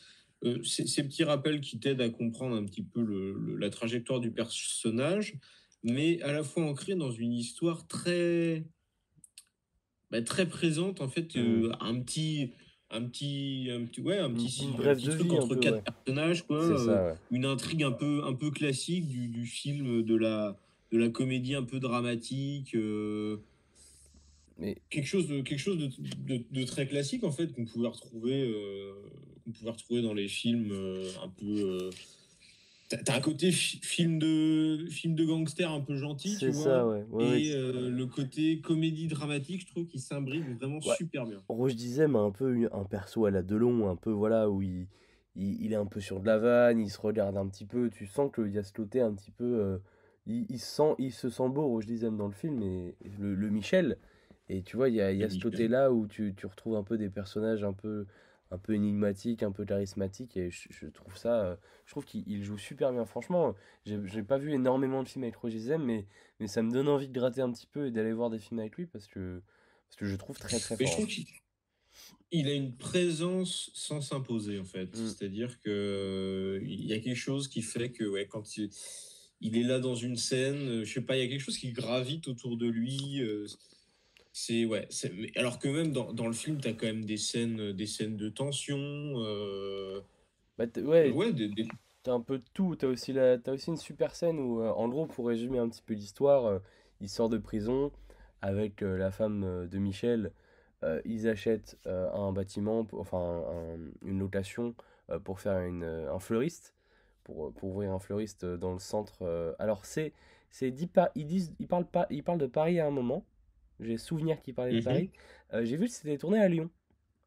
euh, 0.45 0.63
ces, 0.63 1.03
petits 1.03 1.25
rappels 1.25 1.61
qui 1.61 1.81
t'aident 1.81 2.01
à 2.01 2.11
comprendre 2.11 2.55
un 2.55 2.65
petit 2.65 2.85
peu 2.85 3.03
le, 3.03 3.57
la 3.57 3.71
trajectoire 3.71 4.21
du 4.21 4.31
personnage, 4.31 5.37
mais 5.83 6.23
à 6.23 6.33
la 6.33 6.45
fois 6.45 6.65
ancré 6.65 6.95
dans 6.95 7.11
une 7.11 7.33
histoire 7.33 7.87
très 7.89 8.65
bah, 10.11 10.23
très 10.23 10.47
présente 10.47 11.01
en 11.01 11.09
fait 11.09 11.37
mmh. 11.37 11.73
un 11.81 12.01
petit 12.01 12.53
un 12.91 13.05
petit 13.05 13.69
un 13.71 13.85
petit 13.85 14.01
ouais 14.01 14.19
un 14.19 14.31
petit, 14.31 14.65
une, 14.65 14.73
bref 14.73 15.03
de 15.03 15.11
truc 15.11 15.33
entre 15.33 15.57
quatre 15.57 15.83
personnages 15.83 16.47
quoi 16.47 16.63
euh, 16.63 17.15
une 17.31 17.45
intrigue 17.45 17.83
un 17.83 17.93
peu 17.93 18.23
un 18.25 18.35
peu 18.35 18.51
classique 18.51 19.07
du, 19.07 19.29
du, 19.29 19.45
film 19.45 20.03
de 20.03 20.17
la 20.17 20.57
de 20.91 20.99
la 20.99 21.11
comédie 21.11 21.55
un 21.55 21.65
peu 21.65 21.81
dramatique 21.81 22.75
euh, 22.75 23.37
mais 24.59 24.79
quelque 24.89 25.07
chose 25.07 25.29
de 25.29 25.43
quelque 25.43 25.59
chose 25.59 25.77
de, 25.79 26.43
de, 26.51 26.65
très 26.65 26.87
classique 26.87 27.25
en 27.25 27.31
fait 27.31 27.53
qu'on 27.53 27.67
pouvait 27.67 27.89
retrouver 27.89 28.43
euh, 28.43 28.93
qu'on 29.45 29.53
pouvait 29.53 29.71
retrouver 29.71 30.03
dans 30.03 30.15
les 30.15 30.29
films 30.29 30.73
un 31.23 31.29
peu 31.29 31.91
T'as 32.89 33.17
un 33.17 33.21
côté 33.21 33.53
film 33.53 34.19
de 34.19 34.87
film 34.89 35.15
de 35.15 35.25
gangster 35.27 35.71
un 35.71 35.81
peu 35.81 35.97
gentil, 35.97 36.39
tu 36.39 36.53
ça, 36.55 36.85
vois. 36.85 37.05
Ouais. 37.11 37.43
et 37.43 37.55
euh, 37.55 37.91
le 37.91 38.07
côté 38.07 38.61
comédie 38.61 39.09
dramatique, 39.09 39.61
je 39.61 39.67
trouve 39.67 39.87
qu'il 39.87 40.01
s'imbrique 40.01 40.45
vraiment 40.59 40.81
super 40.81 41.27
bien. 41.27 41.43
Roche 41.49 41.75
disais, 41.75 42.09
mais 42.09 42.19
un 42.19 42.31
peu 42.31 42.69
un 42.73 42.85
perso 42.85 43.27
à 43.27 43.31
la 43.31 43.43
Delon, 43.43 43.91
un 43.91 43.97
peu 43.97 44.11
voilà 44.11 44.49
où 44.49 44.63
il, 44.63 44.87
il, 45.37 45.73
est 45.73 45.77
un 45.77 45.85
peu 45.85 46.01
sur 46.01 46.21
de 46.21 46.27
la 46.27 46.39
vanne, 46.39 46.81
il 46.81 46.91
se 46.91 46.99
regarde 46.99 47.37
un 47.37 47.47
petit 47.49 47.67
peu. 47.67 47.91
Tu 47.91 48.07
sens 48.07 48.31
qu'il 48.35 48.53
y 48.53 48.59
a 48.59 48.63
ce 48.63 48.73
côté 48.73 49.03
un 49.03 49.13
petit 49.13 49.33
peu, 49.33 49.45
euh, 49.45 49.79
il, 50.27 50.47
il, 50.49 50.59
sent, 50.59 50.95
il 50.99 51.13
se 51.13 51.29
sent 51.29 51.49
beau, 51.51 51.67
Roche 51.69 51.87
disais 51.87 52.11
dans 52.11 52.27
le 52.27 52.33
film, 52.33 52.63
et 52.63 52.97
le, 53.19 53.35
le 53.35 53.51
Michel. 53.51 53.99
Et 54.49 54.63
tu 54.63 54.77
vois, 54.77 54.89
il 54.89 54.95
y 54.95 55.03
a, 55.03 55.13
il 55.13 55.19
y 55.19 55.25
a 55.25 55.29
ce 55.29 55.39
côté-là 55.39 55.93
où 55.93 56.07
tu, 56.07 56.35
tu 56.35 56.47
retrouves 56.47 56.77
un 56.77 56.83
peu 56.83 56.97
des 56.97 57.11
personnages 57.11 57.65
un 57.65 57.75
peu 57.75 58.07
un 58.51 58.59
peu 58.59 58.75
énigmatique, 58.75 59.43
un 59.43 59.53
peu 59.53 59.65
charismatique, 59.65 60.37
et 60.37 60.51
je, 60.51 60.87
trouve 60.87 61.17
ça, 61.17 61.41
euh, 61.45 61.57
je 61.85 61.91
trouve 61.91 62.05
qu'il 62.05 62.43
joue 62.43 62.59
super 62.59 62.93
bien. 62.93 63.05
Franchement, 63.05 63.55
j'ai 63.85 64.23
pas 64.23 64.39
vu 64.39 64.53
énormément 64.53 65.03
de 65.03 65.09
films 65.09 65.25
avec 65.25 65.37
Roger 65.37 65.59
Zem, 65.59 65.85
mais, 65.85 66.07
mais 66.41 66.47
ça 66.47 66.63
me 66.63 66.71
donne 66.71 66.89
envie 66.89 67.09
de 67.09 67.13
gratter 67.13 67.43
un 67.43 67.53
petit 67.53 67.67
peu 67.67 67.87
et 67.87 67.91
d'aller 67.91 68.13
voir 68.13 68.31
des 68.31 68.39
films 68.39 68.61
avec 68.61 68.77
lui 68.77 68.87
parce 68.87 69.07
que, 69.07 69.43
parce 69.89 69.97
que 69.97 70.07
je 70.07 70.17
trouve 70.17 70.39
très 70.39 70.59
très 70.59 70.77
fort. 70.77 70.87
je 70.87 70.93
trouve 70.93 71.07
qu'il 71.07 72.49
a 72.49 72.53
une 72.53 72.75
présence 72.75 73.71
sans 73.75 74.01
s'imposer 74.01 74.59
en 74.59 74.65
fait. 74.65 74.97
Mm. 74.97 75.07
C'est-à-dire 75.07 75.61
que 75.61 76.61
il 76.63 76.87
y 76.87 76.95
a 76.95 77.01
quelque 77.01 77.17
chose 77.17 77.49
qui 77.49 77.61
fait 77.61 77.91
que 77.91 78.05
ouais, 78.05 78.27
quand 78.27 78.57
il, 78.57 78.71
il, 79.43 79.59
est 79.59 79.63
là 79.63 79.79
dans 79.79 79.95
une 79.95 80.17
scène, 80.17 80.85
je 80.85 80.93
sais 80.93 81.03
pas, 81.03 81.17
il 81.17 81.21
y 81.21 81.27
a 81.27 81.29
quelque 81.29 81.43
chose 81.43 81.59
qui 81.59 81.73
gravite 81.73 82.29
autour 82.29 82.57
de 82.57 82.67
lui. 82.67 83.21
Euh, 83.21 83.47
c'est 84.33 84.65
ouais, 84.65 84.89
alors 85.37 85.59
que 85.59 85.69
même 85.69 85.93
dans, 85.93 86.13
dans 86.13 86.27
le 86.27 86.33
film, 86.33 86.61
tu 86.61 86.69
as 86.69 86.73
quand 86.73 86.87
même 86.87 87.05
des 87.05 87.17
scènes, 87.17 87.73
des 87.73 87.87
scènes 87.87 88.17
de 88.17 88.29
tension. 88.29 88.79
Euh... 88.79 90.01
Bah, 90.59 90.67
ouais, 90.77 91.11
ouais 91.11 91.33
t'as 92.03 92.13
un 92.13 92.21
peu 92.21 92.39
de 92.39 92.45
tout. 92.55 92.77
T'as 92.77 92.87
aussi, 92.87 93.13
la... 93.13 93.37
as 93.45 93.51
aussi 93.51 93.71
une 93.71 93.77
super 93.77 94.15
scène 94.15 94.39
où, 94.39 94.61
euh, 94.63 94.71
en 94.71 94.89
gros, 94.89 95.07
pour 95.07 95.27
résumer 95.27 95.59
un 95.59 95.69
petit 95.69 95.83
peu 95.83 95.95
l'histoire, 95.95 96.47
euh, 96.47 96.59
il 97.01 97.09
sort 97.09 97.29
de 97.29 97.39
prison 97.39 97.93
avec 98.43 98.83
euh, 98.83 98.97
la 98.97 99.11
femme 99.11 99.69
de 99.69 99.79
Michel. 99.79 100.33
ils 101.05 101.29
achètent 101.29 101.77
un 101.87 102.33
bâtiment, 102.33 102.87
enfin 102.93 103.43
une 104.03 104.21
location 104.21 104.75
pour 105.25 105.41
faire 105.41 105.59
une, 105.61 105.83
un 105.85 106.21
fleuriste, 106.21 106.75
pour, 107.25 107.53
pour 107.55 107.71
ouvrir 107.71 107.93
un 107.93 107.99
fleuriste 107.99 108.45
dans 108.45 108.73
le 108.73 108.79
centre. 108.79 109.57
alors 109.59 109.85
c'est, 109.85 110.13
c'est 110.51 110.69
ils 111.17 111.27
disent, 111.27 111.53
ils 111.59 111.67
parlent 111.67 111.91
pas, 111.91 112.07
ils 112.11 112.23
parlent 112.23 112.39
de 112.39 112.47
Paris 112.47 112.79
à 112.79 112.87
un 112.87 112.91
moment. 112.91 113.25
J'ai 113.81 113.97
souvenir 113.97 114.41
qu'il 114.43 114.55
parlait 114.55 114.73
de 114.73 114.81
mmh 114.81 114.85
Paris. 114.85 115.11
Euh, 115.55 115.65
j'ai 115.65 115.77
vu 115.77 115.87
que 115.87 115.93
c'était 115.93 116.19
tourné 116.19 116.41
à 116.41 116.49
Lyon. 116.49 116.69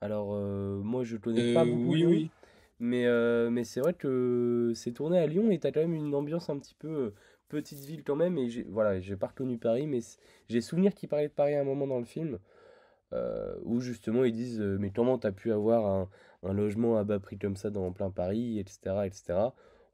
Alors, 0.01 0.33
euh, 0.33 0.81
moi, 0.81 1.03
je 1.03 1.17
connais 1.17 1.53
pas 1.53 1.61
euh, 1.61 1.65
beaucoup 1.65 1.93
oui, 1.93 2.05
Oui. 2.05 2.29
Mais, 2.79 3.05
mais 3.51 3.63
c'est 3.63 3.79
vrai 3.79 3.93
que 3.93 4.71
c'est 4.73 4.91
tourné 4.91 5.19
à 5.19 5.27
Lyon 5.27 5.51
et 5.51 5.59
tu 5.59 5.67
as 5.67 5.71
quand 5.71 5.81
même 5.81 5.93
une 5.93 6.15
ambiance 6.15 6.49
un 6.49 6.57
petit 6.57 6.73
peu 6.73 7.13
petite 7.47 7.85
ville 7.85 8.03
quand 8.03 8.15
même. 8.15 8.39
Et 8.39 8.49
voilà, 8.69 8.99
j'ai 8.99 9.15
pas 9.15 9.27
reconnu 9.27 9.59
Paris, 9.59 9.85
mais 9.85 9.99
j'ai 10.49 10.61
souvenir 10.61 10.95
qu'il 10.95 11.07
parlait 11.07 11.27
de 11.27 11.33
Paris 11.33 11.53
à 11.53 11.61
un 11.61 11.63
moment 11.63 11.85
dans 11.85 11.99
le 11.99 12.05
film. 12.05 12.39
où 13.65 13.81
justement 13.81 14.23
ils 14.23 14.31
disent 14.31 14.59
Mais 14.59 14.89
comment 14.89 15.19
tu 15.19 15.27
as 15.27 15.31
pu 15.31 15.51
avoir 15.51 15.85
un, 15.85 16.09
un, 16.41 16.53
logement 16.53 16.97
à 16.97 17.03
bas 17.03 17.19
prix 17.19 17.37
comme 17.37 17.55
ça 17.55 17.69
dans 17.69 17.91
plein 17.91 18.09
Paris, 18.09 18.57
etc. 18.57 19.01
etc. 19.05 19.39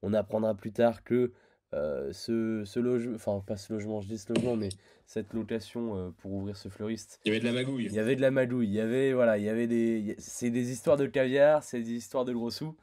On 0.01 0.13
apprendra 0.13 0.55
plus 0.55 0.71
tard 0.71 1.03
que 1.03 1.33
euh, 1.73 2.13
ce, 2.13 2.63
ce 2.65 2.79
logement, 2.79 3.15
enfin 3.15 3.43
pas 3.45 3.57
ce 3.57 3.73
logement, 3.73 3.99
je 3.99 4.07
dis 4.07 4.17
ce 4.17 4.31
logement, 4.31 4.55
mais 4.55 4.69
cette 5.05 5.33
location 5.33 5.97
euh, 5.97 6.09
pour 6.11 6.31
ouvrir 6.31 6.55
ce 6.55 6.69
fleuriste. 6.69 7.19
Il 7.25 7.27
y 7.27 7.31
avait 7.31 7.41
de 7.41 7.45
la 7.45 7.51
magouille. 7.51 7.85
Il 7.85 7.93
y 7.93 7.99
avait 7.99 8.15
de 8.15 8.21
la 8.21 8.31
magouille. 8.31 8.67
Il 8.67 8.73
y 8.73 8.79
avait, 8.79 9.11
voilà, 9.11 9.37
il 9.37 9.43
y 9.43 9.49
avait 9.49 9.67
des. 9.67 10.15
C'est 10.17 10.49
des 10.49 10.71
histoires 10.71 10.95
de 10.95 11.07
caviar, 11.07 11.63
c'est 11.63 11.81
des 11.81 11.91
histoires 11.91 12.23
de 12.23 12.31
gros 12.31 12.51
sous. 12.51 12.77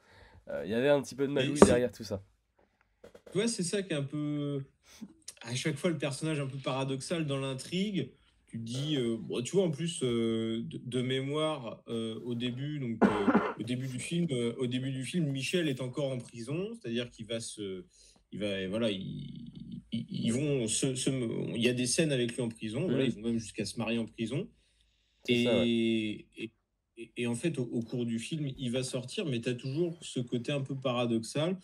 Euh, 0.49 0.61
il 0.65 0.71
y 0.71 0.75
avait 0.75 0.89
un 0.89 1.01
petit 1.01 1.15
peu 1.15 1.25
de 1.25 1.31
magouille 1.31 1.59
derrière 1.61 1.91
tout 1.91 2.03
ça. 2.03 2.23
Tu 3.31 3.39
vois, 3.39 3.47
c'est 3.47 3.63
ça 3.63 3.81
qui 3.81 3.93
est 3.93 3.97
un 3.97 4.03
peu. 4.03 4.63
À 5.41 5.55
chaque 5.55 5.77
fois, 5.77 5.89
le 5.89 5.97
personnage 5.97 6.39
un 6.39 6.47
peu 6.47 6.57
paradoxal 6.57 7.25
dans 7.25 7.39
l'intrigue. 7.39 8.11
Tu 8.47 8.59
dis, 8.59 8.97
bon, 9.19 9.41
tu 9.41 9.55
vois, 9.55 9.65
en 9.65 9.71
plus, 9.71 9.99
de, 9.99 10.63
de, 10.71 11.01
mémoire, 11.01 11.83
au 11.87 12.35
début, 12.35 12.79
donc, 12.79 13.03
au 13.59 13.63
début 13.63 13.87
du 13.87 13.99
film, 13.99 14.27
au 14.57 14.65
début 14.65 14.91
du 14.91 15.03
film, 15.03 15.25
Michel 15.25 15.67
est 15.67 15.81
encore 15.81 16.09
en 16.09 16.19
prison, 16.19 16.69
c'est-à-dire 16.79 17.09
qu'il 17.09 17.25
va 17.25 17.41
se 17.41 17.83
il 18.31 18.39
va, 18.39 18.67
voilà, 18.67 18.89
ils, 18.91 20.31
vont 20.31 20.65
il 20.65 21.61
y 21.61 21.69
a 21.69 21.73
des 21.73 21.85
scènes 21.85 22.11
avec 22.11 22.35
lui 22.35 22.41
en 22.41 22.49
prison, 22.49 22.87
ils 22.99 23.11
vont 23.11 23.21
même 23.21 23.37
jusqu'à 23.37 23.65
se 23.65 23.77
marier 23.77 23.97
en 23.97 24.05
prison. 24.05 24.47
Et, 25.27 26.27
et, 27.17 27.27
en 27.27 27.35
fait, 27.35 27.57
au, 27.57 27.81
cours 27.81 28.05
du 28.05 28.19
film, 28.19 28.47
il 28.57 28.71
va 28.71 28.83
sortir, 28.83 29.25
mais 29.25 29.41
tu 29.41 29.49
as 29.49 29.55
toujours 29.55 29.97
ce 30.01 30.19
côté 30.19 30.51
un 30.51 30.61
peu 30.61 30.75
paradoxal 30.75 31.57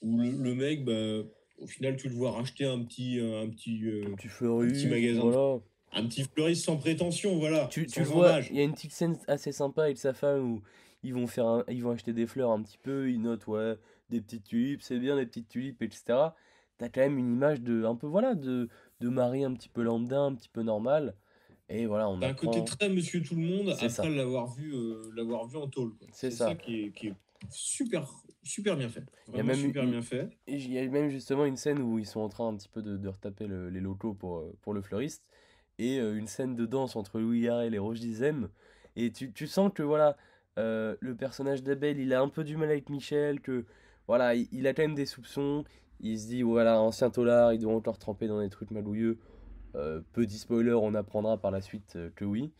où 0.00 0.18
le, 0.18 0.54
mec, 0.54 0.84
bah, 0.84 1.22
au 1.58 1.66
final, 1.66 1.96
tu 1.96 2.08
le 2.08 2.14
vois 2.14 2.32
racheter 2.32 2.64
un 2.64 2.82
petit, 2.82 3.18
un 3.20 3.48
petit, 3.48 3.86
euh, 3.86 4.06
un 4.06 4.14
petit, 4.14 4.28
fleuriste, 4.28 4.86
magasin. 4.88 5.60
Un 5.92 6.06
petit 6.06 6.24
fleuriste 6.24 6.64
sans 6.64 6.76
prétention, 6.76 7.38
voilà. 7.38 7.68
Tu, 7.68 7.86
tu 7.86 8.02
vois, 8.02 8.40
il 8.50 8.56
y 8.56 8.60
a 8.60 8.64
une 8.64 8.74
petite 8.74 8.92
scène 8.92 9.16
assez 9.28 9.52
sympa 9.52 9.84
avec 9.84 9.98
sa 9.98 10.12
femme 10.12 10.54
où 10.54 10.62
ils 11.04 11.14
vont, 11.14 11.26
faire 11.26 11.62
ils 11.68 11.82
vont 11.82 11.90
acheter 11.90 12.12
des 12.12 12.26
fleurs 12.26 12.50
un 12.50 12.62
petit 12.62 12.78
peu, 12.78 13.10
ils 13.10 13.20
notent, 13.20 13.46
ouais, 13.46 13.76
des 14.10 14.20
petites 14.20 14.44
tulipes, 14.44 14.82
c'est 14.82 14.98
bien 14.98 15.16
des 15.16 15.26
petites 15.26 15.48
tulipes, 15.48 15.82
etc. 15.82 16.04
T'as 16.78 16.88
quand 16.88 17.00
même 17.00 17.18
une 17.18 17.32
image 17.32 17.60
de, 17.60 17.84
un 17.84 17.94
peu, 17.94 18.06
voilà, 18.06 18.34
de, 18.34 18.68
de 19.00 19.08
mari 19.08 19.44
un 19.44 19.54
petit 19.54 19.68
peu 19.68 19.82
lambda, 19.82 20.20
un 20.20 20.34
petit 20.34 20.48
peu 20.48 20.62
normal. 20.62 21.14
Et 21.68 21.86
voilà, 21.86 22.08
on 22.08 22.20
a 22.20 22.28
un 22.28 22.34
côté 22.34 22.62
très 22.64 22.88
monsieur 22.88 23.22
tout 23.22 23.36
le 23.36 23.42
monde 23.42 23.70
après 23.70 24.10
l'avoir 24.10 24.48
vu, 24.48 24.74
euh, 24.74 25.10
l'avoir 25.16 25.46
vu 25.46 25.56
en 25.56 25.68
tôle. 25.68 25.92
C'est 26.12 26.30
ça. 26.30 26.54
qui, 26.54 26.82
est, 26.82 26.90
qui, 26.90 27.08
est, 27.08 27.14
super, 27.50 28.06
super 28.42 28.76
bien 28.76 28.88
fait. 28.88 29.04
il 29.28 29.36
y 29.36 29.40
a 29.40 29.42
même 29.42 29.56
super 29.56 29.86
bien 29.86 30.02
fait. 30.02 30.28
Il 30.46 30.70
y 30.70 30.78
a 30.78 30.86
même 30.88 31.08
justement 31.08 31.46
une 31.46 31.56
scène 31.56 31.80
où 31.80 31.98
ils 31.98 32.06
sont 32.06 32.20
en 32.20 32.28
train 32.28 32.48
un 32.48 32.56
petit 32.56 32.68
peu 32.68 32.82
de, 32.82 32.96
de 32.96 33.08
retaper 33.08 33.46
les 33.48 33.80
locaux 33.80 34.12
pour, 34.12 34.38
euh, 34.38 34.52
pour 34.60 34.74
le 34.74 34.82
fleuriste. 34.82 35.24
Et 35.78 35.98
euh, 35.98 36.16
une 36.16 36.26
scène 36.26 36.54
de 36.54 36.66
danse 36.66 36.96
entre 36.96 37.18
Louis 37.18 37.42
Garrel 37.42 37.74
et 37.74 37.78
Roche 37.78 38.00
Dizem. 38.00 38.50
Et 38.96 39.10
tu, 39.10 39.32
tu 39.32 39.46
sens 39.46 39.72
que 39.74 39.82
voilà, 39.82 40.16
le 40.56 41.14
personnage 41.14 41.62
d'Abel, 41.62 41.98
il 41.98 42.12
a 42.12 42.20
un 42.20 42.28
peu 42.28 42.44
du 42.44 42.56
mal 42.56 42.68
avec 42.68 42.90
Michel, 42.90 43.40
que 43.40 43.64
voilà, 44.06 44.34
il, 44.34 44.66
a 44.66 44.74
quand 44.74 44.82
même 44.82 44.94
des 44.94 45.06
soupçons. 45.06 45.64
Il 46.00 46.18
se 46.18 46.26
dit, 46.26 46.42
voilà, 46.42 46.80
ancien 46.80 47.10
tolard, 47.10 47.52
il 47.52 47.60
doit 47.60 47.74
encore 47.74 47.98
tremper 47.98 48.26
dans 48.28 48.40
des 48.40 48.50
trucs 48.50 48.70
malouilleux. 48.70 49.18
Euh, 49.76 50.00
petit 50.12 50.38
spoiler, 50.38 50.72
on 50.74 50.94
apprendra 50.94 51.38
par 51.38 51.50
la 51.50 51.60
suite 51.60 51.96
euh, 51.96 52.10
que 52.14 52.24
oui. 52.24 52.52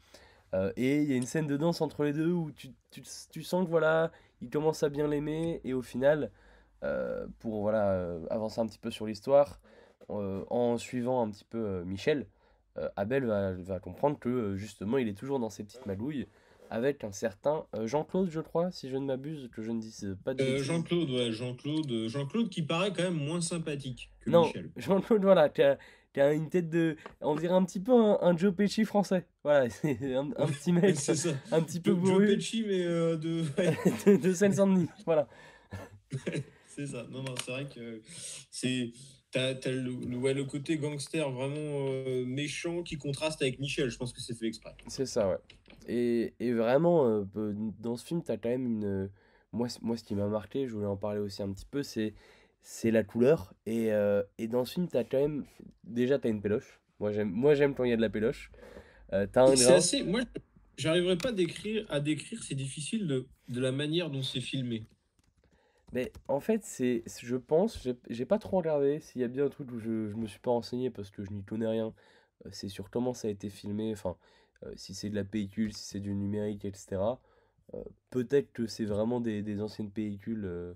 Euh, 0.55 0.73
et 0.77 1.03
il 1.03 1.11
y 1.11 1.13
a 1.13 1.17
une 1.17 1.27
scène 1.27 1.47
de 1.47 1.57
danse 1.57 1.81
entre 1.81 2.05
les 2.05 2.13
deux 2.13 2.33
où 2.33 2.51
tu, 2.53 2.69
tu, 2.91 3.43
sens 3.43 3.65
que 3.65 3.71
voilà, 3.71 4.11
il 4.41 4.51
commence 4.51 4.83
à 4.83 4.89
bien 4.89 5.07
l'aimer. 5.09 5.61
Et 5.65 5.75
au 5.75 5.83
final, 5.83 6.31
pour 7.39 7.63
voilà, 7.63 8.19
avancer 8.29 8.61
un 8.61 8.67
petit 8.67 8.79
peu 8.79 8.91
sur 8.91 9.07
l'histoire, 9.07 9.59
en 10.09 10.77
suivant 10.77 11.23
un 11.23 11.31
petit 11.31 11.45
peu 11.45 11.83
Michel, 11.85 12.27
Abel 12.97 13.25
va, 13.25 13.53
va, 13.53 13.81
comprendre 13.81 14.19
que 14.19 14.55
justement 14.57 14.99
il 14.99 15.09
est 15.09 15.17
toujours 15.17 15.39
dans 15.39 15.49
ses 15.49 15.65
petites 15.65 15.87
magouilles. 15.87 16.27
Avec 16.71 17.05
un 17.05 17.13
certain 17.13 17.65
euh, 17.77 17.87
Jean-Claude, 17.87 18.31
je 18.31 18.41
crois, 18.41 18.71
si 18.71 18.89
je 18.91 18.97
ne 18.97 19.07
m'abuse, 19.07 19.49
que 19.53 19.63
je 19.63 19.71
ne 19.71 19.81
dise 19.81 20.17
pas 20.25 20.35
de 20.35 20.43
Euh. 20.43 20.63
Jean-Claude, 20.63 21.11
ouais, 21.11 21.31
Jean-Claude, 21.33 21.91
euh, 21.91 22.09
Jean-Claude 22.09 22.49
qui 22.49 22.63
paraît 22.63 22.93
quand 22.93 23.03
même 23.05 23.15
moins 23.15 23.41
sympathique 23.41 24.11
que 24.21 24.31
Non, 24.31 24.47
Michel. 24.47 24.71
Jean-Claude, 24.77 25.23
voilà, 25.23 25.49
qui 25.49 25.63
a, 25.63 25.79
qui 26.13 26.21
a 26.21 26.33
une 26.33 26.49
tête 26.49 26.71
de... 26.71 26.97
On 27.21 27.35
dirait 27.37 27.55
un 27.55 27.65
petit 27.65 27.81
peu 27.81 27.93
un, 27.93 28.19
un 28.23 28.37
Joe 28.37 28.55
Pesci 28.55 28.85
français. 28.85 29.27
Voilà, 29.45 29.69
c'est 29.71 30.15
un, 30.15 30.31
un 30.37 30.47
petit 30.47 30.73
mec 30.73 30.97
c'est 30.97 31.15
ça. 31.15 31.31
un 31.53 31.61
petit 31.63 31.81
peu 31.81 31.91
Joe, 31.93 32.01
Joe 32.01 32.11
bourru 32.13 32.27
Pesci, 32.37 32.65
mais 32.67 32.83
euh, 32.85 33.17
de. 33.17 33.43
ouais, 33.59 33.77
de, 34.07 34.17
de 34.17 34.33
Seine-Saint-Denis. 34.33 34.89
Voilà. 35.05 35.29
c'est 36.67 36.87
ça. 36.87 37.05
Non, 37.11 37.23
non, 37.23 37.35
c'est 37.45 37.51
vrai 37.51 37.67
que 37.73 38.01
c'est. 38.51 38.93
T'as, 39.35 39.53
le, 39.67 39.81
le- 39.81 40.17
ouais, 40.17 40.33
le 40.33 40.45
côté 40.45 40.79
gangster 40.79 41.29
vraiment 41.29 41.89
euh, 41.89 42.25
méchant 42.25 42.85
qui 42.85 42.97
contraste 42.99 43.43
avec 43.43 43.59
Michel. 43.59 43.91
Je 43.91 43.99
pense 43.99 44.13
que 44.13 44.21
c'est 44.21 44.33
fait 44.33 44.47
exprès. 44.47 44.77
C'est 44.87 45.07
ça, 45.07 45.29
ouais. 45.29 45.39
Et, 45.89 46.35
et 46.39 46.53
vraiment, 46.53 47.09
euh, 47.09 47.25
dans 47.81 47.97
ce 47.97 48.07
film, 48.07 48.23
t'as 48.23 48.37
quand 48.37 48.49
même 48.49 48.65
une... 48.65 49.11
Moi, 49.53 49.67
moi, 49.83 49.97
ce 49.97 50.05
qui 50.05 50.15
m'a 50.15 50.29
marqué, 50.29 50.69
je 50.69 50.75
voulais 50.75 50.87
en 50.87 50.97
parler 50.97 51.19
aussi 51.19 51.43
un 51.43 51.53
petit 51.53 51.67
peu, 51.67 51.83
c'est 51.83 52.15
c'est 52.63 52.93
la 52.93 53.03
couleur. 53.03 53.55
Et, 53.67 53.93
euh, 53.93 54.23
et 54.39 54.47
dans 54.47 54.65
ce 54.65 54.75
film, 54.75 54.87
t'as 54.87 55.03
quand 55.03 55.21
même... 55.21 55.45
Déjà, 55.83 56.21
t'as 56.21 56.29
une 56.29 56.41
péloche. 56.41 56.81
Moi, 57.01 57.11
j'aime 57.55 57.75
quand 57.75 57.83
il 57.83 57.91
y 57.91 57.93
a 57.93 57.97
de 57.97 58.01
la 58.01 58.11
péloche. 58.11 58.53
T'as 59.11 59.43
un 59.43 59.57
C'est 59.57 59.75
assez. 59.75 60.03
Moi, 60.05 60.21
j'arriverai 60.79 61.19
pas 61.19 61.31
à 61.31 61.33
décrire, 61.33 61.85
à 61.89 61.99
décrire. 61.99 62.41
C'est 62.45 62.55
difficile 62.55 63.09
de, 63.09 63.27
de 63.49 63.61
la 63.61 63.73
manière 63.73 64.11
dont 64.11 64.23
c'est 64.23 64.41
filmé. 64.41 64.85
Mais 65.95 66.13
en 66.29 66.41
fait, 66.41 66.65
c'est, 66.65 67.05
je 67.23 67.37
pense, 67.37 67.89
j'ai 68.11 68.27
pas 68.27 68.39
trop 68.39 68.59
regardé 68.59 69.01
s'il 69.01 69.21
y 69.23 69.25
a 69.25 69.29
bien 69.29 69.47
un 69.47 69.49
truc 69.49 69.71
où 69.73 69.79
je, 69.79 70.09
je 70.11 70.17
me 70.17 70.27
suis 70.27 70.41
pas 70.41 70.51
renseigné 70.51 70.91
parce 70.91 71.11
que 71.11 71.25
je 71.25 71.31
n'y 71.33 71.45
connais 71.45 71.69
rien. 71.69 71.95
euh, 72.47 72.51
c'est 72.53 72.69
sur 72.69 72.91
comment 72.91 73.15
ça 73.15 73.29
a 73.29 73.31
été 73.31 73.51
filmé, 73.51 73.93
enfin, 73.93 74.17
euh, 74.65 74.73
si 74.77 74.95
c'est 74.95 75.11
de 75.11 75.15
la 75.17 75.25
pellicule, 75.25 75.73
si 75.75 75.85
c'est 75.85 76.01
du 76.01 76.15
numérique, 76.15 76.65
etc. 76.65 77.21
Euh, 77.75 77.85
peut-être 78.11 78.53
que 78.53 78.67
c'est 78.67 78.85
vraiment 78.87 79.21
des, 79.21 79.43
des 79.43 79.61
anciennes 79.63 79.91
pellicules, 79.91 80.45
euh, 80.47 80.75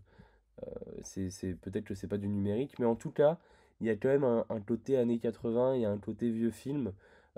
c'est, 1.02 1.54
peut-être 1.54 1.84
que 1.84 1.94
c'est 1.94 2.08
pas 2.08 2.18
du 2.18 2.28
numérique, 2.28 2.78
mais 2.78 2.86
en 2.86 2.96
tout 2.96 3.10
cas, 3.10 3.38
il 3.80 3.86
y 3.86 3.90
a 3.90 3.96
quand 3.96 4.08
même 4.08 4.24
un, 4.24 4.60
côté 4.60 4.96
années 4.96 5.18
80, 5.18 5.76
il 5.76 5.82
y 5.82 5.84
a 5.86 5.90
un 5.90 5.98
côté 5.98 6.30
vieux 6.30 6.50
film, 6.50 6.92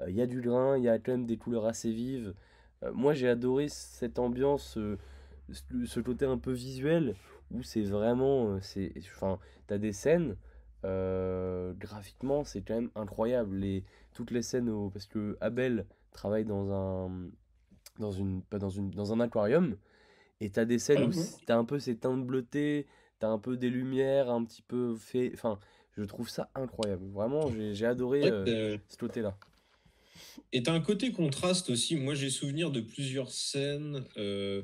il 0.08 0.14
y 0.14 0.22
a 0.22 0.26
du 0.26 0.40
grain, 0.40 0.78
il 0.78 0.84
y 0.84 0.88
a 0.88 0.98
quand 0.98 1.12
même 1.12 1.26
des 1.26 1.36
couleurs 1.36 1.66
assez 1.66 1.92
vives. 1.92 2.34
Moi, 2.94 3.12
j'ai 3.12 3.28
adoré 3.28 3.68
cette 3.68 4.18
ambiance, 4.18 4.72
ce 4.74 4.96
ce 5.86 6.00
côté 6.00 6.24
un 6.24 6.38
peu 6.38 6.52
visuel 6.52 7.14
où 7.50 7.62
c'est 7.62 7.82
vraiment, 7.82 8.54
euh, 8.54 8.58
c'est, 8.60 8.92
enfin, 9.14 9.38
t'as 9.66 9.78
des 9.78 9.92
scènes, 9.92 10.36
euh, 10.84 11.72
graphiquement, 11.74 12.44
c'est 12.44 12.62
quand 12.62 12.74
même 12.74 12.90
incroyable. 12.94 13.56
Les, 13.56 13.84
toutes 14.14 14.30
les 14.30 14.42
scènes, 14.42 14.68
au- 14.68 14.90
parce 14.90 15.06
que 15.06 15.36
Abel 15.40 15.86
travaille 16.12 16.44
dans 16.44 16.72
un, 16.72 17.30
dans 17.98 18.12
une, 18.12 18.42
pas 18.42 18.58
dans 18.58 18.70
une, 18.70 18.90
dans 18.90 19.12
un 19.12 19.20
aquarium, 19.20 19.76
et 20.40 20.50
t'as 20.50 20.64
des 20.64 20.78
scènes 20.78 21.02
où 21.04 21.12
c- 21.12 21.42
t'as 21.46 21.56
un 21.56 21.64
peu 21.64 21.78
ces 21.78 21.96
teintes 21.96 22.24
bleutées, 22.26 22.86
t'as 23.18 23.28
un 23.28 23.38
peu 23.38 23.56
des 23.56 23.68
lumières, 23.70 24.30
un 24.30 24.44
petit 24.44 24.62
peu 24.62 24.94
fait, 24.96 25.30
enfin, 25.34 25.58
je 25.96 26.02
trouve 26.04 26.28
ça 26.28 26.50
incroyable. 26.54 27.04
Vraiment, 27.12 27.50
j'ai, 27.74 27.84
adoré 27.86 28.22
Ouais, 28.22 28.30
euh, 28.30 28.78
ce 28.88 28.96
côté-là. 28.96 29.36
Et 30.52 30.62
t'as 30.62 30.72
un 30.72 30.80
côté 30.80 31.12
contraste 31.12 31.70
aussi. 31.70 31.96
Moi, 31.96 32.14
j'ai 32.14 32.30
souvenir 32.30 32.70
de 32.70 32.80
plusieurs 32.80 33.30
scènes 33.30 34.04
euh, 34.16 34.62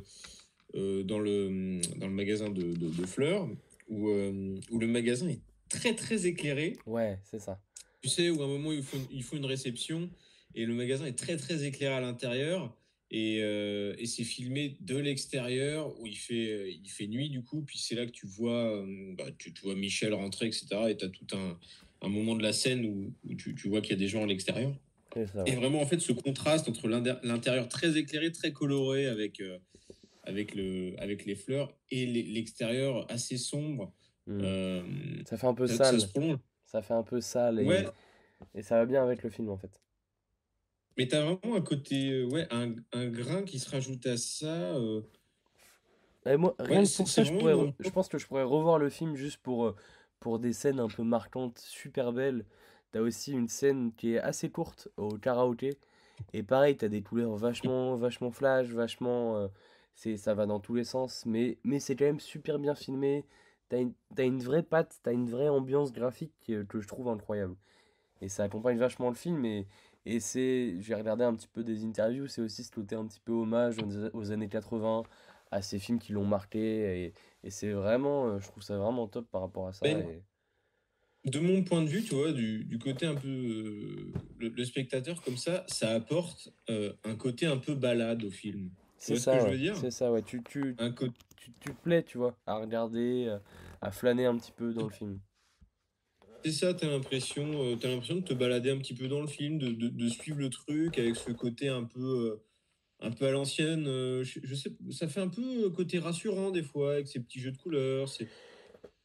dans, 1.04 1.18
le, 1.18 1.80
dans 1.96 2.06
le 2.06 2.12
magasin 2.12 2.50
de, 2.50 2.62
de- 2.62 2.88
de 2.90 3.06
fleurs 3.06 3.48
où, 3.88 4.08
euh, 4.10 4.58
où 4.70 4.78
le 4.78 4.86
magasin 4.86 5.28
est 5.28 5.40
très 5.68 5.94
très 5.94 6.26
éclairé. 6.26 6.76
Ouais, 6.86 7.18
c'est 7.24 7.40
ça. 7.40 7.60
Tu 8.02 8.08
sais, 8.08 8.30
où 8.30 8.40
à 8.42 8.44
un 8.44 8.48
moment 8.48 8.72
il 8.72 8.82
faut, 8.82 8.98
il 9.10 9.22
faut 9.22 9.36
une 9.36 9.46
réception 9.46 10.08
et 10.54 10.64
le 10.66 10.74
magasin 10.74 11.06
est 11.06 11.18
très 11.18 11.36
très 11.36 11.64
éclairé 11.64 11.94
à 11.94 12.00
l'intérieur 12.00 12.76
et, 13.10 13.38
euh, 13.42 13.94
et 13.98 14.06
c'est 14.06 14.24
filmé 14.24 14.76
de 14.80 14.96
l'extérieur 14.96 15.98
où 16.00 16.06
il 16.06 16.16
fait, 16.16 16.72
il 16.72 16.88
fait 16.88 17.06
nuit 17.06 17.30
du 17.30 17.42
coup. 17.42 17.62
Puis 17.62 17.78
c'est 17.78 17.94
là 17.94 18.04
que 18.06 18.10
tu 18.12 18.26
vois, 18.26 18.76
euh, 18.82 19.14
bah, 19.16 19.26
tu, 19.38 19.52
tu 19.52 19.62
vois 19.62 19.74
Michel 19.76 20.12
rentrer, 20.14 20.46
etc. 20.46 20.66
Et 20.88 20.96
t'as 20.96 21.08
tout 21.08 21.26
un, 21.32 21.58
un 22.02 22.08
moment 22.08 22.34
de 22.36 22.42
la 22.42 22.52
scène 22.52 22.84
où, 22.86 23.12
où 23.28 23.34
tu, 23.34 23.54
tu 23.54 23.68
vois 23.68 23.80
qu'il 23.80 23.90
y 23.92 23.94
a 23.94 23.98
des 23.98 24.08
gens 24.08 24.22
à 24.24 24.26
l'extérieur. 24.26 24.72
Et 25.46 25.54
vraiment, 25.54 25.80
en 25.80 25.86
fait, 25.86 26.00
ce 26.00 26.12
contraste 26.12 26.68
entre 26.68 26.88
l'intérieur 26.88 27.68
très 27.68 27.96
éclairé, 27.96 28.32
très 28.32 28.52
coloré 28.52 29.06
avec, 29.06 29.40
euh, 29.40 29.56
avec, 30.26 30.54
le, 30.54 30.94
avec 31.00 31.24
les 31.26 31.34
fleurs 31.36 31.78
et 31.90 32.06
l'e- 32.06 32.32
l'extérieur 32.34 33.10
assez 33.10 33.38
sombre, 33.38 33.94
Mm. 34.26 34.42
euh, 34.42 35.24
Ça 35.24 35.36
fait 35.38 35.46
un 35.46 35.54
peu 35.54 35.66
sale. 35.66 36.12
ça 36.66 36.82
fait 36.82 36.94
un 36.94 37.02
peu 37.02 37.20
sale 37.20 37.60
et, 37.60 37.84
Ouais, 37.84 37.92
et 38.54 38.62
ça 38.62 38.76
va 38.78 38.86
bien 38.86 39.02
avec 39.04 39.22
le 39.24 39.30
film 39.30 39.50
en 39.50 39.58
fait. 39.58 39.82
mais 40.96 41.08
t'as 41.08 41.22
vraiment 41.22 41.56
un 41.56 41.60
côté, 41.62 42.10
euh, 42.10 42.24
ouais, 42.26 42.46
un, 42.50 42.74
un 42.92 43.08
grain 43.08 43.42
qui 43.44 43.58
se 43.58 43.70
rajoute 43.70 44.06
à 44.06 44.16
ça. 44.16 44.74
euh, 44.76 45.02
Et 46.26 46.36
moi, 46.36 46.56
rien 46.58 46.82
ouais, 46.82 46.86
que 46.86 46.92
pour 46.92 47.10
ça, 47.10 47.22
je 47.24 47.32
pourrais, 47.32 47.54
je 47.78 47.90
pense 47.90 48.08
que 48.08 48.18
je 48.18 48.26
pourrais 48.26 48.42
revoir 48.42 48.78
le 48.78 48.90
film 48.90 49.14
juste 49.14 49.38
pour, 49.42 49.74
pour 50.20 50.38
des 50.38 50.52
scènes 50.52 50.80
un 50.80 50.90
peu 50.90 51.02
marquantes, 51.02 51.58
super 51.58 52.12
belles. 52.12 52.46
T'as 52.92 53.00
aussi 53.00 53.32
une 53.32 53.48
scène 53.48 53.92
qui 53.94 54.14
est 54.14 54.18
assez 54.18 54.50
courte 54.50 54.88
au 54.96 55.18
karaoké. 55.18 55.78
Et 56.32 56.42
pareil, 56.42 56.76
t'as 56.76 56.88
des 56.88 57.02
couleurs 57.02 57.36
vachement, 57.36 57.96
vachement 57.96 58.30
flash, 58.32 58.68
vachement. 58.68 59.36
euh, 59.38 59.48
c'est, 59.96 60.16
ça 60.16 60.34
va 60.34 60.46
dans 60.46 60.60
tous 60.60 60.74
les 60.76 60.84
sens. 60.84 61.26
Mais, 61.26 61.58
mais 61.64 61.80
c'est 61.80 61.96
quand 61.96 62.04
même 62.06 62.20
super 62.20 62.58
bien 62.60 62.76
filmé. 62.76 63.26
T'as 63.68 63.80
une, 63.80 63.94
t'as 64.14 64.24
une 64.26 64.40
vraie 64.42 64.62
patte, 64.62 65.00
t'as 65.02 65.12
une 65.12 65.28
vraie 65.28 65.48
ambiance 65.48 65.92
graphique 65.92 66.32
que, 66.46 66.62
que 66.64 66.80
je 66.80 66.88
trouve 66.88 67.08
incroyable. 67.08 67.56
Et 68.22 68.28
ça 68.28 68.44
accompagne 68.44 68.78
vachement 68.78 69.08
le 69.10 69.16
film. 69.16 69.44
Et, 69.44 69.66
et 70.06 70.20
c'est, 70.20 70.76
j'ai 70.80 70.94
regardé 70.94 71.24
un 71.24 71.34
petit 71.34 71.48
peu 71.48 71.64
des 71.64 71.84
interviews, 71.84 72.28
c'est 72.28 72.42
aussi 72.42 72.64
ce 72.64 72.70
côté 72.70 72.94
un 72.96 73.06
petit 73.06 73.20
peu 73.20 73.32
hommage 73.32 73.78
aux, 73.80 74.16
aux 74.16 74.30
années 74.32 74.48
80, 74.48 75.02
à 75.50 75.62
ces 75.62 75.78
films 75.80 75.98
qui 75.98 76.12
l'ont 76.12 76.24
marqué. 76.26 77.04
Et, 77.06 77.14
et 77.44 77.50
c'est 77.50 77.72
vraiment, 77.72 78.28
euh, 78.28 78.38
je 78.40 78.46
trouve 78.48 78.62
ça 78.62 78.76
vraiment 78.78 79.08
top 79.08 79.28
par 79.30 79.40
rapport 79.42 79.68
à 79.68 79.72
ça. 79.72 79.84
ben, 79.84 79.98
Et... 81.24 81.30
de 81.30 81.40
mon 81.40 81.64
point 81.64 81.82
de 81.82 81.88
vue, 81.88 82.04
tu 82.04 82.14
vois, 82.14 82.32
du, 82.32 82.64
du 82.64 82.78
côté 82.78 83.06
un 83.06 83.14
peu. 83.16 83.28
euh, 83.28 84.12
le, 84.38 84.48
le 84.48 84.64
spectateur, 84.64 85.22
comme 85.22 85.36
ça, 85.36 85.64
ça 85.68 85.90
apporte 85.94 86.50
euh, 86.70 86.92
un 87.04 87.16
côté 87.16 87.46
un 87.46 87.58
peu 87.58 87.74
balade 87.74 88.24
au 88.24 88.30
film. 88.30 88.70
C'est 89.06 89.12
vois 89.14 89.20
ce 89.20 89.24
que 89.26 89.30
ça, 89.32 89.38
je 89.38 89.44
ouais. 89.44 89.50
veux 89.52 89.58
dire 89.58 89.76
C'est 89.76 89.90
ça, 89.90 90.10
ouais. 90.10 90.22
Tu, 90.22 90.42
tu, 90.42 90.74
Un 90.78 90.90
tu, 90.92 91.72
plais, 91.82 92.02
tu 92.02 92.18
vois, 92.18 92.36
à 92.46 92.56
regarder, 92.58 93.26
euh, 93.28 93.38
à 93.80 93.90
flâner 93.92 94.26
un 94.26 94.36
petit 94.36 94.52
peu 94.52 94.72
dans 94.72 94.84
le 94.84 94.90
film. 94.90 95.20
C'est 96.44 96.52
ça, 96.52 96.74
t'as 96.74 96.88
l'impression, 96.88 97.62
euh, 97.64 97.76
t'as 97.76 97.88
l'impression 97.88 98.16
de 98.16 98.20
te 98.22 98.34
balader 98.34 98.70
un 98.70 98.78
petit 98.78 98.94
peu 98.94 99.08
dans 99.08 99.20
le 99.20 99.26
film, 99.26 99.58
de, 99.58 99.68
de, 99.70 99.88
de 99.88 100.08
suivre 100.08 100.38
le 100.38 100.50
truc 100.50 100.98
avec 100.98 101.16
ce 101.16 101.30
côté 101.32 101.68
un 101.68 101.84
peu, 101.84 102.00
euh, 102.00 102.44
un 103.00 103.10
peu 103.10 103.26
à 103.26 103.30
l'ancienne. 103.30 103.84
je, 103.86 104.40
je 104.42 104.54
sais, 104.54 104.70
ça 104.90 105.08
fait 105.08 105.20
un 105.20 105.28
peu 105.28 105.70
côté 105.70 105.98
rassurant 105.98 106.50
des 106.50 106.62
fois 106.62 106.94
avec 106.94 107.08
ces 107.08 107.20
petits 107.20 107.40
jeux 107.40 107.52
de 107.52 107.56
couleurs. 107.58 108.08
C'est, 108.08 108.28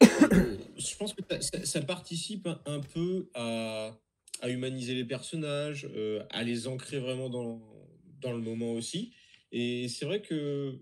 je 0.00 0.96
pense 0.96 1.14
que 1.14 1.22
ça, 1.28 1.40
ça- 1.40 1.64
ça 1.64 1.80
participe 1.82 2.46
un, 2.46 2.60
un 2.66 2.80
peu 2.80 3.28
à, 3.34 3.96
à 4.40 4.48
humaniser 4.48 4.94
les 4.94 5.04
personnages, 5.04 5.88
euh, 5.94 6.22
à 6.30 6.42
les 6.42 6.66
ancrer 6.68 6.98
vraiment 6.98 7.28
dans, 7.28 7.60
dans 8.20 8.32
le 8.32 8.40
moment 8.40 8.72
aussi. 8.72 9.12
Et 9.52 9.88
c'est 9.88 10.06
vrai 10.06 10.22
que 10.22 10.80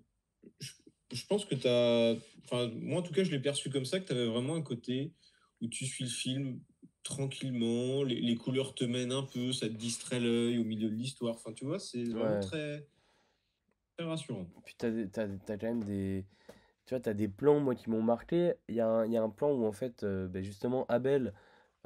je, 0.61 0.73
je 1.13 1.27
pense 1.27 1.45
que 1.45 1.55
t'as, 1.55 2.15
enfin 2.45 2.71
moi 2.75 3.01
en 3.01 3.03
tout 3.03 3.13
cas 3.13 3.25
je 3.25 3.31
l'ai 3.31 3.41
perçu 3.41 3.71
comme 3.71 3.85
ça, 3.85 4.01
que 4.01 4.07
tu 4.07 4.13
avais 4.13 4.27
vraiment 4.27 4.55
un 4.55 4.63
côté 4.63 5.13
où 5.61 5.69
tu 5.69 5.87
suis 5.87 6.05
le 6.05 6.11
film 6.11 6.61
tranquillement, 7.03 8.03
les, 8.05 8.21
les 8.21 8.37
couleurs 8.37 8.75
te 8.75 8.85
mènent 8.85 9.13
un 9.13 9.25
peu, 9.25 9.53
ça 9.53 9.69
te 9.69 9.75
distrait 9.75 10.21
l'œil 10.21 10.59
au 10.59 10.65
milieu 10.65 10.89
de 10.91 10.95
l'histoire. 10.95 11.35
Enfin, 11.35 11.53
tu 11.53 11.65
vois, 11.65 11.79
c'est 11.79 12.05
vraiment 12.05 12.35
Ouais. 12.35 12.41
très, 12.41 12.89
très 13.97 14.07
rassurant. 14.07 14.47
Puis 14.65 14.75
des- 14.81 15.09
t'as, 15.11 15.29
t'as 15.29 15.57
quand 15.59 15.67
même 15.69 15.85
des... 15.85 16.27
Tu 16.87 16.95
vois, 16.95 17.01
t'as 17.01 17.15
des 17.15 17.29
plans, 17.29 17.61
moi, 17.61 17.75
qui 17.75 17.91
m'ont 17.91 18.03
marqué. 18.03 18.55
Il 18.69 18.75
y 18.75 18.81
a 18.81 18.89
un, 18.89 19.07
y 19.07 19.17
a 19.17 19.23
un 19.23 19.31
plan 19.31 19.53
où, 19.53 19.65
en 19.67 19.73
fait, 19.73 20.03
euh, 20.03 20.29
ben, 20.29 20.43
justement, 20.43 20.87
Abel, 20.89 21.35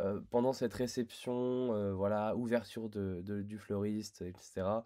euh, 0.01 0.21
pendant 0.31 0.53
cette 0.53 0.75
réception, 0.75 1.75
euh, 1.75 1.93
voilà, 1.95 2.37
ouverture 2.37 2.89
de, 2.89 3.23
de- 3.25 3.43
du 3.43 3.59
fleuriste, 3.59 4.23
etc., 4.23 4.85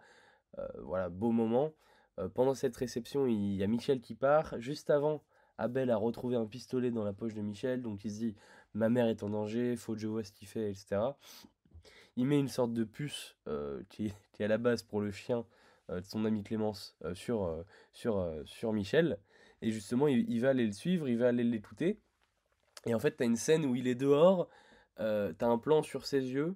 euh, 0.59 0.67
voilà, 0.83 1.09
beau 1.11 1.31
moment. 1.33 1.73
Euh, 2.19 2.29
pendant 2.29 2.55
cette 2.55 2.77
réception, 2.77 3.27
il 3.27 3.55
y 3.55 3.63
a 3.63 3.67
Michel 3.67 4.01
qui 4.01 4.15
part. 4.15 4.61
Juste 4.61 4.91
avant, 4.91 5.23
Abel 5.57 5.91
a 5.91 5.97
retrouvé 5.97 6.37
un 6.37 6.47
pistolet 6.47 6.91
dans 6.91 7.05
la 7.05 7.13
poche 7.13 7.35
de 7.35 7.41
Michel, 7.43 7.83
donc 7.83 8.05
il 8.05 8.11
se 8.13 8.19
dit, 8.19 8.35
ma 8.75 8.89
mère 8.89 9.09
est 9.09 9.23
en 9.23 9.31
danger, 9.31 9.77
faut 9.77 9.95
que 9.95 9.99
je 10.01 10.09
vois 10.09 10.25
ce 10.25 10.33
qu'il 10.33 10.49
fait, 10.49 10.71
etc. 10.71 11.17
Il 12.17 12.27
met 12.27 12.39
une 12.39 12.49
sorte 12.49 12.73
de 12.73 12.85
puce 12.85 13.37
euh, 13.49 13.83
qui, 13.89 14.07
est- 14.39 14.45
à 14.45 14.49
la 14.49 14.59
base 14.59 14.83
pour 14.83 15.01
le 15.01 15.11
chien 15.11 15.45
euh, 15.91 16.01
de 16.01 16.07
son 16.07 16.25
ami 16.25 16.43
Clémence 16.43 16.97
sur, 17.15 17.65
sur, 17.93 18.33
sur 18.45 18.73
Michel. 18.73 19.19
Et 19.63 19.71
justement, 19.71 20.09
il, 20.09 20.29
il 20.31 20.41
va 20.41 20.51
aller 20.51 20.67
le 20.67 20.73
suivre, 20.73 21.09
il 21.09 21.19
va 21.19 21.29
aller 21.29 21.45
l'écouter. 21.45 21.99
Et 22.87 22.95
en 22.95 22.99
fait, 23.01 23.13
t'as 23.13 23.25
une 23.25 23.37
scène 23.37 23.65
où 23.67 23.75
il 23.75 23.89
est 23.89 23.95
dehors, 23.97 24.49
t'as 24.97 25.47
un 25.47 25.59
plan 25.59 25.83
sur 25.83 26.07
ses 26.07 26.23
yeux, 26.33 26.55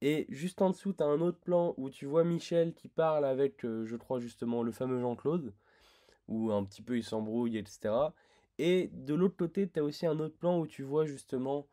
et 0.00 0.26
juste 0.28 0.62
en 0.62 0.70
dessous, 0.70 0.92
t'as 0.92 1.06
un 1.06 1.20
autre 1.20 1.40
plan 1.40 1.74
où 1.76 1.90
tu 1.90 2.06
vois 2.06 2.24
Michel 2.24 2.72
qui 2.74 2.88
parle 2.88 3.24
avec, 3.24 3.64
euh, 3.64 3.84
je 3.84 3.96
crois 3.96 4.20
justement, 4.20 4.62
le 4.62 4.70
fameux 4.72 5.00
Jean-Claude, 5.00 5.52
où 6.28 6.52
un 6.52 6.64
petit 6.64 6.82
peu 6.82 6.96
il 6.96 7.04
s'embrouille, 7.04 7.58
etc. 7.58 7.94
Et 8.58 8.90
de 8.92 9.14
l'autre 9.14 9.36
côté, 9.36 9.68
t'as 9.68 9.82
aussi 9.82 10.06
un 10.06 10.18
autre 10.20 10.36
plan 10.36 10.60
où 10.60 10.66
tu 10.66 10.82
vois 10.82 11.04
justement 11.04 11.66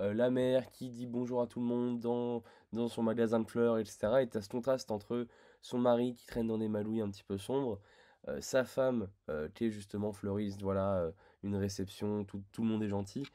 euh, 0.00 0.14
la 0.14 0.30
mère 0.30 0.70
qui 0.70 0.90
dit 0.90 1.06
bonjour 1.06 1.40
à 1.42 1.46
tout 1.46 1.60
le 1.60 1.66
monde 1.66 2.00
dans, 2.00 2.42
dans 2.72 2.88
son 2.88 3.02
magasin 3.02 3.40
de 3.40 3.48
fleurs, 3.48 3.78
etc. 3.78 4.22
Et 4.22 4.28
t'as 4.28 4.42
ce 4.42 4.48
contraste 4.48 4.90
entre 4.90 5.26
son 5.62 5.78
mari 5.78 6.14
qui 6.14 6.26
traîne 6.26 6.48
dans 6.48 6.58
des 6.58 6.68
malouilles 6.68 7.02
un 7.02 7.10
petit 7.10 7.24
peu 7.24 7.38
sombres, 7.38 7.80
euh, 8.28 8.40
sa 8.42 8.64
femme 8.64 9.08
qui 9.54 9.66
est 9.66 9.70
justement 9.70 10.12
fleuriste, 10.12 10.62
voilà, 10.62 11.10
une 11.42 11.56
réception, 11.56 12.24
tout, 12.24 12.42
tout, 12.52 12.62
le 12.62 12.68
monde 12.68 12.82
est 12.82 12.88
gentil. 12.88 13.26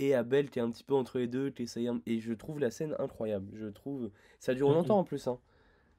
Et 0.00 0.14
Abel, 0.14 0.50
qui 0.50 0.58
est 0.58 0.62
un 0.62 0.70
petit 0.70 0.82
peu 0.82 0.94
entre 0.94 1.18
les 1.18 1.28
deux, 1.28 1.52
Et 2.06 2.20
je 2.20 2.32
trouve 2.32 2.58
la 2.58 2.70
scène 2.70 2.96
incroyable. 2.98 3.52
Je 3.54 3.66
trouve. 3.66 4.10
Ça 4.40 4.54
dure 4.54 4.70
longtemps 4.70 4.98
en 4.98 5.04
plus. 5.04 5.28
Hein. 5.28 5.38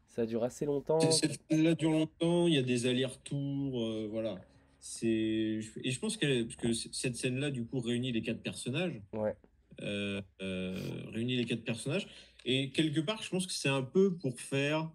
Ça 0.08 0.26
dure 0.26 0.44
assez 0.44 0.66
longtemps. 0.66 1.00
Cette 1.12 1.40
scène-là 1.50 1.76
dure 1.76 1.92
longtemps, 1.92 2.48
il 2.48 2.56
y 2.56 2.58
a 2.58 2.64
des 2.64 2.88
allers-retours, 2.88 4.10
voilà. 4.10 4.38
C'est 4.80 5.60
et 5.84 5.92
je 5.92 6.00
pense 6.00 6.18
que, 6.18 6.44
que 6.56 6.74
cette 6.74 7.16
scène-là 7.16 7.52
du 7.52 7.66
coup 7.66 7.80
réunit 7.80 8.12
les 8.12 8.24
quatre 8.24 8.42
personnages. 8.42 9.00
Ouais. 9.14 9.36
Euh, 9.84 10.22
euh, 10.42 10.78
réunit 11.12 11.38
les 11.38 11.46
quatre 11.46 11.64
personnages 11.64 12.08
et 12.46 12.70
quelque 12.70 13.00
part 13.00 13.24
je 13.24 13.30
pense 13.30 13.48
que 13.48 13.54
c'est 13.54 13.70
un 13.70 13.82
peu 13.82 14.14
pour 14.14 14.40
faire 14.40 14.92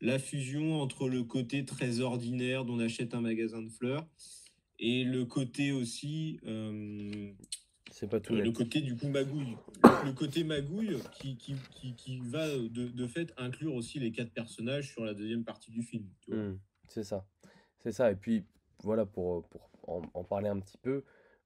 la 0.00 0.18
fusion 0.18 0.80
entre 0.80 1.08
le 1.08 1.22
côté 1.22 1.64
très 1.64 2.00
ordinaire 2.00 2.64
dont 2.64 2.74
on 2.74 2.80
achète 2.80 3.14
un 3.14 3.20
magasin 3.20 3.62
de 3.62 3.68
fleurs 3.68 4.04
et 4.80 5.04
le 5.04 5.24
côté 5.24 5.70
aussi 5.70 6.40
euh, 6.46 7.30
c'est 7.92 8.08
pas 8.08 8.20
tout 8.20 8.34
le 8.34 8.50
côté 8.50 8.80
du 8.80 8.96
coup 8.96 9.08
magouille. 9.08 9.56
Le, 10.04 10.12
côté 10.12 10.44
magouille 10.44 10.96
qui, 11.12 11.36
qui, 11.36 11.54
qui, 11.70 11.94
qui 11.94 12.18
va 12.20 12.48
de, 12.48 12.88
de, 12.88 13.06
fait 13.06 13.32
inclure 13.36 13.74
aussi 13.74 14.00
les 14.00 14.10
quatre 14.10 14.32
personnages 14.32 14.90
sur 14.90 15.04
la 15.04 15.14
deuxième 15.14 15.44
partie 15.44 15.70
du 15.70 15.82
film 15.82 16.06
mmh, 16.28 16.52
c'est 16.88 17.04
ça. 17.04 17.26
C'est 17.78 17.92
ça. 17.92 18.10
Et 18.10 18.16
puis 18.16 18.44
voilà, 18.82 19.04
pour, 19.06 19.44
pour 19.48 19.70
en, 19.86 20.24
parler 20.24 20.48
un 20.48 20.58
petit 20.58 20.78
peu, 20.78 21.04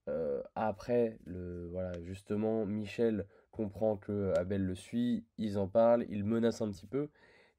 euh, 0.09 0.43
après, 0.55 1.19
le, 1.25 1.67
voilà, 1.69 1.93
justement, 2.05 2.65
Michel 2.65 3.27
comprend 3.51 3.97
que 3.97 4.33
Abel 4.37 4.65
le 4.65 4.75
suit, 4.75 5.25
ils 5.39 5.59
en 5.59 5.67
parlent, 5.67 6.07
ils 6.09 6.25
menacent 6.25 6.63
un 6.63 6.71
petit 6.71 6.87
peu, 6.87 7.09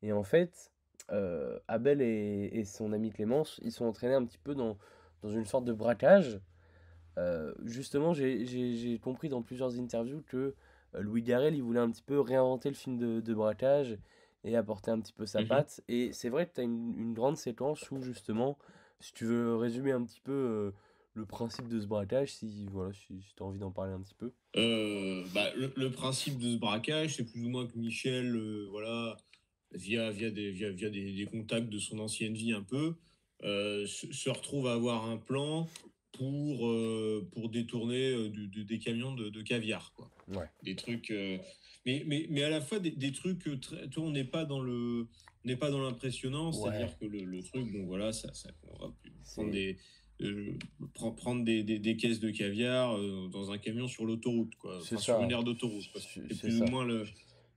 et 0.02 0.14
en 0.14 0.24
fait, 0.24 0.72
euh, 1.12 1.60
Abel 1.68 2.02
et, 2.02 2.64
son 2.66 2.94
ami 2.94 3.12
Clémence, 3.12 3.60
ils 3.64 3.72
sont 3.72 3.86
entraînés 3.86 4.14
un 4.14 4.26
petit 4.26 4.38
peu 4.38 4.56
dans, 4.56 4.78
dans 5.22 5.30
une 5.30 5.46
sorte 5.46 5.66
de 5.66 5.74
braquage. 5.74 6.40
Euh, 7.18 7.54
justement, 7.66 8.14
j'ai 8.14 9.00
compris 9.04 9.30
dans 9.30 9.42
plusieurs 9.42 9.78
interviews 9.80 10.24
que 10.28 10.56
Louis 10.94 11.24
Garrel, 11.24 11.56
il 11.56 11.64
voulait 11.64 11.80
un 11.80 11.92
petit 11.92 12.04
peu 12.04 12.20
réinventer 12.20 12.70
le 12.70 12.76
film 12.76 12.98
de, 12.98 13.20
de 13.20 13.34
braquage 13.34 13.98
et 14.44 14.56
apporter 14.56 14.92
un 14.92 15.00
petit 15.00 15.14
peu 15.14 15.26
sa 15.26 15.42
mmh 15.42 15.48
patte. 15.48 15.82
Et 15.88 16.14
c'est 16.14 16.30
vrai 16.30 16.48
que 16.48 16.54
tu 16.56 16.62
as 16.62 16.64
une, 16.64 16.96
une, 16.98 17.14
grande 17.14 17.38
séquence 17.38 17.90
où 17.92 18.02
justement 18.02 18.58
si 19.00 19.14
tu 19.14 19.26
veux 19.26 19.56
résumer 19.56 19.92
un 19.92 20.04
petit 20.04 20.22
peu 20.22 20.32
euh, 20.32 20.72
le 21.14 21.26
principe 21.26 21.68
de 21.68 21.80
ce 21.80 21.86
braquage, 21.86 22.34
si, 22.34 22.68
voilà, 22.72 22.94
si, 22.94 23.20
tu 23.36 23.44
as 23.44 23.46
envie 23.46 23.60
d'en 23.60 23.72
parler 23.72 23.94
un 23.94 24.02
petit 24.02 24.16
peu. 24.16 24.32
Euh, 24.56 25.24
bah, 25.34 25.50
le, 25.56 25.92
principe 25.92 26.38
de 26.40 26.54
ce 26.54 26.58
braquage, 26.58 27.16
c'est 27.16 27.26
plus 27.26 27.44
ou 27.46 27.50
moins 27.50 27.68
que 27.68 27.78
Michel, 27.78 28.36
euh, 28.36 28.68
voilà, 28.72 29.18
via, 29.72 30.12
via, 30.12 30.30
des, 30.30 30.52
via, 30.52 30.70
via 30.72 30.90
des, 30.90 31.28
contacts 31.32 31.70
de 31.70 31.80
son 31.80 32.00
ancienne 32.00 32.34
vie 32.34 32.54
un 32.54 32.64
peu, 32.64 32.96
se, 33.42 34.30
retrouve 34.30 34.68
à 34.68 34.74
avoir 34.74 35.06
un 35.10 35.18
plan 35.18 35.68
pour, 36.12 36.70
pour 37.32 37.50
détourner 37.50 38.30
des 38.30 38.80
camions 38.80 39.14
de, 39.14 39.42
caviar. 39.42 39.94
Quoi. 39.96 40.10
Ouais. 40.30 40.50
Des 40.64 40.76
trucs. 40.76 41.14
mais, 41.86 42.04
mais, 42.08 42.28
mais 42.30 42.44
à 42.44 42.50
la 42.50 42.62
fois 42.62 42.80
des, 42.80 42.92
des 42.92 43.12
trucs. 43.12 43.44
Très, 43.62 43.88
on 43.98 44.12
n'est 44.12 44.24
pas 44.24 44.46
dans 44.46 44.62
le 44.62 45.08
n'est 45.46 45.56
pas 45.56 45.72
dans 45.72 45.82
l'impressionnant, 45.82 46.52
c'est-à-dire 46.52 46.98
que 47.00 47.06
le, 47.06 47.24
le, 47.24 47.42
truc, 47.42 47.72
bon 47.72 47.86
voilà, 47.86 48.12
ça, 48.12 48.34
ça 48.34 48.50
on 48.64 48.88
va 48.88 48.94
prendre 49.34 49.52
des, 49.52 49.78
euh, 50.22 50.58
prendre 50.94 51.44
des, 51.44 51.64
des, 51.64 51.78
des, 51.80 51.96
caisses 51.96 52.20
de 52.20 52.32
caviar 52.32 52.98
euh, 52.98 53.28
dans 53.32 53.52
un 53.52 53.58
camion 53.58 53.88
sur 53.88 54.06
l'autoroute, 54.06 54.56
quoi, 54.56 54.78
enfin, 54.78 54.98
sur 54.98 55.22
une 55.22 55.32
aire 55.32 55.44
d'autoroute. 55.44 55.86
C'est 55.96 56.40
plus 56.40 56.62
ou 56.62 56.66
moins 56.66 56.86
le. 56.86 57.06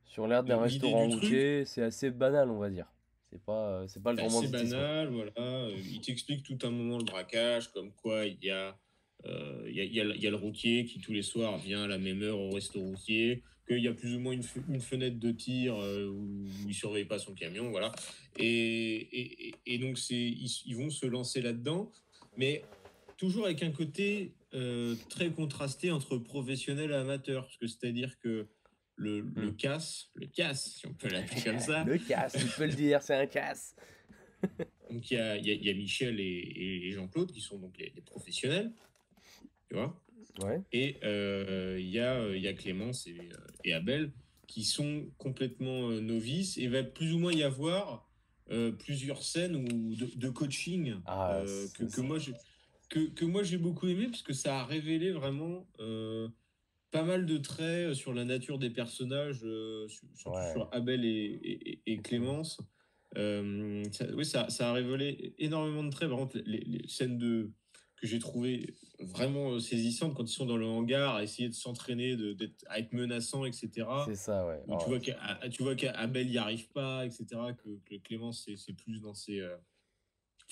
Sur 0.05 0.27
l'air 0.27 0.43
d'un 0.43 0.61
restaurant 0.61 1.09
routier, 1.09 1.65
c'est 1.65 1.83
assez 1.83 2.11
banal, 2.11 2.51
on 2.51 2.59
va 2.59 2.69
dire. 2.69 2.87
C'est 3.31 3.45
pas, 3.45 3.87
c'est 3.87 4.03
pas 4.03 4.13
le 4.13 4.19
grand 4.19 4.43
C'est 4.43 4.51
banal, 4.51 5.09
voilà. 5.09 5.33
Euh, 5.39 5.77
il 5.77 6.01
t'explique 6.01 6.43
tout 6.43 6.59
un 6.67 6.71
moment 6.71 6.99
le 6.99 7.05
braquage, 7.05 7.71
comme 7.73 7.93
quoi 7.93 8.27
il 8.27 8.43
y 8.43 8.51
a. 8.51 8.77
Euh, 9.27 9.67
il 9.69 9.77
y, 9.77 9.81
a, 9.81 9.85
y, 9.85 10.01
a, 10.01 10.17
y, 10.17 10.27
a, 10.27 10.31
le 10.31 10.37
routier 10.37 10.87
qui 10.87 10.99
tous 10.99 11.13
les 11.13 11.23
soirs 11.23 11.59
vient 11.59 11.83
à 11.83 11.87
la 11.87 11.99
même 11.99 12.23
heure 12.23 12.39
au 12.39 12.51
resto 12.51 12.81
routier, 12.81 13.43
qu'il 13.69 13.79
y 13.79 13.87
a 13.87 13.93
plus 13.93 14.17
ou 14.17 14.19
moins 14.19 14.33
une, 14.33 14.43
une 14.71 14.81
fenêtre 14.81 15.19
de 15.19 15.31
tir 15.31 15.77
euh, 15.77 16.09
où, 16.09 16.47
il 16.67 16.75
surveille 16.75 17.05
pas 17.05 17.19
son 17.19 17.35
camion, 17.35 17.71
voilà. 17.71 17.93
Et, 18.39 19.47
et, 19.47 19.55
et 19.67 19.79
donc 19.79 19.99
c'est 19.99 20.15
ils, 20.15 20.51
ils, 20.65 20.75
vont 20.75 20.89
se 20.89 21.05
lancer 21.05 21.43
là-dedans, 21.43 21.93
mais 22.39 22.65
toujours 23.19 23.45
avec 23.45 23.63
un 23.63 23.71
côté 23.71 24.33
euh, 24.55 24.97
très 25.11 25.31
contrasté 25.31 25.91
entre 25.93 26.17
professionnel 26.17 26.91
et 26.91 26.95
amateur, 26.95 27.45
parce 27.45 27.57
que 27.59 27.67
c'est-à-dire 27.67 28.19
que 28.19 28.49
le, 29.01 29.21
le, 29.21 29.51
hmm. 29.51 29.57
casse, 29.57 30.11
le 30.15 30.27
casse, 30.27 30.75
si 30.77 30.87
on 30.87 30.93
peut 30.93 31.09
l'appeler 31.09 31.41
comme 31.43 31.59
ça. 31.59 31.85
le 31.85 31.97
casse, 31.97 32.37
tu 32.39 32.47
peux 32.47 32.67
le 32.67 32.75
dire, 32.75 33.03
c'est 33.03 33.15
un 33.15 33.27
casse. 33.27 33.75
donc 34.91 35.11
il 35.11 35.17
y 35.17 35.21
a, 35.21 35.37
y 35.37 35.71
a, 35.71 35.75
Michel 35.75 36.21
et, 36.21 36.87
et 36.87 36.93
Jean-Claude 36.93 37.33
qui 37.33 37.41
sont 37.41 37.59
donc 37.59 37.79
les, 37.79 37.93
les 37.95 38.03
professionnels, 38.03 38.73
tu 39.69 39.75
vois. 39.75 39.99
Et 40.73 40.97
euh, 41.05 41.77
il 41.79 41.89
y, 41.89 41.99
a, 41.99 42.37
y 42.37 42.47
a 42.47 42.53
Clémence 42.53 43.07
et, 43.07 43.19
euh, 43.19 43.37
et, 43.65 43.73
Abel 43.73 44.13
qui 44.47 44.65
sont 44.65 45.07
complètement 45.19 45.91
euh, 45.91 46.01
novices. 46.01 46.57
Et 46.59 46.63
il 46.63 46.71
va 46.71 46.83
plus 46.83 47.13
ou 47.15 47.19
moins 47.19 47.33
y 47.33 47.43
avoir 47.43 48.07
plusieurs 48.81 49.23
scènes 49.23 49.55
où, 49.55 49.95
de, 49.95 50.29
coaching 50.29 50.97
ah, 51.07 51.45
que, 51.79 51.85
que, 51.85 52.01
moi 52.01 52.19
que, 52.89 52.99
que, 53.11 53.25
moi 53.25 53.45
j'ai 53.45 53.59
beaucoup 53.59 53.87
aimé 53.87 54.07
parce 54.07 54.23
que 54.23 54.33
ça 54.33 54.59
a 54.59 54.65
révélé 54.65 55.13
vraiment 55.13 55.69
pas 56.91 57.03
mal 57.03 57.27
de 57.27 57.39
traits 57.39 57.95
sur 57.95 58.13
la 58.13 58.25
nature 58.25 58.59
des 58.59 58.71
personnages, 58.71 59.45
surtout 59.89 60.17
sur 60.17 60.69
Abel 60.73 61.05
et, 61.05 61.81
et, 61.87 61.99
Clémence. 61.99 62.59
ça, 63.15 63.43
oui, 64.15 64.25
ça, 64.25 64.49
ça, 64.51 64.71
a 64.71 64.73
révélé 64.73 65.35
énormément 65.39 65.85
de 65.85 65.91
traits. 65.91 66.09
Par 66.09 66.19
contre, 66.19 66.39
les, 66.45 66.61
les 66.61 66.89
scènes 66.89 67.19
de, 67.19 67.51
que 68.01 68.07
j'ai 68.07 68.19
trouvé 68.19 68.75
vraiment 68.99 69.53
euh, 69.53 69.61
saisissante 69.61 70.15
quand 70.15 70.25
ils 70.25 70.33
sont 70.33 70.47
dans 70.47 70.57
le 70.57 70.67
hangar 70.67 71.17
à 71.17 71.23
essayer 71.23 71.49
de 71.49 71.55
s'entraîner, 71.55 72.17
de, 72.17 72.37
à 72.67 72.79
être 72.79 72.93
menaçant, 72.93 73.45
etc. 73.45 73.87
C'est 74.07 74.15
ça, 74.15 74.47
ouais. 74.47 74.61
tu, 74.81 74.89
vois 74.89 74.99
tu 75.51 75.63
vois 75.63 75.75
qu'Abel 75.75 76.29
n'y 76.29 76.39
arrive 76.39 76.69
pas, 76.71 77.05
etc. 77.05 77.27
Que, 77.63 77.79
que 77.85 77.97
Clémence, 78.03 78.49
c'est 78.57 78.73
plus 78.73 79.01
dans 79.01 79.15
ses. 79.15 79.47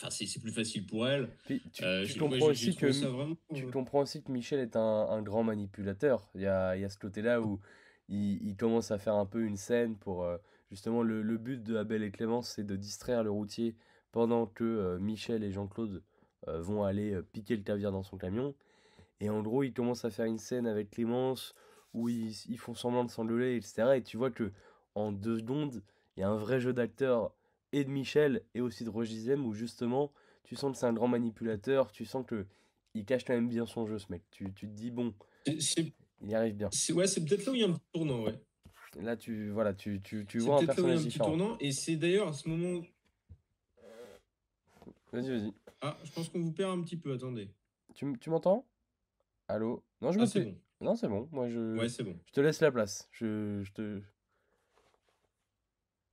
Euh, 0.03 0.07
enfin, 0.07 0.11
c'est 0.11 0.41
plus 0.41 0.53
facile 0.53 0.87
pour 0.87 1.07
elle. 1.07 1.29
tu, 1.45 1.61
euh, 1.83 2.07
comprends 2.19 2.47
aussi 2.47 2.77
que, 2.77 3.55
tu 3.55 3.67
comprends 3.71 4.01
aussi 4.01 4.23
que 4.23 4.31
Michel 4.31 4.61
est 4.61 4.77
un, 4.77 4.81
un 4.81 5.23
grand 5.23 5.43
manipulateur. 5.43 6.29
Il 6.35 6.43
y 6.43 6.47
a, 6.47 6.77
il 6.77 6.83
y 6.83 6.85
a 6.85 6.89
ce 6.89 6.99
côté-là 6.99 7.41
où 7.41 7.61
il, 8.09 8.43
il, 8.47 8.57
commence 8.57 8.91
à 8.91 8.99
faire 8.99 9.15
un 9.15 9.27
peu 9.27 9.45
une 9.45 9.57
scène 9.57 9.97
pour. 9.97 10.27
justement, 10.71 11.03
le, 11.03 11.23
le, 11.23 11.39
but 11.39 11.63
de 11.63 11.77
Abel 11.77 12.03
et 12.03 12.11
Clémence, 12.11 12.51
c'est 12.57 12.65
de 12.65 12.77
distraire 12.77 13.23
le 13.23 13.31
routier 13.31 13.77
pendant 14.13 14.47
que 14.47 14.97
Michel 14.99 15.45
et 15.45 15.53
Jean-Claude 15.53 16.03
euh, 16.47 16.61
vont 16.61 16.85
aller 16.85 17.15
euh, 17.15 17.23
piquer 17.23 17.57
le 17.57 17.63
caviar 17.63 17.91
dans 17.93 18.03
son 18.03 18.17
camion. 18.17 18.55
Et 19.21 19.29
en 19.29 19.43
gros, 19.43 19.65
ils 19.65 19.73
commencent 19.73 20.05
à 20.05 20.11
faire 20.11 20.27
une 20.27 20.39
scène 20.39 20.67
avec 20.67 20.91
Clémence 20.91 21.55
où 21.95 22.09
ils, 22.09 22.33
ils 22.49 22.59
font 22.59 22.75
semblant 22.75 23.05
de 23.05 23.11
s'engueuler, 23.11 23.57
etc. 23.57 23.95
Et 23.97 24.03
tu 24.03 24.17
vois 24.17 24.31
que 24.31 24.53
en 24.95 25.11
deux 25.11 25.39
secondes, 25.39 25.83
il 26.17 26.21
y 26.21 26.23
a 26.23 26.29
un 26.29 26.37
vrai 26.37 26.61
jeu 26.61 26.73
d'acteur 26.73 27.33
et 27.73 27.85
de 27.85 27.91
Michel 27.91 28.43
et 28.55 28.61
aussi 28.61 28.85
de 28.85 28.91
Rogizem 28.91 29.47
où 29.47 29.53
justement, 29.53 30.13
tu 30.45 30.57
sens 30.57 30.73
que 30.73 30.79
c'est 30.79 30.87
un 30.87 30.93
grand 30.93 31.09
manipulateur, 31.09 31.93
tu 31.93 32.05
sens 32.05 32.25
que 32.27 32.47
il 32.95 33.05
cache 33.05 33.25
quand 33.25 33.35
même 33.35 33.49
bien 33.49 33.67
son 33.67 33.87
jeu, 33.87 33.99
ce 33.99 34.11
mec. 34.11 34.23
Tu, 34.31 34.53
tu 34.55 34.67
te 34.67 34.73
dis, 34.73 34.91
bon, 34.91 35.15
il 35.47 35.93
y 36.23 36.35
arrive 36.35 36.55
bien. 36.55 36.71
Ouais, 36.95 37.07
c'est 37.07 37.25
peut-être 37.25 37.47
là 37.47 37.53
où 37.53 37.55
il 37.55 37.61
y 37.61 37.65
a 37.65 37.69
un 37.69 37.73
petit 37.73 37.91
tournant, 37.93 38.25
ouais. 38.25 38.35
Là, 38.97 39.17
tu, 39.17 39.51
voilà, 39.51 39.75
tu, 39.75 40.01
tu, 40.01 40.25
tu 40.27 40.39
vois 40.39 40.57
un 40.63 40.67
personnage 40.67 41.03
différent. 41.03 41.37
Tournant, 41.37 41.57
et 41.61 41.73
c'est 41.73 41.97
d'ailleurs 41.97 42.29
à 42.29 42.33
ce 42.33 42.49
moment. 42.49 42.83
Vas-y, 45.13 45.31
vas-y. 45.31 45.53
Ah, 45.81 45.97
je 46.03 46.11
pense 46.11 46.29
qu'on 46.29 46.41
vous 46.41 46.53
perd 46.53 46.79
un 46.79 46.83
petit 46.83 46.97
peu, 46.97 47.13
attendez. 47.13 47.49
Tu, 47.95 48.13
tu 48.19 48.31
m'entends? 48.31 48.67
Allô? 49.47 49.85
Non, 50.01 50.13
je 50.13 50.19
me 50.19 50.25
ah, 50.25 50.41
Bon. 50.41 50.59
Non, 50.81 50.97
c'est 50.97 51.09
bon. 51.09 51.29
Moi, 51.33 51.49
je. 51.49 51.77
Ouais, 51.77 51.89
c'est 51.89 52.03
bon. 52.03 52.17
Je 52.27 52.33
te 52.33 52.41
laisse 52.41 52.61
la 52.61 52.71
place. 52.71 53.09
Je, 53.13 53.63
je 53.63 53.73
te. 53.73 54.01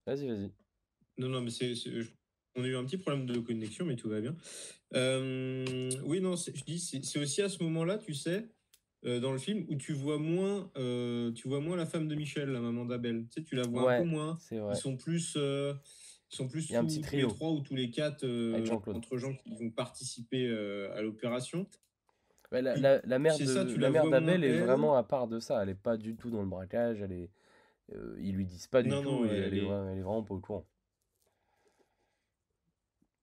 Vas-y, 0.05 0.27
vas-y. 0.27 0.51
Non, 1.17 1.30
non, 1.30 1.41
mais 1.41 1.51
c'est. 1.51 1.73
On 2.56 2.63
a 2.63 2.67
eu 2.67 2.75
un 2.75 2.86
petit 2.86 2.97
problème 2.97 3.25
de 3.25 3.39
connexion, 3.39 3.86
mais 3.86 3.95
tout 3.95 4.10
va 4.10 4.21
bien. 4.21 4.36
Euh, 4.93 5.89
oui, 6.06 6.21
non, 6.21 6.36
je 6.36 6.63
dis, 6.63 6.80
c'est 6.80 7.19
aussi 7.19 7.41
à 7.41 7.49
ce 7.49 7.62
moment-là, 7.63 7.97
tu 7.97 8.13
sais, 8.13 8.47
euh, 9.06 9.19
dans 9.19 9.34
le 9.34 9.38
film, 9.38 9.65
où 9.67 9.75
tu 9.75 9.91
vois 9.91 10.17
moins, 10.17 10.71
euh, 10.78 11.32
tu 11.34 11.49
vois 11.49 11.60
moins 11.60 11.75
la 11.75 11.86
femme 11.86 12.08
de 12.08 12.15
Michel, 12.15 12.49
la 12.49 12.62
maman 12.62 12.86
d'Abel. 12.86 13.25
Tu 13.28 13.41
sais, 13.41 13.43
tu 13.43 13.56
la 13.56 13.63
vois 13.63 13.93
un 13.93 14.01
peu 14.01 14.08
moins. 14.08 14.38
Vrai. 14.51 14.73
Ils 14.73 14.78
sont 14.78 14.95
plus 14.95 15.38
sont 16.30 16.47
plus 16.47 16.67
tous, 16.67 16.75
un 16.75 16.86
petit 16.86 17.01
trio. 17.01 17.28
tous 17.28 17.34
les 17.34 17.36
trois 17.36 17.51
ou 17.51 17.60
tous 17.62 17.75
les 17.75 17.91
quatre 17.91 18.25
entre 18.88 19.17
gens 19.17 19.34
qui 19.34 19.56
vont 19.56 19.69
participer 19.69 20.49
à 20.93 21.01
l'opération. 21.01 21.67
la, 22.51 22.62
la, 22.62 23.01
la, 23.04 23.19
mère 23.19 23.38
d'Abel 23.38 24.43
est 24.45 24.60
vraiment 24.60 24.95
à 24.95 25.04
part 25.04 25.28
de 25.28 25.39
ça. 25.39 25.62
Elle 25.62 25.69
est 25.69 25.75
pas 25.75 25.97
du 25.97 26.15
tout 26.15 26.30
dans 26.30 26.41
le 26.41 26.47
braquage. 26.47 27.01
Elle 27.01 27.12
est, 27.12 27.30
ils 28.19 28.34
lui 28.34 28.45
disent 28.45 28.67
pas 28.67 28.82
du 28.82 28.89
tout. 28.89 29.25
elle, 29.30 29.36
est... 29.36 29.47
elle, 29.47 29.58
est... 29.58 30.01
vraiment 30.01 30.23
pas 30.23 30.36
au 30.36 30.39
courant. 30.39 30.65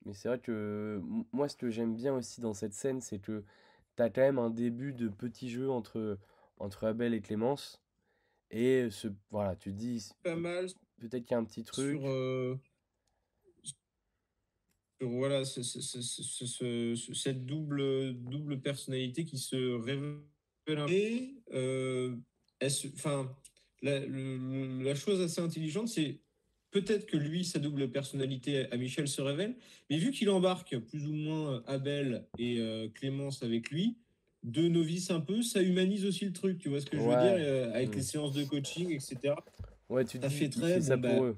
Mais 0.04 0.14
c'est 0.14 0.28
vrai 0.28 0.40
que 0.40 1.00
moi, 1.32 1.48
ce 1.48 1.56
que 1.56 1.70
j'aime 1.70 1.94
bien 1.94 2.14
aussi 2.14 2.40
dans 2.40 2.54
cette 2.54 2.74
scène, 2.74 3.00
c'est 3.00 3.18
que 3.20 3.44
tu 3.96 4.02
as 4.02 4.10
quand 4.10 4.20
même 4.22 4.38
un 4.38 4.50
début 4.50 4.92
de 4.92 5.08
petit 5.08 5.48
jeu 5.50 5.70
entre, 5.70 6.18
entre 6.58 6.84
Abel 6.86 7.14
et 7.14 7.20
Clémence. 7.20 7.80
Et 8.50 8.90
ce, 8.90 9.08
voilà, 9.30 9.56
tu 9.56 9.70
te 9.70 9.76
dis, 9.76 10.10
Pas 10.22 10.36
mal 10.36 10.66
peut-être 11.00 11.24
qu'il 11.24 11.32
y 11.32 11.34
a 11.34 11.38
un 11.38 11.44
petit 11.44 11.64
truc. 11.64 11.98
sur, 11.98 12.08
euh, 12.08 12.56
sur, 13.62 15.08
voilà, 15.08 15.44
ce- 15.44 15.62
ce- 15.62 15.80
ce- 15.80 16.02
ce- 16.02 16.46
ce- 16.46 16.94
ce- 16.94 17.14
cette 17.14 17.44
double, 17.46 18.14
double 18.22 18.60
personnalité 18.60 19.24
qui 19.24 19.38
se 19.38 19.56
révèle. 19.80 20.20
un 20.68 20.86
peu. 20.86 20.92
Et 20.92 21.42
euh, 21.52 22.16
enfin, 22.94 23.36
la, 23.82 23.98
la 24.06 24.94
chose 24.94 25.20
assez 25.20 25.40
intelligente, 25.40 25.88
c'est 25.88 26.21
peut-être 26.72 27.06
que 27.06 27.16
lui, 27.16 27.44
sa 27.44 27.60
double 27.60 27.90
personnalité 27.90 28.66
à 28.72 28.76
Michel 28.76 29.06
se 29.06 29.22
révèle, 29.22 29.54
mais 29.88 29.98
vu 29.98 30.10
qu'il 30.10 30.28
embarque 30.30 30.76
plus 30.78 31.06
ou 31.06 31.12
moins 31.12 31.62
Abel 31.66 32.26
et 32.38 32.58
euh, 32.58 32.88
Clémence 32.88 33.42
avec 33.44 33.70
lui, 33.70 33.96
deux 34.42 34.68
novices 34.68 35.10
un 35.12 35.20
peu, 35.20 35.42
ça 35.42 35.62
humanise 35.62 36.04
aussi 36.04 36.24
le 36.24 36.32
truc, 36.32 36.58
tu 36.58 36.68
vois 36.68 36.80
ce 36.80 36.86
que 36.86 36.96
je 36.96 37.02
veux 37.02 37.08
dire, 37.08 37.36
euh, 37.38 37.72
avec 37.72 37.90
Mm. 37.90 37.94
les 37.96 38.02
séances 38.02 38.32
de 38.32 38.42
coaching, 38.44 38.90
etc. 38.90 39.34
Ouais, 39.88 40.04
tu 40.04 40.18
ça 40.18 40.26
dis, 40.28 40.34
fait 40.34 40.44
il 40.46 40.50
très, 40.50 40.74
fait 40.74 40.80
ça 40.80 40.96
pour 40.96 41.02
bah- 41.02 41.26
eux. 41.28 41.36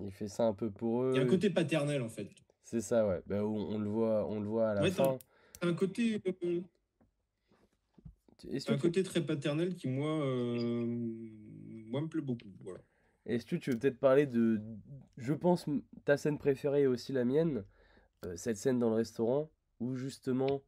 Il 0.00 0.12
fait 0.12 0.28
ça 0.28 0.44
un 0.44 0.54
peu 0.54 0.70
pour 0.70 1.02
eux. 1.02 1.10
Il 1.12 1.16
y 1.16 1.20
a 1.20 1.24
un 1.24 1.26
côté 1.26 1.50
paternel 1.50 2.00
en 2.02 2.08
fait. 2.08 2.30
C'est 2.62 2.80
ça, 2.80 3.06
ouais. 3.06 3.20
Bah, 3.26 3.44
on, 3.44 3.74
on 3.74 3.78
le 3.78 3.88
voit, 3.90 4.26
on 4.30 4.38
le 4.40 4.46
voit 4.46 4.70
à 4.70 4.74
la 4.74 4.82
Ouais, 4.82 4.90
fin. 4.92 5.18
Un 5.60 5.74
côté, 5.74 6.20
euh, 6.44 6.60
un 8.68 8.78
côté 8.78 9.02
très 9.02 9.26
paternel 9.26 9.74
qui 9.74 9.88
moi, 9.88 10.24
euh, 10.24 10.86
moi 10.86 12.00
me 12.00 12.06
plaît 12.08 12.22
beaucoup. 12.22 12.46
Voilà. 12.60 12.78
Est-ce 13.28 13.46
que 13.46 13.56
tu 13.56 13.70
veux 13.70 13.78
peut-être 13.78 13.98
parler 14.00 14.26
de, 14.26 14.60
je 15.18 15.34
pense, 15.34 15.66
ta 16.04 16.16
scène 16.16 16.38
préférée 16.38 16.82
est 16.82 16.86
aussi 16.86 17.12
la 17.12 17.24
mienne, 17.24 17.64
euh, 18.24 18.36
cette 18.36 18.56
scène 18.58 18.78
dans 18.78 18.90
le 18.90 18.96
restaurant 18.96 19.50
où 19.80 19.96
justement 19.96 20.62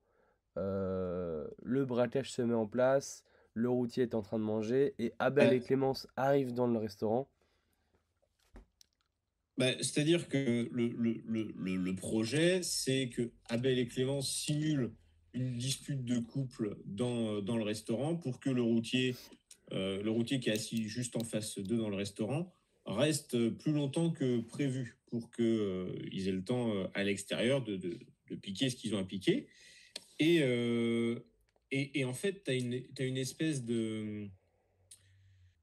euh, 0.59 1.46
le 1.62 1.85
braquage 1.87 2.33
se 2.33 2.42
met 2.42 2.55
en 2.55 2.66
place, 2.66 3.25
le 3.55 3.70
routier 3.70 4.05
est 4.05 4.14
en 4.14 4.23
train 4.23 4.38
de 4.38 4.44
manger 4.44 4.94
et 4.99 5.12
Abel 5.18 5.53
et 5.53 5.61
Clémence 5.61 6.09
arrivent 6.16 6.55
dans 6.55 6.68
le 6.68 6.79
restaurant? 6.79 7.29
Bah, 9.57 9.73
C'est-à-dire 9.81 10.29
que 10.29 10.68
le, 10.73 10.88
le, 10.88 11.23
le, 11.27 11.53
le- 11.55 11.77
le 11.77 11.94
projet, 11.94 12.62
c'est 12.62 13.11
que 13.11 13.31
Abel 13.49 13.79
et 13.79 13.87
Clémence 13.88 14.31
simulent 14.33 14.92
une 15.35 15.59
dispute 15.59 16.05
de 16.05 16.18
couple 16.18 16.77
dans, 16.87 17.40
dans 17.42 17.57
le 17.57 17.64
restaurant 17.64 18.16
pour 18.16 18.40
que 18.40 18.51
le 18.51 18.62
routier, 18.62 19.14
euh, 19.72 20.02
le 20.02 20.11
routier 20.11 20.40
qui 20.40 20.48
est 20.48 20.52
assis 20.52 20.88
juste 20.88 21.16
en 21.16 21.24
face 21.24 21.59
d'eux 21.59 21.78
dans 21.78 21.90
le 21.90 21.96
restaurant 21.96 22.52
reste 22.87 23.50
plus 23.50 23.72
longtemps 23.72 24.11
que 24.11 24.40
prévu 24.40 24.98
pour 25.06 25.30
qu'ils 25.30 26.28
aient 26.28 26.33
le 26.33 26.44
temps 26.44 26.74
euh, 26.74 26.87
à 26.94 27.04
l'extérieur 27.04 27.62
de, 27.62 27.76
de, 27.76 27.98
de 28.30 28.37
piquer 28.37 28.70
ce 28.70 28.76
qu'ils 28.76 28.94
ont 28.94 28.98
à 28.98 29.04
piquer. 29.04 29.48
Et, 30.18 30.38
euh, 30.42 31.18
et, 31.70 32.00
et 32.00 32.04
en 32.04 32.14
fait, 32.14 32.44
tu 32.44 32.50
as 32.50 32.54
une, 32.54 33.16
espèce 33.16 33.64
de... 33.64 34.28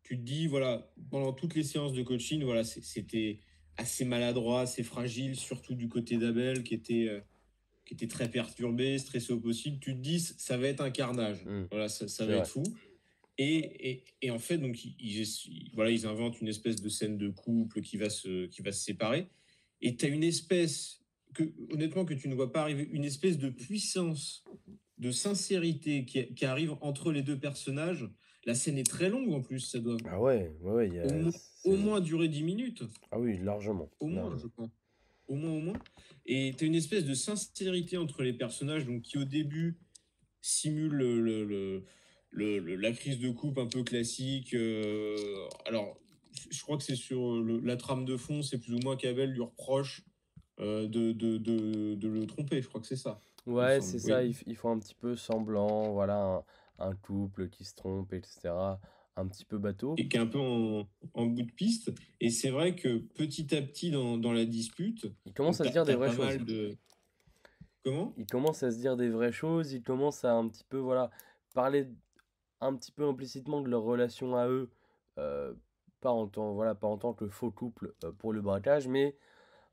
Tu 0.04 0.18
te 0.18 0.24
dis, 0.24 0.48
voilà, 0.48 0.94
pendant 1.10 1.34
toutes 1.34 1.56
les 1.56 1.64
séances 1.64 1.94
de 1.94 2.02
coaching, 2.02 2.44
voilà, 2.44 2.64
c'était 2.64 3.40
assez 3.76 4.06
maladroit, 4.06 4.62
assez 4.62 4.84
fragile, 4.84 5.36
surtout 5.36 5.76
du 5.76 5.90
côté 5.90 6.18
d'Abel 6.18 6.64
qui 6.64 6.74
était, 6.74 7.08
euh, 7.10 7.20
qui 7.86 7.94
était 7.94 8.08
très 8.08 8.32
perturbé, 8.32 8.98
stressé 8.98 9.34
au 9.34 9.40
possible. 9.40 9.80
Tu 9.80 9.94
te 9.94 10.00
dis, 10.00 10.20
ça 10.20 10.58
va 10.58 10.68
être 10.68 10.82
un 10.82 10.92
carnage. 10.92 11.46
Mm. 11.46 11.68
Voilà, 11.72 11.90
ça, 11.90 12.06
va 12.26 12.32
vrai. 12.32 12.42
être 12.42 12.48
fou. 12.48 12.64
Et, 13.38 13.90
et, 13.92 14.04
et 14.24 14.32
en 14.32 14.40
fait, 14.40 14.58
donc, 14.58 14.84
ils, 14.84 14.96
ils- 15.00 15.72
voilà, 15.74 15.92
ils 15.92 16.06
inventent 16.08 16.42
une 16.42 16.48
espèce 16.48 16.82
de 16.82 16.90
scène 16.90 17.18
de 17.18 17.30
couple 17.30 17.82
qui 17.82 17.98
va 17.98 18.10
se, 18.10 18.48
qui 18.48 18.62
va 18.62 18.72
se 18.72 18.84
séparer. 18.84 19.28
Et 19.82 19.96
tu 19.96 20.06
as 20.06 20.10
une 20.10 20.24
espèce, 20.24 21.02
que, 21.34 21.44
honnêtement, 21.72 22.04
que 22.06 22.16
tu 22.16 22.30
ne 22.30 22.36
vois 22.36 22.52
pas 22.52 22.62
arriver, 22.64 22.88
une 22.92 23.06
espèce 23.06 23.38
de 23.38 23.50
puissance, 23.50 24.44
de 24.98 25.12
sincérité 25.12 26.06
qui, 26.06 26.34
qui 26.34 26.46
arrive 26.46 26.76
entre 26.82 27.12
les 27.12 27.22
deux 27.22 27.40
personnages. 27.40 28.10
La 28.46 28.56
scène 28.56 28.78
est 28.80 28.90
très 28.90 29.10
longue 29.10 29.32
en 29.34 29.42
plus, 29.42 29.60
ça 29.60 29.78
doit 29.80 29.98
Ah 30.06 30.20
ouais, 30.20 30.52
ouais, 30.62 30.90
y 30.90 31.00
a- 31.00 31.06
au, 31.66 31.76
moins 31.76 32.00
durer 32.02 32.30
10 32.30 32.44
minutes. 32.44 32.84
Ah 33.12 33.20
oui, 33.20 33.38
largement. 33.38 33.92
Au 34.00 34.08
moins, 34.08 34.30
largement. 34.30 34.40
je 34.42 34.48
pense. 34.48 34.70
Au 35.28 35.36
moins, 35.36 35.52
au 35.52 35.60
moins. 35.60 35.80
Et 36.26 36.54
tu 36.58 36.64
as 36.64 36.68
une 36.68 36.76
espèce 36.76 37.04
de 37.06 37.14
sincérité 37.14 37.98
entre 37.98 38.24
les 38.24 38.34
personnages 38.34 38.86
donc, 38.86 39.02
qui, 39.04 39.18
au 39.18 39.26
début, 39.26 39.78
simule 40.42 40.94
le, 40.94 41.22
le- 41.22 41.46
le- 41.46 41.84
le- 42.32 42.60
le- 42.60 42.76
la 42.76 42.92
crise 42.92 43.20
de 43.20 43.30
coupe 43.32 43.58
un 43.58 43.68
peu 43.68 43.84
classique. 43.84 44.54
euh, 44.54 45.16
alors, 45.66 45.98
je- 46.50 46.62
crois 46.62 46.78
que 46.78 46.84
c'est 46.84 46.96
sur 46.96 47.42
le- 47.42 47.60
la 47.60 47.78
trame 47.78 48.06
de 48.06 48.18
fond, 48.18 48.42
c'est 48.42 48.58
plus 48.60 48.74
ou 48.74 48.80
moins 48.84 48.96
qu'Abel 48.98 49.32
lui 49.32 49.42
reproche 49.42 50.04
euh, 50.60 50.88
de, 50.88 51.12
de, 51.12 51.38
de, 51.38 51.94
de 51.96 52.08
le 52.08 52.26
tromper. 52.26 52.62
Je 52.62 52.68
crois 52.68 52.82
que 52.82 52.88
c'est 52.88 52.96
ça. 52.96 53.20
Ouais, 53.46 53.80
c'est 53.80 54.00
ça, 54.00 54.22
oui. 54.24 54.36
ils, 54.46 54.52
ils 54.52 54.56
font 54.56 54.72
un 54.72 54.80
petit 54.80 54.96
peu 54.96 55.16
semblant, 55.16 55.94
voilà, 55.94 56.44
un, 56.80 56.90
un 56.90 56.96
couple 56.96 57.48
qui 57.50 57.64
se 57.64 57.76
trompe, 57.76 58.12
etc. 58.14 58.50
Un 59.16 59.28
petit 59.28 59.46
peu 59.46 59.58
bateau. 59.60 59.94
Et 59.98 60.08
qui 60.08 60.18
est 60.18 60.20
un 60.20 60.26
peu 60.28 60.40
en, 60.40 60.88
en 61.14 61.26
bout 61.28 61.44
de 61.44 61.52
piste. 61.52 61.92
Et 62.20 62.30
c'est 62.30 62.50
vrai 62.50 62.76
que 62.76 62.98
petit 62.98 63.56
à 63.56 63.62
petit, 63.62 63.90
dans, 63.92 64.18
dans 64.18 64.32
la 64.34 64.46
dispute, 64.46 65.08
Ils 65.26 65.34
commencent 65.34 65.62
à 65.62 65.66
se 65.66 65.72
dire 65.72 65.86
des 65.86 65.96
vraies 65.96 66.12
choses. 66.16 66.76
Comment? 67.84 68.14
Ils 68.18 68.26
commencent 68.26 68.64
à 68.64 68.72
se 68.72 68.78
dire 68.78 68.98
des 68.98 69.10
vraies 69.10 69.32
choses, 69.32 69.72
ils 69.72 69.82
commencent 69.84 70.26
à 70.26 70.34
un 70.34 70.48
petit 70.50 70.66
peu, 70.68 70.78
voilà, 70.78 71.10
parler 71.54 71.88
un 72.62 72.76
petit 72.76 72.92
peu 72.92 73.08
implicitement 73.08 73.62
de 73.62 73.70
leur 73.70 73.84
relation 73.84 74.36
à 74.36 74.48
eux, 74.48 74.70
euh, 75.18 75.54
pas 76.02 76.12
en 76.12 76.28
tant, 76.28 76.54
voilà, 76.54 76.76
pas 76.76 76.88
en 76.88 76.98
tant 76.98 77.14
que 77.14 77.28
faux 77.28 77.52
couple 77.52 77.94
euh, 78.04 78.12
pour 78.12 78.34
le 78.34 78.42
braquage, 78.42 78.88
mais 78.88 79.16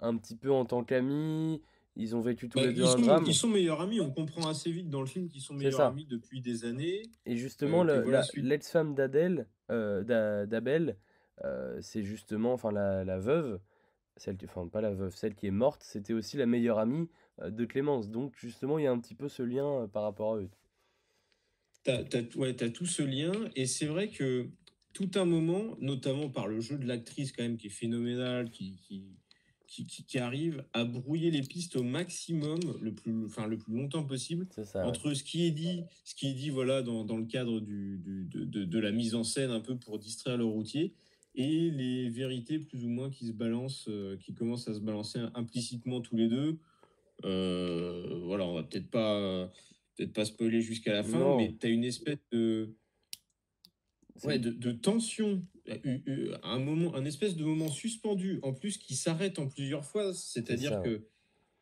un 0.01 0.17
petit 0.17 0.37
peu 0.37 0.51
en 0.53 0.65
tant 0.65 0.85
qu'amis. 0.85 1.63
Ils 1.97 2.17
ont 2.17 2.21
vécu 2.21 2.49
tous 2.49 2.59
Bah, 2.59 2.67
les 2.67 2.73
deux 2.73 2.83
ils, 2.83 2.89
un 2.89 2.97
sont, 2.97 3.03
drame. 3.03 3.25
ils 3.25 3.35
sont 3.35 3.47
meilleurs 3.49 3.81
amis, 3.81 4.01
on 4.01 4.11
comprend 4.11 4.49
assez 4.49 4.73
vite 4.73 4.91
dans 4.91 5.01
le 5.01 5.07
film 5.07 5.29
qu'ils 5.29 5.41
sont 5.41 5.55
meilleurs 5.55 5.81
amis 5.81 6.07
depuis 6.07 6.41
des 6.41 6.65
années. 6.65 7.03
Et 7.25 7.37
justement, 7.37 7.85
Euh, 7.85 8.23
l'ex-femme 8.35 8.97
d'Adèle, 8.97 9.47
euh, 9.71 10.03
d'A- 10.03 10.45
d'Abel, 10.47 10.97
c'est 11.81 12.03
justement, 12.03 12.53
enfin 12.53 12.73
la, 12.73 13.05
la 13.05 13.19
veuve, 13.21 13.61
celle 14.17 14.37
qui, 14.37 14.47
enfin 14.47 14.67
pas 14.67 14.81
la 14.81 14.93
veuve, 14.93 15.15
celle 15.15 15.37
qui 15.37 15.47
est 15.47 15.53
morte, 15.53 15.83
c'était 15.85 16.15
aussi 16.15 16.37
la 16.37 16.47
meilleure 16.47 16.81
amie 16.81 17.09
de 17.47 17.65
Clémence. 17.65 18.11
Donc 18.11 18.35
justement, 18.37 18.79
il 18.79 18.85
y 18.85 18.87
a 18.89 18.93
un 18.93 18.99
petit 18.99 19.15
peu 19.15 19.29
ce 19.29 19.45
lien 19.45 19.89
par 19.93 20.03
rapport 20.03 20.35
à 20.35 20.39
eux. 20.39 20.51
T'as, 21.85 22.03
t'as- 22.05 22.37
ouais, 22.37 22.55
t'as 22.55 22.71
tout 22.71 22.87
ce 22.87 23.03
lien, 23.03 23.33
et 23.55 23.67
c'est 23.67 23.87
vrai 23.87 24.09
que 24.09 24.49
tout 24.95 25.11
un 25.17 25.25
moment, 25.27 25.77
notamment 25.81 26.31
par 26.31 26.49
le 26.49 26.61
jeu 26.61 26.79
de 26.79 26.87
l'actrice 26.87 27.33
quand 27.33 27.43
même 27.43 27.57
qui 27.59 27.67
est 27.67 27.71
phénoménal, 27.71 28.51
qui, 28.51 28.77
qui, 28.87 29.05
qui, 30.07 30.19
arrive 30.19 30.65
à 30.73 30.85
brouiller 30.85 31.31
les 31.33 31.43
pistes 31.43 31.75
au 31.77 31.83
maximum, 31.83 32.61
le 32.81 32.95
plus, 32.95 33.27
enfin, 33.27 33.47
le 33.49 33.59
plus 33.59 33.75
longtemps 33.75 34.05
possible, 34.05 34.47
ouais. 34.83 34.87
entre 34.87 35.13
ce 35.15 35.25
qui 35.25 35.45
est 35.47 35.51
dit, 35.51 35.83
ce 36.05 36.15
qui 36.15 36.29
est 36.29 36.35
dit 36.35 36.49
voilà, 36.51 36.81
dans, 36.83 37.05
dans 37.05 37.17
le 37.17 37.27
cadre 37.27 37.59
du, 37.61 37.99
du- 37.99 38.25
de, 38.25 38.45
de- 38.45 38.65
de 38.65 38.79
la 38.79 38.93
mise 38.93 39.15
en 39.17 39.25
scène 39.25 39.51
un 39.51 39.61
peu 39.61 39.77
pour 39.77 39.99
distraire 39.99 40.37
le 40.37 40.45
routier, 40.45 40.95
et 41.35 41.71
les 41.71 42.09
vérités 42.09 42.61
plus 42.61 42.85
ou 42.85 42.89
moins 42.89 43.11
qui 43.11 43.27
se 43.27 43.33
balancent, 43.33 43.89
euh, 43.89 44.17
qui 44.17 44.33
commencent 44.33 44.69
à 44.69 44.75
se 44.75 44.81
balancer 44.81 45.19
implicitement 45.35 46.01
tous 46.01 46.17
les 46.17 46.29
deux. 46.29 46.57
Euh, 47.25 48.21
voilà, 48.25 48.45
on 48.47 48.55
va 48.55 48.63
peut-être 48.63 48.91
pas, 48.91 49.51
peut-être 49.97 50.13
pas 50.13 50.25
spoiler 50.25 50.61
jusqu'à 50.61 50.93
la 50.93 51.03
fin, 51.03 51.19
Non. 51.19 51.37
mais 51.39 51.55
tu 51.59 51.67
as 51.67 51.71
une 51.71 51.85
espèce 51.85 52.19
de, 52.33 52.75
ouais, 54.25 54.39
de, 54.39 54.51
de 54.51 54.73
tension, 54.73 55.43
euh, 55.69 56.37
un 56.43 56.59
moment, 56.59 56.95
un 56.95 57.05
espèce 57.05 57.37
de 57.37 57.45
moment 57.45 57.69
suspendu, 57.69 58.39
en 58.43 58.53
plus 58.53 58.79
qui 58.79 58.95
s'arrête 58.97 59.39
en 59.39 59.49
plusieurs 59.49 59.85
fois. 59.85 60.13
C'est-à-dire 60.15 60.73
ouais. 60.81 60.83
que 60.85 61.07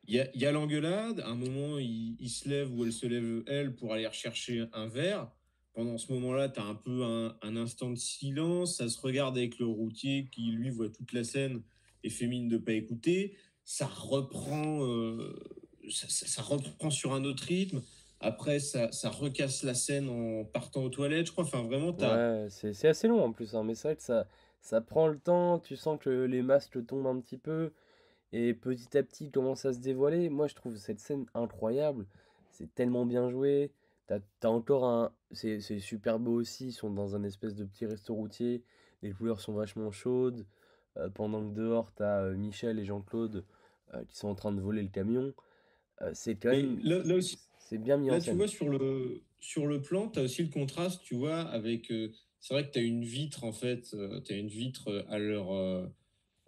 il 0.08 0.14
y 0.16 0.20
a, 0.20 0.36
y 0.36 0.44
a 0.46 0.50
l'engueulade, 0.52 1.20
à 1.20 1.28
un 1.28 1.36
moment 1.36 1.78
il, 1.78 2.16
il 2.18 2.28
se 2.28 2.48
lève 2.48 2.72
ou 2.76 2.84
elle 2.84 2.92
se 2.92 3.06
lève 3.06 3.44
elle 3.46 3.76
pour 3.76 3.92
aller 3.92 4.06
rechercher 4.06 4.64
un 4.72 4.88
verre. 4.88 5.30
Pendant 5.74 5.96
ce 5.96 6.12
moment-là, 6.12 6.48
tu 6.48 6.58
as 6.60 6.64
un 6.64 6.74
peu 6.74 7.04
un, 7.04 7.36
un 7.40 7.56
instant 7.56 7.88
de 7.90 7.96
silence, 7.96 8.76
ça 8.78 8.88
se 8.88 8.98
regarde 9.00 9.38
avec 9.38 9.58
le 9.58 9.66
routier 9.66 10.28
qui 10.32 10.50
lui 10.50 10.70
voit 10.70 10.90
toute 10.90 11.12
la 11.12 11.22
scène 11.24 11.62
et 12.02 12.10
fait 12.10 12.26
mine 12.26 12.48
de 12.48 12.58
pas 12.58 12.72
écouter. 12.72 13.36
Ça 13.64 13.86
reprend, 13.86 14.84
euh, 14.84 15.34
ça, 15.88 16.08
ça- 16.08 16.26
ça 16.26 16.42
reprend 16.42 16.90
sur 16.90 17.14
un 17.14 17.24
autre 17.24 17.44
rythme. 17.44 17.80
Après, 18.22 18.60
ça, 18.60 18.90
ça 18.92 19.10
recasse 19.10 19.64
la 19.64 19.74
scène 19.74 20.08
en 20.08 20.44
partant 20.44 20.84
aux 20.84 20.88
toilettes. 20.88 21.26
Je 21.26 21.32
crois, 21.32 21.44
enfin 21.44 21.62
vraiment, 21.62 21.92
t'as, 21.92 22.44
Ouais, 22.44 22.46
c'est 22.50 22.72
c'est 22.72 22.88
assez 22.88 23.08
long 23.08 23.22
en 23.22 23.32
plus, 23.32 23.54
hein, 23.54 23.64
mais 23.64 23.74
c'est 23.74 23.88
vrai 23.88 23.96
que 23.96 24.02
ça, 24.02 24.26
ça 24.60 24.80
prend 24.80 25.08
le 25.08 25.18
temps, 25.18 25.58
tu 25.58 25.74
sens 25.76 25.98
que 26.00 26.08
les 26.08 26.40
masques 26.40 26.86
tombent 26.86 27.08
un 27.08 27.20
petit 27.20 27.36
peu, 27.36 27.72
et 28.32 28.54
petit 28.54 28.96
à 28.96 29.02
petit 29.02 29.26
ils 29.26 29.30
commencent 29.32 29.64
à 29.64 29.72
se 29.72 29.80
dévoiler. 29.80 30.28
Moi 30.28 30.46
je 30.46 30.54
trouve 30.54 30.76
cette 30.76 31.00
scène 31.00 31.26
incroyable, 31.34 32.06
c'est 32.50 32.72
tellement 32.74 33.04
bien 33.06 33.28
joué, 33.28 33.72
t'as, 34.06 34.20
t'as 34.38 34.48
encore 34.48 34.84
un... 34.84 35.12
C'est 35.32 35.60
c'est 35.60 35.80
super 35.80 36.20
beau 36.20 36.40
aussi, 36.40 36.68
ils 36.68 36.72
sont 36.72 36.90
dans 36.90 37.16
un 37.16 37.24
espèce 37.24 37.56
de 37.56 37.64
petit 37.64 37.86
resto 37.86 38.14
routier, 38.14 38.62
les 39.02 39.10
couleurs 39.10 39.40
sont 39.40 39.52
vachement 39.52 39.90
chaudes, 39.90 40.46
euh, 40.96 41.08
pendant 41.10 41.42
que 41.42 41.54
dehors 41.54 41.90
t'as 41.92 42.22
euh, 42.22 42.36
Michel 42.36 42.78
et 42.78 42.84
Jean-Claude 42.84 43.44
euh, 43.94 44.04
qui 44.08 44.16
sont 44.16 44.28
en 44.28 44.36
train 44.36 44.52
de 44.52 44.60
voler 44.60 44.82
le 44.82 44.90
camion. 44.90 45.32
C'est 46.14 46.34
quand 46.34 46.50
même... 46.50 46.80
là, 46.82 46.98
là 47.04 47.14
aussi, 47.14 47.38
C'est 47.72 47.78
bien 47.78 47.96
mis 47.96 48.10
en 48.10 48.14
Là, 48.14 48.20
tu 48.20 48.26
scène. 48.26 48.36
vois, 48.36 48.48
sur 48.48 48.68
le, 48.68 49.22
sur 49.40 49.66
le 49.66 49.80
plan, 49.80 50.08
tu 50.08 50.18
as 50.18 50.22
aussi 50.22 50.42
le 50.42 50.48
contraste, 50.50 51.00
tu 51.04 51.14
vois, 51.14 51.40
avec. 51.40 51.90
euh, 51.90 52.10
c'est 52.38 52.52
vrai 52.52 52.66
que 52.66 52.72
tu 52.72 52.78
as 52.78 52.82
une 52.82 53.02
vitre, 53.04 53.44
en 53.44 53.52
fait, 53.52 53.96
tu 54.26 54.32
as 54.32 54.36
une 54.36 54.48
vitre 54.48 54.88
euh, 54.88 55.02
à 55.08 55.18
leur, 55.18 55.52
euh, 55.52 55.86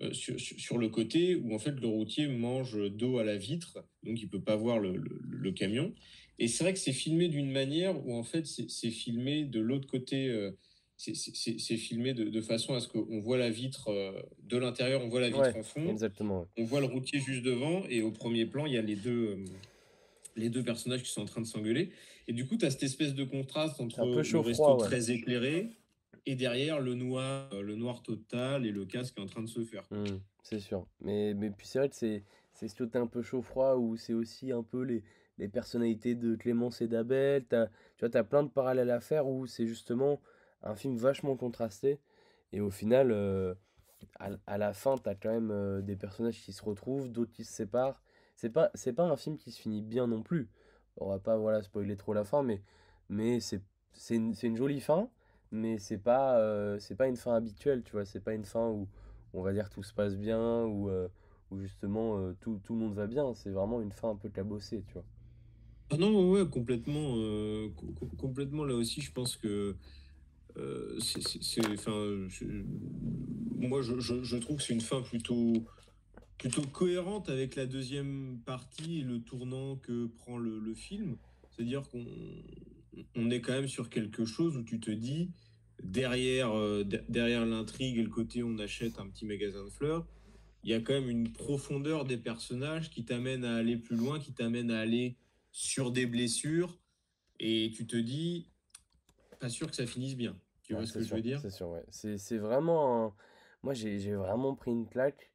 euh, 0.03 0.13
sur, 0.13 0.39
sur- 0.39 0.77
le 0.77 0.89
côté 0.91 1.35
où, 1.37 1.55
en 1.55 1.59
fait, 1.59 1.71
le 1.81 1.87
routier 1.87 2.27
mange 2.29 2.77
d'eau 2.91 3.19
à 3.19 3.25
la 3.25 3.37
vitre, 3.39 3.79
donc 4.03 4.21
il 4.21 4.29
peut 4.29 4.43
pas 4.43 4.57
voir 4.57 4.79
le, 4.79 4.97
le- 4.97 5.21
le 5.23 5.53
camion. 5.53 5.95
Et 6.39 6.47
c'est 6.49 6.65
vrai 6.65 6.73
que 6.75 6.79
c'est 6.81 6.93
filmé 6.93 7.29
d'une 7.29 7.51
manière 7.51 8.07
où, 8.07 8.13
en 8.15 8.25
fait, 8.25 8.45
c'est 8.47 8.91
filmé 8.91 9.45
de 9.45 9.61
l'autre 9.61 9.87
côté. 9.87 10.29
euh, 10.29 10.51
c'est 10.97 11.77
filmé 11.77 12.13
de, 12.15 12.25
de, 12.25 12.41
façon 12.41 12.75
à 12.75 12.81
ce 12.81 12.87
qu'on 12.89 13.19
voit 13.21 13.37
la 13.39 13.51
vitre 13.51 13.89
euh, 13.89 14.13
de 14.45 14.57
l'intérieur, 14.59 15.03
on 15.03 15.09
voit 15.09 15.21
la 15.21 15.29
vitre 15.31 15.57
en 15.57 15.63
fond. 15.63 15.89
Exactement. 15.91 16.47
On 16.57 16.65
voit 16.65 16.81
le 16.81 16.87
routier 16.87 17.19
juste 17.19 17.43
devant 17.43 17.85
et 17.89 18.01
au 18.03 18.13
premier 18.13 18.47
plan, 18.47 18.65
il 18.67 18.75
y 18.75 18.79
a 18.79 18.83
les 18.83 18.95
deux, 18.95 19.31
euh, 19.31 19.45
les 20.37 20.51
deux 20.51 20.63
personnages 20.63 21.03
qui 21.03 21.11
sont 21.11 21.23
en 21.23 21.27
train 21.27 21.41
de 21.41 21.47
s'engueuler. 21.47 21.91
Et 22.27 22.33
du 22.33 22.47
coup, 22.47 22.57
tu 22.57 22.65
as 22.65 22.71
cette 22.71 22.83
espèce 22.83 23.15
de 23.15 23.25
contraste 23.25 23.81
entre 23.81 24.05
le 24.05 24.39
resto 24.39 24.77
très 24.77 25.11
éclairé 25.11 25.71
et 26.27 26.35
derrière 26.37 26.81
le 26.81 26.95
noir, 26.95 27.51
euh, 27.53 27.63
le 27.63 27.77
noir 27.77 28.03
total 28.03 28.67
et 28.67 28.73
le 28.73 28.85
casque 28.87 29.19
en 29.19 29.27
train 29.27 29.43
de 29.43 29.49
se 29.49 29.63
faire. 29.63 29.85
Mmh, 29.91 30.05
c'est 30.43 30.61
sûr. 30.61 30.87
Mais, 31.01 31.35
mais 31.35 31.51
puis 31.51 31.67
c'est 31.67 31.79
vrai 31.79 31.89
que 31.89 31.95
c'est 31.95 32.23
ce 32.69 32.75
côté 32.75 32.99
un 32.99 33.07
peu 33.07 33.23
chaud-froid 33.23 33.77
où 33.77 33.97
c'est 33.97 34.15
aussi 34.15 34.51
un 34.53 34.63
peu 34.63 34.83
les, 34.83 35.03
les 35.39 35.49
personnalités 35.49 36.15
de 36.15 36.35
Clémence 36.35 36.81
et 36.81 36.89
d'Abel. 36.89 37.45
Tu 37.49 37.57
vois, 38.07 38.17
as 38.17 38.25
plein 38.25 38.43
de 38.43 38.49
parallèles 38.49 38.91
à 38.91 39.01
faire 39.01 39.27
où 39.27 39.47
c'est 39.47 39.67
justement 39.67 40.21
un 40.63 40.75
film 40.75 40.97
vachement 40.97 41.37
contrasté. 41.37 42.01
Et 42.53 42.61
au 42.61 42.71
final, 42.71 43.11
euh, 43.11 43.55
à, 44.19 44.59
la 44.59 44.73
fin, 44.73 44.97
tu 44.97 45.09
as 45.09 45.15
quand 45.15 45.33
même 45.33 45.51
euh, 45.51 45.81
des 45.83 45.97
personnages 45.97 46.41
qui 46.41 46.53
se 46.53 46.63
retrouvent, 46.63 47.11
d'autres 47.11 47.33
qui 47.33 47.45
se 47.45 47.53
séparent. 47.53 48.01
C'est 48.37 48.51
pas, 48.51 48.71
c'est 48.75 48.93
pas 48.93 49.05
un 49.05 49.17
film 49.17 49.37
qui 49.39 49.51
se 49.53 49.61
finit 49.61 49.83
bien 49.83 50.07
non 50.07 50.23
plus. 50.23 50.49
On 50.97 51.09
va 51.09 51.19
pas 51.19 51.37
voilà, 51.37 51.63
spoiler 51.63 51.97
trop 51.97 52.15
la 52.15 52.25
fin, 52.25 52.43
mais, 52.43 52.63
mais 53.09 53.41
c'est, 53.41 53.63
c'est, 53.95 54.17
une, 54.17 54.35
une 54.43 54.57
jolie 54.57 54.81
fin, 54.81 55.09
mais 55.51 55.79
c'est 55.79 55.99
pas, 55.99 56.39
euh, 56.39 56.79
c'est 56.79 56.97
pas 56.97 57.09
une 57.09 57.17
fin 57.17 57.35
habituelle, 57.35 57.83
tu 57.85 57.93
vois. 57.93 58.05
C'est 58.05 58.21
pas 58.21 58.35
une 58.35 58.45
fin 58.45 58.69
où 58.69 58.89
on 59.33 59.43
va 59.43 59.53
dire 59.53 59.71
tout 59.71 59.83
se 59.83 59.93
passe 59.93 60.17
bien, 60.17 60.65
ou 60.65 60.91
où 61.51 61.59
justement 61.59 62.33
tout, 62.41 62.61
tout, 62.65 62.75
le 62.75 62.81
monde 62.81 62.95
va 62.95 63.07
bien. 63.07 63.35
C'est 63.35 63.51
vraiment 63.51 63.81
une 63.81 63.93
fin 63.93 64.11
un 64.11 64.17
peu 64.17 64.29
cabossée, 64.29 64.85
tu 64.87 64.95
vois. 64.95 65.05
Ah 65.91 65.97
non, 65.97 66.31
ouais, 66.31 66.49
complètement. 66.49 67.17
complètement 68.19 68.65
là 68.65 68.75
aussi, 68.75 69.01
je 69.01 69.13
pense 69.13 69.37
que 69.37 69.77
euh, 70.57 70.99
c'est, 71.01 71.67
enfin, 71.73 72.29
moi, 73.57 73.83
je, 73.83 73.99
je, 73.99 74.37
trouve 74.37 74.59
que 74.59 74.63
c'est 74.63 74.75
une 74.75 74.81
fin 74.81 75.03
plutôt, 75.03 75.65
plutôt 76.39 76.63
cohérente 76.63 77.29
avec 77.29 77.57
la 77.57 77.67
deuxième 77.67 78.41
partie 78.45 79.01
et 79.01 79.03
le 79.03 79.21
tournant 79.21 79.77
que 79.77 80.07
prend 80.07 80.39
le, 80.39 80.59
le 80.59 80.75
film. 80.75 81.17
C'est-à-dire 81.51 81.89
qu'on 81.89 82.05
on 83.17 83.31
est 83.31 83.41
quand 83.41 83.53
même 83.53 83.69
sur 83.69 83.91
quelque 83.91 84.25
chose 84.25 84.57
où 84.57 84.63
tu 84.63 84.81
te 84.81 84.91
dis, 84.91 85.31
derrière, 85.83 86.53
euh, 86.57 86.85
derrière 87.09 87.45
l'intrigue 87.47 87.99
et 87.99 88.03
le 88.03 88.09
côté 88.09 88.43
on 88.43 88.59
achète 88.59 88.99
un 88.99 89.09
petit 89.09 89.27
magasin 89.27 89.65
de 89.65 89.71
fleurs, 89.71 90.07
il 90.63 90.71
y 90.71 90.75
a 90.75 90.81
quand 90.81 90.95
même 90.95 91.11
une 91.11 91.33
profondeur 91.33 92.05
des 92.05 92.17
personnages 92.17 92.91
qui 92.91 93.05
t'amène 93.05 93.45
à 93.45 93.57
aller 93.57 93.77
plus 93.77 93.97
loin, 93.97 94.19
qui 94.19 94.33
t'amène 94.33 94.71
à 94.71 94.81
aller 94.81 95.17
sur 95.53 95.93
des 95.93 96.07
blessures. 96.07 96.79
Et 97.39 97.71
tu 97.75 97.87
te 97.87 97.97
dis, 97.97 98.51
pas 99.41 99.51
sûr 99.51 99.69
que 99.69 99.77
ça 99.77 99.87
finisse 99.87 100.17
bien. 100.17 100.39
Tu 100.63 100.73
vois 100.73 100.87
ce 100.87 100.95
que 100.95 101.03
je 101.03 101.15
veux 101.15 101.21
dire? 101.21 101.41
C'est 101.41 101.51
sûr, 101.51 101.69
ouais. 101.69 101.85
C'est 101.91 102.39
vraiment. 102.39 103.15
Moi, 103.63 103.75
j'ai 103.75 104.15
vraiment 104.15 104.55
pris 104.55 104.71
une 104.71 104.89
claque. 104.89 105.34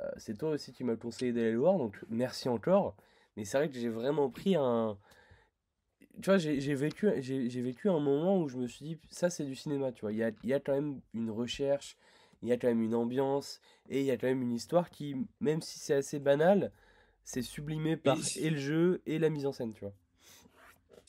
Euh, 0.00 0.10
c'est 0.16 0.38
toi 0.38 0.50
aussi 0.50 0.72
qui 0.72 0.84
m'as 0.84 0.96
conseillé 0.96 1.32
d'aller 1.32 1.52
le 1.52 1.58
voir, 1.58 1.78
donc 1.78 1.98
merci 2.08 2.48
encore. 2.48 2.96
Mais 3.36 3.44
c'est 3.44 3.58
vrai 3.58 3.68
que 3.68 3.78
j'ai 3.78 3.88
vraiment 3.88 4.30
pris 4.30 4.56
un. 4.56 4.98
Tu 6.20 6.30
vois, 6.30 6.38
j'ai 6.38 6.74
vécu, 6.74 7.08
vécu 7.08 7.88
un 7.88 8.00
moment 8.00 8.40
où 8.40 8.48
je 8.48 8.56
me 8.56 8.66
suis 8.66 8.84
dit, 8.84 8.98
ça 9.10 9.30
c'est 9.30 9.44
du 9.44 9.54
cinéma, 9.54 9.92
tu 9.92 10.00
vois. 10.00 10.12
Il 10.12 10.18
y 10.18 10.24
a, 10.24 10.32
y 10.42 10.52
a 10.52 10.58
quand 10.58 10.72
même 10.72 11.00
une 11.14 11.30
recherche, 11.30 11.96
il 12.42 12.48
y 12.48 12.52
a 12.52 12.56
quand 12.56 12.66
même 12.66 12.82
une 12.82 12.94
ambiance, 12.94 13.60
et 13.88 14.00
il 14.00 14.06
y 14.06 14.10
a 14.10 14.16
quand 14.16 14.26
même 14.26 14.42
une 14.42 14.52
histoire 14.52 14.90
qui, 14.90 15.14
même 15.40 15.62
si 15.62 15.78
c'est 15.78 15.94
assez 15.94 16.18
banal, 16.18 16.72
c'est 17.22 17.42
sublimé 17.42 17.96
par 17.96 18.18
et 18.36 18.50
le 18.50 18.56
jeu 18.56 19.02
et 19.06 19.18
la 19.20 19.30
mise 19.30 19.46
en 19.46 19.52
scène, 19.52 19.72
tu 19.74 19.80
vois. 19.80 19.94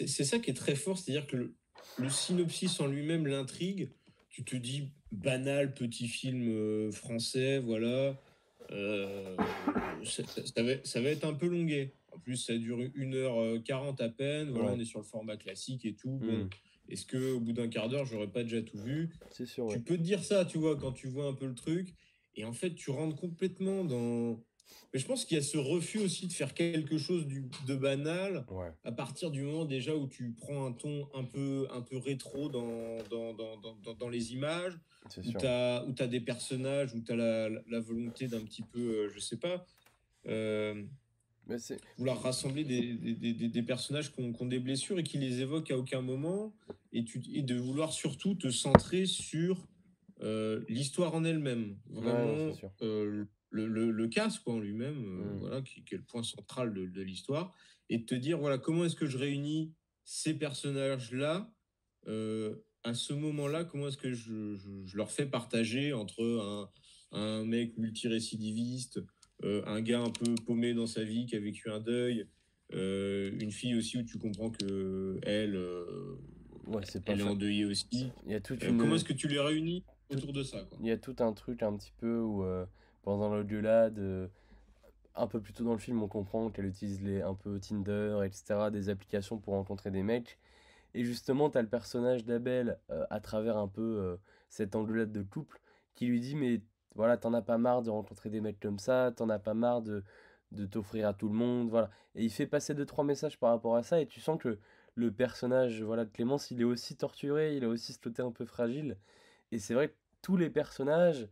C'est 0.06 0.24
ça 0.24 0.38
qui 0.38 0.52
est 0.52 0.56
très 0.56 0.76
fort, 0.76 0.98
c'est-à-dire 0.98 1.26
que 1.26 1.38
le, 1.38 1.56
le 1.98 2.10
synopsis 2.10 2.80
en 2.80 2.88
lui-même, 2.88 3.26
l'intrigue, 3.26 3.90
tu 4.30 4.44
te 4.44 4.56
dis 4.56 4.92
banal 5.12 5.74
petit 5.74 6.08
film 6.08 6.50
euh, 6.50 6.92
français, 6.92 7.58
voilà. 7.60 8.16
Euh, 8.72 9.36
ça, 10.04 11.02
va, 11.02 11.10
être 11.10 11.26
un 11.26 11.34
peu 11.34 11.48
longué. 11.48 11.94
En 12.12 12.20
plus, 12.20 12.38
ça 12.38 12.58
dure 12.58 12.80
1h40 12.80 14.02
à 14.02 14.10
peine. 14.10 14.50
Voilà, 14.50 14.72
on 14.74 14.80
est 14.80 14.86
sur 14.86 15.00
le 15.00 15.06
format 15.06 15.38
classique 15.38 15.86
et 15.86 15.94
tout. 15.94 16.20
Hmm. 16.22 16.50
Est-ce 16.90 17.06
que 17.06 17.34
au 17.34 17.40
bout 17.40 17.54
d'un 17.54 17.68
quart 17.68 17.90
d'heure, 17.90 18.06
j'aurais 18.06 18.28
pas 18.28 18.44
déjà 18.44 18.62
tout 18.62 18.80
vu? 18.80 19.10
C'est 19.32 19.46
sûr. 19.46 19.68
Tu 19.68 19.80
peux 19.80 19.98
te 19.98 20.02
dire 20.02 20.24
ça, 20.24 20.46
tu 20.46 20.58
vois, 20.58 20.76
quand 20.76 20.92
tu 20.92 21.08
vois 21.08 21.28
un 21.28 21.34
peu 21.34 21.46
le 21.46 21.56
truc. 21.56 21.94
Et 22.36 22.46
en 22.46 22.54
fait, 22.54 22.74
tu 22.74 22.90
rentres 22.90 23.16
complètement 23.16 23.84
dans 23.84 24.40
mais 24.94 25.00
je 25.00 25.06
pense 25.06 25.26
qu'il 25.26 25.38
y 25.38 25.40
a 25.40 25.44
ce 25.44 25.58
refus 25.58 26.00
aussi 26.00 26.28
de 26.28 26.34
faire 26.34 26.54
quelque 26.54 26.98
chose 26.98 27.28
de 27.68 27.76
banal 27.76 28.46
à 28.84 28.92
partir 28.92 29.30
du 29.30 29.44
moment 29.44 29.66
déjà 29.66 29.96
où 29.96 30.08
tu 30.08 30.32
prends 30.32 30.66
un 30.66 30.72
ton 30.72 31.08
un 31.14 31.24
peu, 31.24 31.68
un 31.72 31.82
peu 31.82 31.98
rétro 31.98 32.50
dans, 32.50 32.98
dans, 33.10 33.34
dans, 33.34 33.58
dans, 33.58 33.94
dans 33.94 34.10
les 34.10 34.34
images, 34.34 34.80
où 35.18 35.32
tu 35.32 35.46
as, 35.46 35.86
as, 36.00 36.08
des 36.08 36.20
personnages, 36.20 36.94
où 36.94 37.02
tu 37.02 37.12
as 37.12 37.16
la, 37.16 37.50
la, 37.50 37.80
volonté 37.80 38.28
d'un 38.28 38.42
petit 38.42 38.64
peu, 38.64 38.80
euh, 38.80 39.10
je 39.10 39.20
sais 39.20 39.38
pas, 39.38 39.66
euh, 40.28 40.84
vouloir 41.98 42.22
rassembler 42.22 42.64
des, 42.64 42.94
des, 42.94 43.34
des, 43.34 43.48
des 43.48 43.64
personnages 43.64 44.12
qui 44.12 44.22
ont, 44.22 44.46
des 44.46 44.60
blessures 44.60 45.00
et 45.00 45.04
qui 45.04 45.18
les 45.18 45.42
évoquent 45.42 45.72
à 45.72 45.78
aucun 45.78 46.02
moment, 46.02 46.54
et, 46.94 47.04
tu, 47.04 47.22
et 47.34 47.42
de 47.42 47.56
vouloir 47.56 47.92
surtout 47.92 48.36
te 48.36 48.50
centrer 48.50 49.06
sur 49.06 49.68
euh, 50.22 50.64
l'histoire 50.68 51.16
en 51.16 51.24
elle-même. 51.24 51.78
Vraiment, 51.90 52.54
le, 53.52 53.92
le, 53.92 54.08
casque 54.08 54.48
en 54.48 54.60
lui-même, 54.60 54.98
euh, 54.98 55.34
mmh. 55.34 55.38
voilà, 55.40 55.62
qui, 55.62 55.80
est 55.80 55.98
le 55.98 56.04
point 56.04 56.24
central 56.24 56.74
de, 56.74 57.02
l'histoire, 57.02 57.54
et 57.90 57.98
de 57.98 58.06
te 58.06 58.16
dire 58.16 58.38
voilà 58.38 58.58
comment 58.58 58.86
est-ce 58.86 58.96
que 58.96 59.08
je 59.08 59.18
réunis 59.18 59.74
ces 60.04 60.34
personnages-là 60.34 61.52
euh, 62.08 62.56
à 62.84 62.94
ce 62.94 63.14
moment-là, 63.14 63.66
comment 63.66 63.90
est-ce 63.90 63.98
que 63.98 64.14
je, 64.14 64.56
je, 64.56 64.98
leur 64.98 65.12
fais 65.12 65.26
partager 65.26 65.92
entre 65.94 66.24
un, 66.24 66.70
un 67.18 67.44
mec 67.44 67.78
multirécidiviste, 67.78 69.02
euh, 69.44 69.64
un 69.66 69.82
gars 69.82 70.02
un 70.02 70.10
peu 70.10 70.36
paumé 70.46 70.74
dans 70.74 70.88
sa 70.88 71.04
vie 71.04 71.26
qui 71.26 71.36
a 71.36 71.40
vécu 71.40 71.70
un 71.70 71.80
deuil, 71.80 72.28
une 72.72 73.52
fille 73.52 73.76
aussi 73.76 73.98
où 73.98 74.04
tu 74.04 74.18
comprends 74.20 74.52
que 74.52 75.20
elle, 75.24 75.58
ouais, 76.68 76.84
c'est 76.86 77.04
pas 77.04 77.14
elle 77.14 77.22
est 77.22 77.24
endeuillée 77.24 77.66
aussi. 77.66 78.12
Il 78.26 78.32
y 78.32 78.36
a 78.36 78.40
toute 78.40 78.64
une... 78.64 78.78
Comment 78.78 78.96
est-ce 78.96 79.06
que 79.06 79.14
tu 79.14 79.28
les 79.28 79.40
réunis 79.40 79.84
autour 80.12 80.34
de 80.34 80.44
ça 80.44 80.64
quoi? 80.64 80.78
Il 80.82 80.88
y 80.88 80.92
a 80.92 80.98
tout 80.98 81.16
un 81.20 81.34
truc 81.34 81.64
un 81.64 81.76
petit 81.76 81.94
peu 81.98 82.20
où 82.20 82.46
pendant 83.04 83.30
l'au-delà 83.30 83.90
de 83.90 84.30
un 85.16 85.28
peu 85.28 85.42
plus 85.42 85.54
tôt 85.54 85.64
dans 85.64 85.74
le 85.74 85.80
film, 85.80 86.02
on 86.02 86.08
comprend 86.08 86.50
qu'elle 86.50 86.66
utilise 86.66 87.02
les, 87.02 87.22
un 87.22 87.34
peu 87.34 87.60
Tinder, 87.60 88.22
etc., 88.26 88.70
des 88.72 88.90
applications 88.90 89.38
pour 89.38 89.54
rencontrer 89.54 89.92
des 89.92 90.04
mecs. 90.04 90.38
Et 90.94 91.04
justement, 91.04 91.50
tu 91.50 91.58
as 91.58 91.62
le 91.62 91.68
personnage 91.68 92.26
d'Abel 92.26 92.80
euh, 92.90 93.06
à 93.10 93.20
travers 93.20 93.58
un 93.58 93.68
peu 93.68 93.82
euh, 93.82 94.18
cette 94.50 94.76
engueulade 94.76 95.12
de 95.12 95.22
couple 95.22 95.60
qui 95.96 96.08
lui 96.08 96.20
dit 96.20 96.36
Mais 96.36 96.62
voilà, 96.96 97.18
t'en 97.18 97.34
as 97.34 97.42
pas 97.42 97.58
marre 97.58 97.82
de 97.84 97.90
rencontrer 97.90 98.30
des 98.30 98.42
mecs 98.42 98.60
comme 98.60 98.80
ça, 98.80 99.12
t'en 99.16 99.30
as 99.30 99.40
pas 99.40 99.54
marre 99.54 99.82
de, 99.82 100.04
de 100.52 100.66
t'offrir 100.66 101.08
à 101.08 101.14
tout 101.14 101.28
le 101.28 101.36
monde. 101.36 101.70
Voilà. 101.70 101.90
Et 102.16 102.24
il 102.24 102.32
fait 102.32 102.48
passer 102.48 102.74
deux, 102.74 102.86
trois 102.86 103.04
messages 103.04 103.38
par 103.40 103.52
rapport 103.52 103.76
à 103.76 103.84
ça. 103.84 104.02
Et 104.02 104.08
tu 104.08 104.20
sens 104.20 104.40
que 104.40 104.58
le 104.96 105.12
personnage 105.12 105.84
voilà, 105.84 106.06
de 106.06 106.10
Clémence, 106.12 106.52
il 106.52 106.62
est 106.62 106.66
aussi 106.66 106.96
torturé, 106.96 107.56
il 107.56 107.64
a 107.64 107.70
aussi 107.70 107.94
ce 107.94 108.00
côté 108.00 108.22
un 108.22 108.32
peu 108.32 108.46
fragile. 108.46 108.98
Et 109.52 109.60
c'est 109.60 109.74
vrai 109.74 109.90
que 109.90 109.96
tous 110.22 110.38
les 110.38 110.50
personnages 110.50 111.28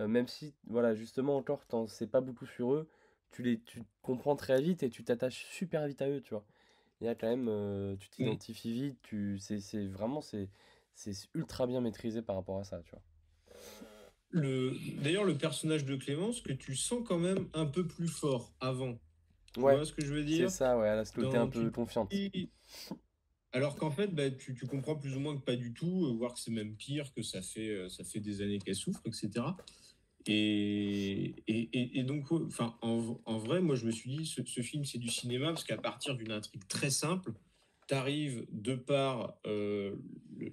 euh, 0.00 0.08
même 0.08 0.26
si, 0.26 0.54
voilà, 0.66 0.94
justement, 0.94 1.36
encore, 1.36 1.66
t'en 1.66 1.86
sais 1.86 2.06
pas 2.06 2.20
beaucoup 2.20 2.46
sur 2.46 2.72
eux, 2.72 2.88
tu 3.30 3.42
les 3.42 3.60
tu 3.60 3.82
comprends 4.02 4.36
très 4.36 4.60
vite 4.60 4.82
et 4.82 4.90
tu 4.90 5.04
t'attaches 5.04 5.46
super 5.46 5.86
vite 5.86 6.02
à 6.02 6.08
eux, 6.08 6.20
tu 6.20 6.30
vois. 6.30 6.44
Il 7.00 7.06
y 7.06 7.08
a 7.08 7.14
quand 7.14 7.28
même, 7.28 7.48
euh, 7.48 7.96
tu 7.96 8.08
t'identifies 8.10 8.72
vite, 8.72 8.98
tu, 9.02 9.38
c'est, 9.38 9.60
c'est 9.60 9.86
vraiment, 9.86 10.20
c'est, 10.20 10.48
c'est 10.94 11.12
ultra 11.34 11.66
bien 11.66 11.80
maîtrisé 11.80 12.22
par 12.22 12.36
rapport 12.36 12.58
à 12.58 12.64
ça, 12.64 12.80
tu 12.84 12.90
vois. 12.92 13.02
Le, 14.30 14.72
d'ailleurs, 15.02 15.24
le 15.24 15.36
personnage 15.36 15.84
de 15.84 15.96
Clémence, 15.96 16.40
que 16.40 16.52
tu 16.52 16.74
sens 16.74 17.02
quand 17.06 17.18
même 17.18 17.48
un 17.52 17.66
peu 17.66 17.86
plus 17.86 18.08
fort 18.08 18.54
avant. 18.60 18.98
Tu 19.52 19.60
vois 19.60 19.84
ce 19.84 19.92
que 19.92 20.02
je 20.02 20.14
veux 20.14 20.24
dire? 20.24 20.50
C'est 20.50 20.56
ça, 20.56 20.78
ouais, 20.78 20.88
elle 20.88 21.00
a 21.00 21.04
ce 21.04 21.12
côté 21.12 21.36
un 21.36 21.48
peu 21.48 21.70
confiante. 21.70 22.10
Alors 23.54 23.76
qu'en 23.76 23.90
fait, 23.90 24.06
bah, 24.14 24.30
tu, 24.30 24.54
tu, 24.54 24.66
comprends 24.66 24.96
plus 24.96 25.14
ou 25.14 25.20
moins 25.20 25.36
que 25.36 25.42
pas 25.42 25.56
du 25.56 25.74
tout, 25.74 26.06
euh, 26.06 26.12
voire 26.16 26.32
que 26.32 26.40
c'est 26.40 26.50
même 26.50 26.74
pire, 26.74 27.12
que 27.12 27.22
ça 27.22 27.42
fait, 27.42 27.90
ça 27.90 28.02
fait 28.02 28.20
des 28.20 28.40
années 28.40 28.58
qu'elle 28.58 28.74
souffre, 28.74 29.02
etc. 29.04 29.44
Et, 30.26 31.34
et, 31.48 31.98
et, 31.98 32.02
donc, 32.04 32.30
enfin, 32.30 32.76
en, 32.80 33.38
vrai, 33.38 33.60
moi, 33.60 33.74
je 33.74 33.86
me 33.86 33.90
suis 33.90 34.10
dit, 34.10 34.26
ce, 34.26 34.42
ce 34.44 34.60
film, 34.60 34.84
c'est 34.84 34.98
du 34.98 35.08
cinéma, 35.08 35.48
parce 35.48 35.64
qu'à 35.64 35.76
partir 35.76 36.16
d'une 36.16 36.32
intrigue 36.32 36.66
très 36.68 36.90
simple, 36.90 37.32
tu 37.88 37.94
arrives 37.94 38.46
de 38.50 38.74
par 38.74 39.34
euh, 39.46 39.96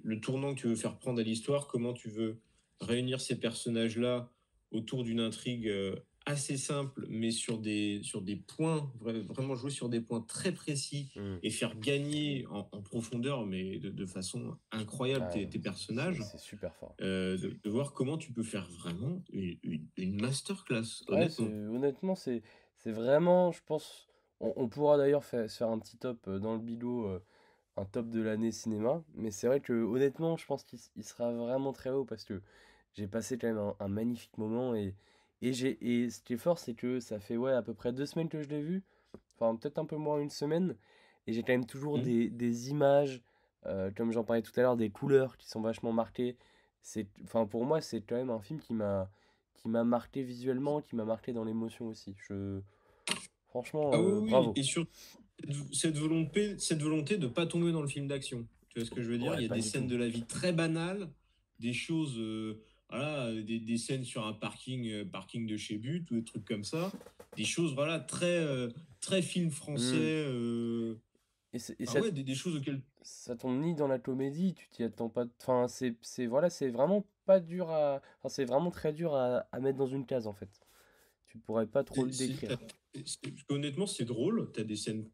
le, 0.02 0.20
tournant 0.20 0.54
que 0.54 0.60
tu 0.60 0.66
veux 0.66 0.76
faire 0.76 0.98
prendre 0.98 1.20
à 1.20 1.22
l'histoire, 1.22 1.68
comment 1.68 1.92
tu 1.92 2.08
veux 2.08 2.40
réunir 2.80 3.20
ces 3.20 3.38
personnages-là 3.38 4.30
autour 4.72 5.04
d'une 5.04 5.20
intrigue 5.20 5.68
euh, 5.68 5.96
assez 6.26 6.56
simple, 6.56 7.06
mais 7.08 7.30
sur 7.30 7.58
des, 7.58 8.00
sur 8.02 8.22
des 8.22 8.36
points, 8.36 8.90
vraiment 9.00 9.54
jouer 9.54 9.70
sur 9.70 9.88
des 9.88 10.00
points 10.00 10.20
très 10.20 10.52
précis 10.52 11.10
mmh. 11.16 11.36
et 11.42 11.50
faire 11.50 11.78
gagner 11.78 12.46
en, 12.50 12.62
profondeur, 12.82 13.46
mais 13.46 13.78
de, 13.78 14.06
façon 14.06 14.56
incroyable, 14.70 15.28
tes, 15.30 15.58
personnages. 15.58 16.20
C'est 16.30 16.38
super 16.38 16.74
fort. 16.76 16.94
Euh, 17.00 17.36
de, 17.36 17.70
voir 17.70 17.92
comment 17.92 18.18
tu 18.18 18.32
peux 18.32 18.42
faire 18.42 18.68
vraiment 18.70 19.22
une, 19.32 19.56
une, 19.96 20.20
masterclass. 20.20 21.04
Honnêtement, 21.08 22.14
c'est 22.14 22.42
vraiment, 22.84 23.52
je 23.52 23.60
pense, 23.66 24.08
on, 24.40 24.68
pourra 24.68 24.96
d'ailleurs 24.96 25.24
faire, 25.24 25.50
faire, 25.50 25.68
un 25.68 25.78
petit 25.78 25.96
top 25.96 26.26
euh, 26.28 26.38
dans 26.38 26.54
le 26.54 26.60
bidot 26.60 27.06
euh, 27.06 27.22
un 27.76 27.84
top 27.84 28.08
de 28.08 28.20
l'année 28.20 28.52
cinéma. 28.52 29.02
Mais 29.14 29.30
c'est 29.30 29.46
vrai 29.46 29.60
que 29.60 29.72
honnêtement, 29.72 30.36
je 30.36 30.46
pense 30.46 30.64
qu'il 30.64 30.78
il 30.96 31.04
sera 31.04 31.32
vraiment 31.32 31.72
très 31.72 31.90
haut 31.90 32.04
parce 32.04 32.24
que 32.24 32.42
j'ai 32.94 33.06
passé 33.06 33.38
quand 33.38 33.48
même 33.48 33.58
un, 33.58 33.76
un 33.80 33.88
magnifique 33.88 34.36
moment. 34.38 34.74
Et, 34.74 34.94
et, 35.42 35.52
j'ai, 35.52 35.78
et 36.04 36.10
ce 36.10 36.20
qui 36.22 36.34
est 36.34 36.36
fort, 36.38 36.58
c'est 36.58 36.74
que 36.74 37.00
ça 37.00 37.18
fait 37.18 37.36
ouais, 37.36 37.52
à 37.52 37.62
peu 37.62 37.74
près 37.74 37.92
deux 37.92 38.06
semaines 38.06 38.28
que 38.28 38.42
je 38.42 38.48
l'ai 38.48 38.62
vu. 38.62 38.82
Enfin, 39.36 39.56
peut-être 39.56 39.78
un 39.78 39.86
peu 39.86 39.96
moins 39.96 40.20
une 40.20 40.30
semaine. 40.30 40.76
Et 41.26 41.32
j'ai 41.32 41.42
quand 41.42 41.52
même 41.52 41.66
toujours 41.66 41.98
Hmm. 41.98 42.02
des, 42.02 42.28
des 42.30 42.70
images, 42.70 43.22
euh, 43.66 43.90
comme 43.96 44.12
j'en 44.12 44.24
parlais 44.24 44.42
tout 44.42 44.52
à 44.56 44.62
l'heure, 44.62 44.76
des 44.76 44.90
couleurs 44.90 45.36
qui 45.36 45.48
sont 45.48 45.60
vachement 45.60 45.92
marquées. 45.92 46.36
C'est, 46.82 47.06
enfin, 47.24 47.46
pour 47.46 47.64
moi, 47.66 47.80
c'est 47.80 48.00
quand 48.02 48.16
même 48.16 48.30
un 48.30 48.40
film 48.40 48.60
qui 48.60 48.74
m'a, 48.74 49.10
qui 49.54 49.68
m'a 49.68 49.84
marqué 49.84 50.22
visuellement, 50.22 50.80
qui 50.80 50.96
m'a 50.96 51.04
marqué 51.04 51.32
dans 51.32 51.44
l'émotion 51.44 51.88
aussi. 51.88 52.14
Je, 52.28 52.60
franchement, 53.48 53.92
Ah 53.92 54.00
oui, 54.00 54.12
euh, 54.12 54.20
oui, 54.20 54.30
bravo. 54.30 54.52
et 54.56 54.62
sur 54.62 54.86
cette 55.72 55.96
volonté, 55.98 56.58
cette 56.58 56.82
volonté 56.82 57.16
de 57.16 57.26
pas 57.26 57.46
tomber 57.46 57.72
dans 57.72 57.82
le 57.82 57.88
film 57.88 58.06
d'action. 58.08 58.46
Tu 58.68 58.78
vois 58.78 58.86
ce 58.86 58.90
que 58.90 59.02
je 59.02 59.10
veux 59.10 59.18
dire? 59.18 59.32
Ouais, 59.32 59.38
Il 59.38 59.42
y 59.42 59.44
a 59.46 59.48
des 59.48 59.62
scènes 59.62 59.86
tout. 59.86 59.94
de 59.94 59.96
la 59.96 60.08
vie 60.08 60.24
très 60.24 60.52
banales, 60.52 61.10
des 61.58 61.72
choses, 61.72 62.18
euh, 62.18 62.60
voilà, 62.90 63.32
des, 63.42 63.58
des 63.60 63.78
scènes 63.78 64.04
sur 64.04 64.26
un 64.26 64.32
parking, 64.32 64.88
euh, 64.90 65.04
parking 65.04 65.46
de 65.46 65.56
chez 65.56 65.78
But 65.78 66.10
ou 66.10 66.16
des 66.16 66.24
trucs 66.24 66.44
comme 66.44 66.64
ça, 66.64 66.90
des 67.36 67.44
choses, 67.44 67.74
voilà, 67.74 68.00
très, 68.00 68.38
euh, 68.38 68.68
très 69.00 69.22
film 69.22 69.50
français. 69.50 70.24
Hmm. 70.26 70.30
euh, 70.32 70.94
Et, 71.52 71.58
ah 71.80 71.86
ça, 71.86 72.00
ouais, 72.00 72.12
des, 72.12 72.24
des 72.24 72.34
choses 72.34 72.56
auxquelles. 72.56 72.82
ça 73.02 73.36
tombe 73.36 73.60
ni 73.60 73.74
dans 73.74 73.88
la 73.88 73.98
comédie, 73.98 74.54
tu 74.54 74.68
t'y 74.70 74.82
attends 74.82 75.08
pas. 75.08 75.26
Enfin, 75.40 75.66
c'est, 75.68 76.26
voilà, 76.26 76.50
c'est 76.50 76.70
vraiment 76.70 77.06
pas 77.26 77.40
dur 77.40 77.70
à. 77.70 78.02
Enfin, 78.18 78.28
c'est 78.28 78.44
vraiment 78.44 78.70
très 78.70 78.92
dur 78.92 79.14
à, 79.14 79.46
à 79.52 79.60
mettre 79.60 79.78
dans 79.78 79.86
une 79.86 80.04
case 80.06 80.26
en 80.26 80.34
fait. 80.34 80.50
Tu 81.26 81.38
pourrais 81.38 81.66
pas 81.66 81.84
trop 81.84 82.04
le 82.04 82.10
décrire. 82.10 82.58
t'as- 82.58 83.02
c'est- 83.86 84.04
drôle. 84.04 84.50
Tu 84.52 84.60
as 84.60 84.64
des 84.64 84.74
scènes 84.76 85.08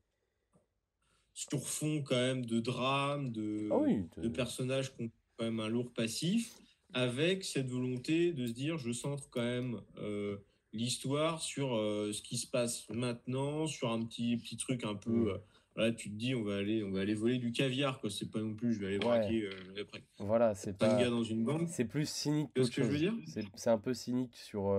sur 1.35 1.69
fond 1.69 2.03
quand 2.03 2.17
même 2.17 2.47
de 2.47 2.59
drame, 2.61 3.31
de, 3.31 3.69
Ah 3.71 3.77
oui, 3.77 4.09
de 4.17 4.29
personnages 4.29 4.95
qui 4.97 5.03
ont 5.05 5.11
quand 5.37 5.45
même 5.45 5.61
un 5.61 5.69
lourd 5.69 5.93
passif, 5.93 6.55
avec 6.93 7.45
cette 7.45 7.69
volonté 7.69 8.33
de 8.33 8.47
se 8.47 8.53
dire 8.53 8.79
je 8.79 8.93
centre 8.93 9.29
quand 9.31 9.43
même 9.43 9.81
euh, 9.99 10.39
l'histoire 10.73 11.41
sur 11.41 11.75
euh, 11.75 12.13
ce 12.13 12.23
qui 12.23 12.37
se 12.39 12.47
passe 12.47 12.89
maintenant, 12.91 13.67
sur 13.67 13.91
un 13.91 14.05
petit, 14.05 14.37
petit 14.37 14.57
truc 14.57 14.85
un 14.85 14.95
peu. 14.95 15.11
Mm. 15.11 15.29
euh, 15.29 15.39
voilà, 15.75 15.93
tu 15.93 16.09
te 16.11 16.15
dis 16.15 16.35
on 16.35 16.43
va 16.43 16.57
aller, 16.57 16.83
on 16.83 16.91
va 16.91 17.01
aller 17.01 17.15
voler 17.15 17.37
du 17.37 17.53
caviar, 17.53 18.01
quoi. 18.01 18.09
C'est 18.09 18.31
pas 18.31 18.41
non 18.41 18.55
plus 18.55 18.73
je 18.73 18.81
vais 18.81 18.87
aller 18.87 18.99
Ouais. 18.99 19.05
braquer 19.05 19.51
je 19.51 19.83
braquer 19.83 20.05
voilà, 20.19 20.55
c'est 20.55 20.79
pas. 20.79 20.99
gars 20.99 21.11
dans 21.11 21.23
une 21.23 21.45
banque. 21.45 21.69
C'est 21.69 21.85
plus 21.85 22.09
cynique 22.09 22.51
qu'autre 22.55 22.69
ce 22.69 22.77
que 22.77 22.83
je 22.83 22.89
veux 22.89 22.99
dire? 22.99 23.15
C'est, 23.57 23.69
un 23.69 23.79
peu 23.79 23.93
cynique 23.93 24.35
sur, 24.37 24.75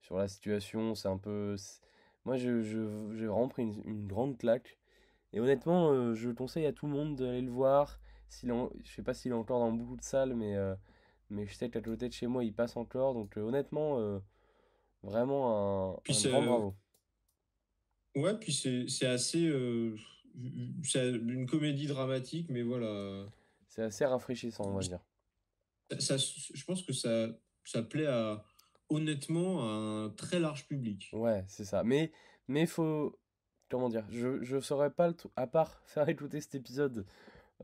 sur 0.00 0.16
la 0.16 0.28
situation. 0.28 0.94
C'est 0.94 1.08
un 1.08 1.18
peu. 1.18 1.56
Moi, 2.24 2.38
je, 2.38 2.62
je, 2.62 3.14
j'ai 3.16 3.26
vraiment 3.26 3.48
pris 3.48 3.62
une, 3.64 3.82
une 3.84 4.06
grande 4.06 4.38
claque. 4.38 4.78
Et 5.34 5.40
honnêtement, 5.40 6.14
je 6.14 6.30
conseille 6.30 6.64
à 6.64 6.72
tout 6.72 6.86
le 6.86 6.92
monde 6.92 7.16
d'aller 7.16 7.42
le 7.42 7.50
voir. 7.50 8.00
S'il. 8.30 8.50
Je 8.82 8.90
sais 8.90 9.02
pas 9.02 9.12
s'il 9.12 9.32
est 9.32 9.34
encore 9.34 9.58
dans 9.58 9.72
beaucoup 9.72 9.96
de 9.96 10.02
salles, 10.02 10.34
mais, 10.34 10.56
mais 11.30 11.46
je 11.46 11.54
sais 11.54 11.70
qu'à 11.70 11.80
côté 11.80 12.08
de 12.08 12.12
chez 12.12 12.26
moi, 12.26 12.44
il 12.44 12.52
passe 12.52 12.76
encore. 12.76 13.14
Donc, 13.14 13.36
euh, 13.36 13.42
honnêtement, 13.42 13.98
euh, 13.98 14.18
vraiment 15.02 15.94
un, 15.94 16.00
Puis 16.02 16.14
un 16.14 16.16
c'est 16.16 16.30
grand 16.30 16.42
bravo. 16.42 16.74
Ouais, 18.16 18.34
puis 18.38 18.52
c'est 18.52 19.06
assez. 19.06 19.46
euh, 19.46 19.96
c'est 20.82 21.10
une 21.10 21.46
comédie 21.46 21.86
dramatique, 21.86 22.48
mais 22.50 22.62
voilà. 22.62 23.26
C'est 23.68 23.82
assez 23.82 24.04
rafraîchissant, 24.04 24.64
on 24.66 24.74
va 24.74 24.80
dire. 24.80 25.00
Ça, 25.98 26.16
je 26.16 26.64
pense 26.64 26.82
que 26.82 26.92
ça, 26.92 27.28
ça 27.64 27.82
plaît 27.82 28.06
à, 28.06 28.44
honnêtement 28.88 29.62
à 29.62 29.66
un 29.66 30.10
très 30.10 30.38
large 30.38 30.66
public. 30.66 31.08
Ouais, 31.12 31.44
c'est 31.48 31.64
ça. 31.64 31.82
Mais 31.84 32.12
mais 32.48 32.66
faut 32.66 33.18
comment 33.68 33.88
dire, 33.88 34.04
je 34.10 34.42
je 34.42 34.60
saurais 34.60 34.90
pas 34.90 35.08
le 35.08 35.14
à 35.36 35.46
part 35.46 35.80
faire 35.86 36.08
écouter 36.08 36.40
cet 36.40 36.54
épisode 36.56 37.06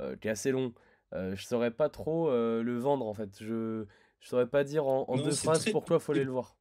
euh, 0.01 0.17
qui 0.17 0.29
est 0.29 0.31
assez 0.31 0.53
long, 0.53 0.73
euh, 1.13 1.35
je 1.37 1.45
saurais 1.47 1.71
pas 1.71 1.89
trop 1.89 2.29
euh, 2.29 2.63
le 2.63 2.79
vendre 2.79 3.07
en 3.07 3.15
fait. 3.15 3.31
Je 3.41 3.85
je 4.21 4.29
saurais 4.29 4.49
pas 4.49 4.65
dire 4.65 4.87
en, 4.87 5.05
en 5.09 5.17
Non, 5.17 5.25
deux 5.25 5.31
phrases 5.31 5.61
très. 5.61 5.71
pourquoi 5.71 5.99
faut 6.01 6.13
aller 6.13 6.25
le 6.25 6.31
voir. 6.33 6.57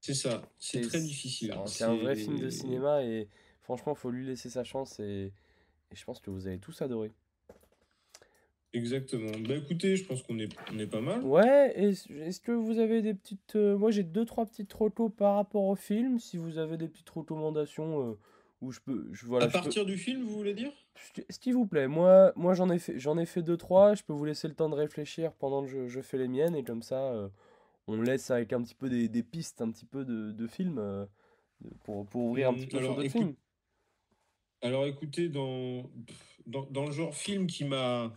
C'est 0.00 0.14
ça, 0.14 0.42
c'est 0.58 0.82
très 0.82 1.00
difficile. 1.00 1.54
c'est 1.66 1.84
un 1.84 1.96
vrai 1.96 2.14
film 2.14 2.38
de 2.38 2.50
cinéma 2.50 3.02
et 3.02 3.28
franchement, 3.62 3.94
faut 3.94 4.10
lui 4.10 4.26
laisser 4.26 4.50
sa 4.50 4.62
chance 4.62 5.00
et, 5.00 5.32
et 5.90 5.96
je 5.96 6.04
pense 6.04 6.20
que 6.20 6.30
vous 6.30 6.46
allez 6.46 6.58
tous 6.58 6.82
adorer. 6.82 7.10
Exactement. 8.74 9.30
Bah 9.48 9.54
écoutez, 9.54 9.94
je 9.96 10.04
pense 10.04 10.22
qu'on 10.24 10.38
est, 10.38 10.48
on 10.72 10.78
est 10.80 10.86
pas 10.88 11.00
mal. 11.00 11.22
Ouais, 11.22 11.72
est-ce 11.76 12.12
est-ce 12.12 12.40
que 12.40 12.50
vous 12.50 12.80
avez 12.80 13.02
des 13.02 13.14
petites... 13.14 13.54
euh, 13.54 13.78
moi 13.78 13.90
j'ai 13.92 14.02
deux, 14.02 14.24
trois 14.24 14.44
petites 14.46 14.72
recos 14.72 15.12
par 15.16 15.36
rapport 15.36 15.62
au 15.64 15.76
film, 15.76 16.18
si 16.18 16.36
vous 16.36 16.58
avez 16.58 16.76
des 16.76 16.88
petites 16.88 17.08
recommandations 17.10 18.10
euh, 18.10 18.18
où 18.64 18.72
je 18.72 18.80
peux... 18.80 19.08
Je, 19.12 19.26
voilà, 19.26 19.46
À 19.46 19.48
peux... 19.48 19.52
partir 19.52 19.86
du 19.86 19.96
film, 19.96 20.24
vous 20.24 20.34
voulez 20.34 20.54
dire? 20.54 20.72
S'il 21.30 21.54
vous 21.54 21.66
plaît, 21.66 21.88
moi, 21.88 22.32
moi 22.36 22.54
j'en 22.54 22.70
ai 22.70 22.78
fait, 22.78 22.98
j'en 22.98 23.18
ai 23.18 23.26
fait 23.26 23.42
deux, 23.42 23.56
trois, 23.56 23.94
je 23.94 24.02
peux 24.02 24.12
vous 24.12 24.24
laisser 24.24 24.48
le 24.48 24.54
temps 24.54 24.68
de 24.68 24.74
réfléchir 24.74 25.32
pendant 25.34 25.62
que 25.64 25.68
je, 25.68 25.88
je 25.88 26.00
fais 26.00 26.18
les 26.18 26.28
miennes 26.28 26.54
et 26.56 26.64
comme 26.64 26.82
ça 26.82 27.12
euh, 27.12 27.28
on 27.88 28.00
laisse 28.02 28.30
avec 28.30 28.52
un 28.52 28.62
petit 28.62 28.74
peu 28.76 28.88
des, 28.90 29.08
des 29.08 29.22
pistes, 29.24 29.60
un 29.62 29.70
petit 29.70 29.86
peu 29.86 30.04
de, 30.04 30.32
de 30.32 30.46
films 30.46 30.78
euh, 30.78 31.06
pour, 31.84 32.06
pour 32.06 32.22
ouvrir 32.24 32.48
un 32.50 32.54
petit 32.54 32.66
Hum, 32.66 32.68
peu 32.68 32.80
sur 32.82 32.94
alors 32.94 32.96
d'autres 32.96 33.10
écoute, 33.10 33.12
films. 33.12 33.36
alors 34.62 34.86
écoutez, 34.86 35.28
dans, 35.28 35.90
dans, 36.46 36.62
dans 36.70 36.86
le 36.86 36.92
genre 36.92 37.14
film 37.14 37.46
qui 37.46 37.64
m'a. 37.64 38.12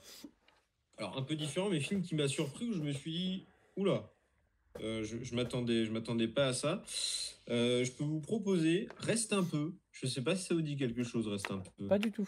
Alors 0.97 1.17
un 1.17 1.21
peu 1.23 1.35
différent, 1.35 1.69
mais 1.69 1.79
film 1.79 2.01
qui 2.01 2.15
m'a 2.15 2.27
surpris 2.27 2.67
où 2.69 2.73
je 2.73 2.81
me 2.81 2.91
suis 2.91 3.11
dit, 3.11 3.45
oula, 3.75 4.11
euh, 4.81 5.03
je, 5.03 5.17
je 5.23 5.35
m'attendais, 5.35 5.85
je 5.85 5.91
m'attendais 5.91 6.27
pas 6.27 6.47
à 6.47 6.53
ça. 6.53 6.83
Euh, 7.49 7.83
je 7.83 7.91
peux 7.91 8.03
vous 8.03 8.19
proposer 8.19 8.87
Reste 8.99 9.33
un 9.33 9.43
peu. 9.43 9.73
Je 9.91 10.05
sais 10.07 10.21
pas 10.21 10.35
si 10.35 10.43
ça 10.43 10.53
vous 10.55 10.61
dit 10.61 10.75
quelque 10.77 11.03
chose, 11.03 11.27
Reste 11.27 11.49
un 11.51 11.61
peu. 11.77 11.87
Pas 11.87 11.97
du 11.99 12.11
tout. 12.11 12.27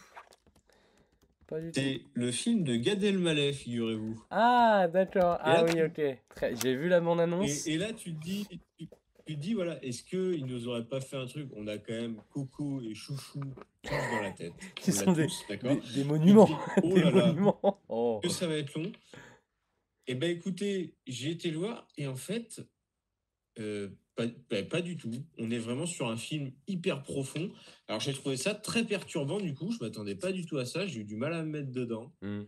Pas 1.46 1.60
du 1.60 1.72
tout. 1.72 1.80
C'est 1.80 2.00
le 2.14 2.30
film 2.30 2.62
de 2.64 2.76
Gad 2.76 3.02
Elmaleh, 3.02 3.52
figurez-vous. 3.52 4.24
Ah, 4.30 4.88
d'accord. 4.92 5.34
Et 5.36 5.40
Ah 5.42 5.54
là, 5.62 5.64
oui, 5.64 5.72
tu, 5.74 5.84
ok. 5.84 6.18
Très... 6.34 6.54
J'ai 6.56 6.76
vu 6.76 6.88
la 6.88 7.00
bande-annonce 7.00 7.66
et, 7.66 7.72
et 7.72 7.78
là, 7.78 7.92
tu 7.92 8.14
te 8.14 8.20
dis, 8.22 8.46
tu, 8.78 8.86
tu 9.26 9.34
te 9.36 9.40
dis, 9.40 9.54
voilà, 9.54 9.82
est-ce 9.84 10.02
qu'ils 10.04 10.46
nous 10.46 10.68
auraient 10.68 10.84
pas 10.86 11.00
fait 11.00 11.16
un 11.16 11.26
truc? 11.26 11.48
On 11.56 11.66
a 11.66 11.76
quand 11.78 11.92
même 11.92 12.20
Coco 12.30 12.80
et 12.82 12.94
Chouchou 12.94 13.40
tous 13.82 13.90
dans 13.90 14.22
la 14.22 14.30
tête. 14.30 14.52
qui 14.76 14.90
On 14.90 14.94
l'a 14.94 15.04
sont 15.04 15.12
des, 15.12 15.26
tous, 15.26 15.44
des, 15.48 15.58
Tu 15.58 16.02
te 16.02 16.06
monuments. 16.06 16.44
dis, 16.46 16.54
oh 16.84 16.94
Des 16.94 17.02
là 17.02 17.10
là, 17.10 17.26
monuments. 17.26 17.80
Oh. 17.88 18.20
que 18.22 18.28
ça 18.28 18.46
va 18.46 18.54
être 18.54 18.74
long. 18.78 18.90
Eh 20.10 20.16
ben 20.16 20.28
écoutez, 20.28 20.96
j'ai 21.06 21.30
été 21.30 21.52
le 21.52 21.58
voir 21.58 21.86
et 21.96 22.08
en 22.08 22.16
fait, 22.16 22.60
euh, 23.60 23.90
pas, 24.16 24.26
pas- 24.48 24.64
pas 24.64 24.82
du 24.82 24.96
tout. 24.96 25.12
On 25.38 25.52
est 25.52 25.58
vraiment 25.58 25.86
sur 25.86 26.08
un 26.08 26.16
film 26.16 26.50
hyper 26.66 27.04
profond. 27.04 27.52
Alors 27.86 28.00
j'ai 28.00 28.12
trouvé 28.12 28.36
ça 28.36 28.52
très 28.56 28.84
perturbant 28.84 29.38
du 29.38 29.54
coup. 29.54 29.70
Je 29.70 29.78
m'attendais 29.80 30.16
pas 30.16 30.32
du 30.32 30.44
tout 30.46 30.58
à 30.58 30.64
ça. 30.64 30.84
J'ai 30.84 31.02
eu 31.02 31.04
du 31.04 31.14
mal 31.14 31.32
à 31.32 31.44
me 31.44 31.50
mettre 31.50 31.70
dedans. 31.70 32.12
Hmm. 32.22 32.42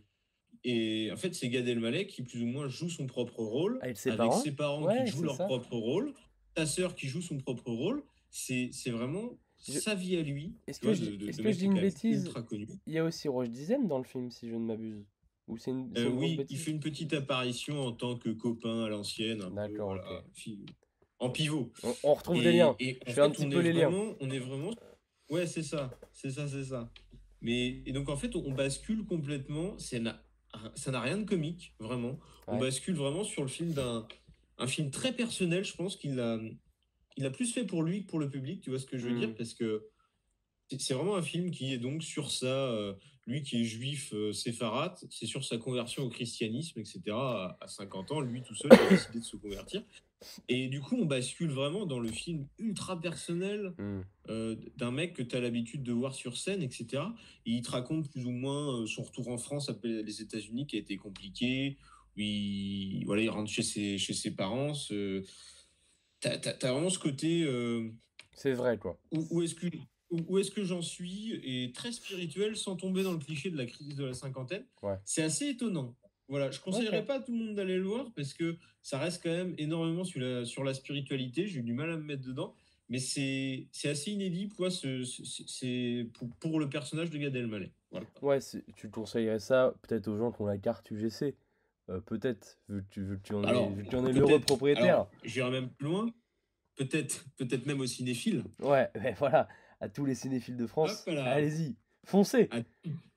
Et 0.65 1.09
en 1.13 1.15
fait, 1.15 1.33
c'est 1.35 1.47
Gad 1.47 1.65
Elmaleh 1.65 2.05
qui 2.05 2.21
plus 2.23 2.41
ou 2.41 2.47
moins 2.47 2.67
joue 2.67 2.89
son 2.89 3.07
propre 3.07 3.39
rôle 3.41 3.79
Avec 3.81 3.97
ses 3.97 4.09
avec 4.09 4.17
parents? 4.17 4.39
ses 4.41 4.51
parents 4.51 4.83
Ouais, 4.83 5.05
qui 5.05 5.11
jouent 5.11 5.23
leur 5.23 5.37
ça. 5.37 5.45
propre 5.45 5.73
rôle, 5.77 6.13
sa 6.57 6.65
sœur 6.65 6.95
qui 6.95 7.07
joue 7.07 7.21
son 7.21 7.37
propre 7.37 7.71
rôle. 7.71 8.03
C'est 8.29 8.71
vraiment 8.89 9.39
Je- 9.65 9.71
sa 9.79 9.95
vie 9.95 10.17
à 10.17 10.21
lui. 10.21 10.57
Est-ce 10.67 10.81
que 10.81 10.93
je, 10.93 11.05
de, 11.05 11.11
dis- 11.11 11.17
de, 11.17 11.25
que 11.27 11.31
je 11.31 11.57
dis 11.59 11.63
est 11.63 11.67
une 11.67 11.79
bêtise? 11.79 12.29
Il 12.87 12.93
y 12.93 12.97
a 12.97 13.05
aussi 13.05 13.29
Roche 13.29 13.49
Dizem 13.49 13.87
dans 13.87 13.99
le 13.99 14.03
film, 14.03 14.31
si 14.31 14.49
je 14.49 14.55
ne 14.55 14.65
m'abuse. 14.65 15.05
Ou 15.47 15.57
c'est 15.57 15.71
une, 15.71 15.91
c'est 15.95 16.03
Euh, 16.03 16.09
une 16.09 16.17
oui, 16.17 16.39
il 16.49 16.57
fait 16.57 16.71
une 16.71 16.79
petite 16.79 17.13
apparition 17.13 17.81
en 17.85 17.91
tant 17.91 18.17
que 18.17 18.29
copain 18.29 18.85
à 18.85 18.89
l'ancienne, 18.89 19.39
D'accord, 19.53 19.87
voilà, 19.93 20.23
en 21.19 21.29
pivot. 21.29 21.71
On, 21.83 21.93
on 22.03 22.13
retrouve 22.13 22.41
des 22.41 22.53
liens. 22.53 22.75
Et, 22.79 22.89
et 22.89 22.99
Je 23.07 23.11
fais 23.13 23.21
un 23.21 23.29
petit 23.29 23.47
peu 23.47 23.59
les 23.59 23.73
liens. 23.73 23.91
on 24.19 24.29
est 24.29 24.39
vraiment, 24.39 24.71
ouais, 25.29 25.45
c'est 25.47 25.63
ça, 25.63 25.91
c'est 26.13 26.31
ça, 26.31 26.47
c'est 26.47 26.63
ça. 26.65 26.91
Mais 27.41 27.81
et 27.85 27.91
donc 27.91 28.07
en 28.09 28.15
fait, 28.15 28.35
on 28.35 28.51
bascule 28.51 29.05
complètement. 29.05 29.77
Ça 29.77 29.99
n'a 29.99 31.01
rien 31.01 31.17
de 31.17 31.25
comique, 31.25 31.73
vraiment. 31.79 32.19
On 32.47 32.57
bascule 32.57 32.95
vraiment 32.95 33.23
sur 33.23 33.41
le 33.41 33.49
film 33.49 33.73
d'un, 33.73 34.07
un 34.57 34.67
film 34.67 34.91
très 34.91 35.11
personnel. 35.13 35.63
Je 35.65 35.75
pense 35.75 35.97
qu'il 35.97 36.19
a, 36.19 36.39
il 37.17 37.25
a 37.25 37.29
plus 37.31 37.51
fait 37.53 37.65
pour 37.65 37.83
lui 37.83 38.05
que 38.05 38.09
pour 38.09 38.19
le 38.19 38.29
public. 38.29 38.61
Tu 38.61 38.69
vois 38.69 38.79
ce 38.79 38.85
que 38.85 38.97
je 38.97 39.07
veux 39.07 39.17
dire? 39.19 39.29
Hmm. 39.29 39.35
Parce 39.35 39.53
que 39.53 39.89
c'est 40.79 40.93
vraiment 40.93 41.15
un 41.15 41.21
film 41.21 41.51
qui 41.51 41.73
est 41.73 41.77
donc 41.77 42.03
sur 42.03 42.31
ça. 42.31 42.45
euh, 42.45 42.93
lui 43.25 43.41
qui 43.41 43.61
est 43.61 43.63
juif 43.63 44.13
euh, 44.13 44.33
séfarade, 44.33 44.97
c'est 45.09 45.25
sur 45.25 45.45
sa 45.45 45.57
conversion 45.57 46.03
au 46.03 46.09
christianisme, 46.09 46.81
etc. 46.81 47.01
À, 47.11 47.57
à 47.61 47.67
50 47.69 48.11
ans, 48.11 48.19
lui 48.19 48.41
tout 48.41 48.53
seul, 48.53 48.69
il 48.73 48.79
a 48.85 48.89
décidé 48.89 49.19
de 49.19 49.23
se 49.23 49.37
convertir. 49.37 49.81
Et 50.49 50.67
du 50.67 50.81
coup, 50.81 50.97
on 50.97 51.05
bascule 51.05 51.49
vraiment 51.51 51.85
dans 51.85 51.99
le 51.99 52.09
film 52.11 52.45
ultra 52.59 52.99
personnel 52.99 53.73
Hmm. 53.77 54.01
euh, 54.29 54.57
d'un 54.75 54.91
mec 54.91 55.13
que 55.13 55.23
tu 55.23 55.37
as 55.37 55.39
l'habitude 55.39 55.83
de 55.83 55.93
voir 55.93 56.13
sur 56.15 56.35
scène, 56.35 56.61
etc. 56.61 57.01
Et 57.45 57.51
il 57.51 57.61
te 57.61 57.71
raconte 57.71 58.09
plus 58.11 58.25
ou 58.25 58.31
moins 58.31 58.81
euh, 58.81 58.87
son 58.87 59.03
retour 59.03 59.29
en 59.29 59.37
France 59.37 59.69
après 59.69 60.03
les 60.03 60.21
États-Unis 60.21 60.67
qui 60.67 60.75
a 60.75 60.79
été 60.79 60.97
compliqué. 60.97 61.77
où 62.17 62.19
Il, 62.19 63.03
voilà, 63.05 63.21
il 63.21 63.29
rentre 63.29 63.49
chez 63.49 63.63
ses, 63.63 63.97
chez 63.97 64.13
ses 64.13 64.31
parents. 64.31 64.73
ce- 64.73 65.23
T'as, 66.19 66.37
t'as 66.37 66.71
vraiment 66.73 66.89
ce 66.89 66.99
côté 66.99 67.45
C'est 68.33 68.53
vrai, 68.53 68.77
quoi. 68.77 68.97
où, 69.11 69.25
où 69.31 69.41
est-ce 69.41 69.55
que, 69.55 69.67
où, 70.27 70.37
est-ce 70.39 70.51
que 70.51 70.63
j'en 70.63 70.81
suis 70.81 71.33
et 71.43 71.71
très 71.73 71.91
spirituel 71.91 72.55
sans 72.55 72.75
tomber 72.75 73.03
dans 73.03 73.13
le 73.13 73.19
cliché 73.19 73.49
de 73.49 73.57
la 73.57 73.65
crise 73.65 73.95
de 73.95 74.05
la 74.05 74.13
cinquantaine. 74.13 74.63
Ouais. 74.81 74.95
C'est 75.05 75.23
assez 75.23 75.47
étonnant. 75.49 75.95
Voilà, 76.29 76.49
je 76.51 76.59
conseillerais 76.59 77.05
pas 77.05 77.15
à 77.15 77.19
tout 77.19 77.31
le 77.33 77.37
monde 77.37 77.55
d'aller 77.55 77.75
le 77.77 77.83
voir 77.83 78.11
parce 78.15 78.33
que 78.33 78.55
ça 78.81 78.97
reste 78.97 79.21
quand 79.23 79.29
même 79.31 79.53
énormément 79.57 80.03
sur 80.03 80.21
la, 80.21 80.45
sur 80.45 80.63
la 80.63 80.73
spiritualité. 80.73 81.47
J'ai 81.47 81.59
eu 81.59 81.63
du 81.63 81.73
mal 81.73 81.91
à 81.91 81.97
me 81.97 82.03
mettre 82.03 82.23
dedans, 82.23 82.55
mais 82.89 82.99
c'est 82.99 83.67
c'est 83.71 83.89
assez 83.89 84.11
inédit 84.11 84.49
quoi, 84.49 84.71
ce- 84.71 86.03
pour, 86.03 86.29
pour 86.39 86.59
le 86.59 86.69
personnage 86.69 87.09
de 87.09 87.17
Gad 87.17 87.35
Elmaleh. 87.35 87.71
Voilà. 87.91 88.07
Ouais, 88.21 88.39
tu 88.75 88.89
conseillerais 88.89 89.39
ça 89.39 89.73
peut-être 89.83 90.07
aux 90.07 90.17
gens 90.17 90.31
qui 90.31 90.41
ont 90.41 90.45
la 90.47 90.57
carte 90.57 90.89
UGC. 90.91 91.35
Euh, 91.89 91.99
peut-être, 91.99 92.57
vu 92.69 92.81
que 92.83 92.87
tu, 92.89 93.03
vu 93.03 93.17
que 93.17 93.23
tu 93.27 93.33
en 93.33 93.43
es, 93.43 93.47
Alors, 93.47 93.69
vu 93.73 93.83
que 93.83 93.89
tu 93.89 93.95
en 93.97 94.05
es 94.07 94.13
l'heureux 94.13 94.27
peut-être. 94.31 94.45
propriétaire. 94.45 94.83
Alors, 94.85 95.11
j'irai 95.25 95.51
même 95.51 95.69
plus 95.69 95.87
loin. 95.87 96.09
Peut-être, 96.75 97.25
peut-être 97.37 97.65
même 97.67 97.81
aux 97.81 97.85
cinéphiles. 97.85 98.43
Ouais, 98.59 98.89
mais 99.01 99.13
voilà, 99.19 99.47
à 99.83 99.89
tous 99.89 100.05
les 100.05 100.15
cinéphiles 100.15 100.55
de 100.55 100.65
France, 100.65 101.05
allez-y, 101.07 101.75
foncez. 102.05 102.49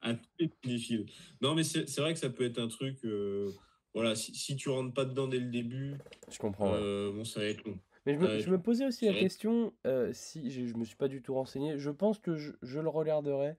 À, 0.02 0.10
à 0.10 0.14
tous 0.14 0.28
les 0.40 0.50
cinéphiles. 0.64 1.06
Non, 1.40 1.54
mais 1.54 1.62
c'est 1.62 1.98
vrai 1.98 2.12
que 2.12 2.18
ça 2.18 2.28
peut 2.28 2.44
être 2.44 2.58
un 2.58 2.66
truc. 2.66 3.04
euh, 3.04 3.52
voilà, 3.94 4.16
si, 4.16 4.34
si 4.34 4.56
tu 4.56 4.68
rentres 4.68 4.92
pas 4.92 5.04
dedans 5.04 5.28
dès 5.28 5.38
le 5.38 5.48
début, 5.50 5.94
Je 6.28 6.38
comprends. 6.38 6.72
ouais. 6.72 6.78
euh, 6.82 7.12
bon, 7.12 7.24
ça 7.24 7.38
va 7.40 7.46
être 7.46 7.64
long. 7.64 7.78
Mais 8.04 8.14
je 8.14 8.18
me, 8.18 8.26
Ouais, 8.26 8.40
je 8.40 8.50
me 8.50 8.58
posais 8.60 8.84
aussi 8.84 9.06
la 9.06 9.14
question, 9.14 9.72
euh, 9.86 10.10
si 10.12 10.50
je, 10.50 10.76
me 10.76 10.84
suis 10.84 10.96
pas 10.96 11.08
du 11.08 11.22
tout 11.22 11.34
renseigné, 11.34 11.78
je 11.78 11.90
pense 11.90 12.18
que 12.18 12.36
je, 12.36 12.52
je 12.62 12.80
le 12.80 12.88
regarderai. 12.88 13.56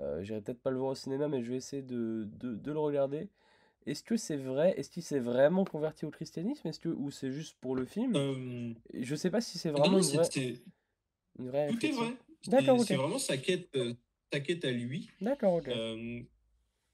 Euh, 0.00 0.22
j'irai 0.22 0.40
peut-être 0.40 0.62
pas 0.62 0.70
le 0.70 0.78
voir 0.78 0.92
au 0.92 0.94
cinéma, 0.94 1.28
mais 1.28 1.42
je 1.42 1.50
vais 1.50 1.56
essayer 1.56 1.82
de, 1.82 2.28
de, 2.38 2.54
de 2.54 2.72
le 2.72 2.78
regarder. 2.78 3.28
Est-ce 3.86 4.02
que 4.02 4.16
c'est 4.16 4.36
vrai? 4.36 4.74
Est-ce 4.78 4.90
qu'il 4.90 5.02
s'est 5.02 5.18
vraiment 5.20 5.64
converti 5.64 6.06
au 6.06 6.10
christianisme? 6.10 6.66
Est-ce 6.68 6.80
que, 6.80 6.88
ou 6.88 7.10
c'est 7.10 7.30
juste 7.30 7.56
pour 7.60 7.74
le 7.74 7.84
film? 7.84 8.14
Euh, 8.16 8.72
Je 8.94 9.14
sais 9.14 9.30
pas 9.30 9.40
si 9.40 9.58
c'est 9.58 9.70
vraiment 9.70 9.98
non, 9.98 10.02
une 10.02 10.16
vraie, 10.16 10.28
une 11.38 11.48
vraie 11.48 11.72
tout 11.72 11.86
est 11.86 11.92
vrai. 11.92 12.16
C'est 12.42 12.50
D'accord, 12.50 12.80
c'est 12.84 12.94
ok. 12.94 13.00
vraiment 13.00 13.18
sa 13.18 13.36
quête, 13.36 13.68
euh, 13.76 13.94
sa 14.32 14.40
quête 14.40 14.64
à 14.64 14.70
lui. 14.70 15.10
D'accord, 15.20 15.54
ok. 15.54 15.68
Euh, 15.68 16.22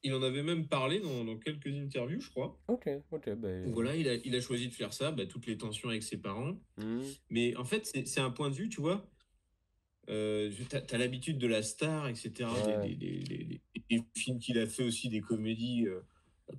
il 0.02 0.12
en 0.14 0.22
avait 0.22 0.42
même 0.42 0.68
parlé 0.68 1.00
dans, 1.00 1.24
dans 1.24 1.38
quelques 1.38 1.68
interviews, 1.68 2.20
je 2.20 2.30
crois. 2.30 2.60
Ok, 2.68 2.88
ok, 3.10 3.30
ben... 3.36 3.70
Voilà, 3.72 3.96
il 3.96 4.08
a, 4.08 4.14
il 4.14 4.34
a 4.36 4.40
choisi 4.40 4.68
de 4.68 4.74
faire 4.74 4.92
ça, 4.92 5.10
bah, 5.12 5.26
toutes 5.26 5.46
les 5.46 5.56
tensions 5.56 5.88
avec 5.88 6.02
ses 6.02 6.18
parents. 6.18 6.58
hmm, 6.76 7.02
Mais 7.30 7.56
en 7.56 7.64
fait, 7.64 7.86
c'est 8.06 8.20
un 8.20 8.30
point 8.30 8.50
de 8.50 8.54
vue, 8.54 8.68
tu 8.68 8.80
vois. 8.80 9.08
Euh, 10.10 10.52
t'as 10.68 10.80
as, 10.90 10.98
l'habitude 10.98 11.38
de 11.38 11.46
la 11.46 11.62
star, 11.62 12.08
etc. 12.08 12.50
Ouais. 12.66 12.88
Des, 12.88 12.96
des- 12.96 13.18
des- 13.22 13.44
des- 13.44 13.62
des 13.90 14.04
films 14.14 14.38
qu'il 14.38 14.58
a 14.58 14.66
fait 14.66 14.82
aussi, 14.82 15.08
des 15.08 15.22
comédies 15.22 15.86
euh, 15.86 16.00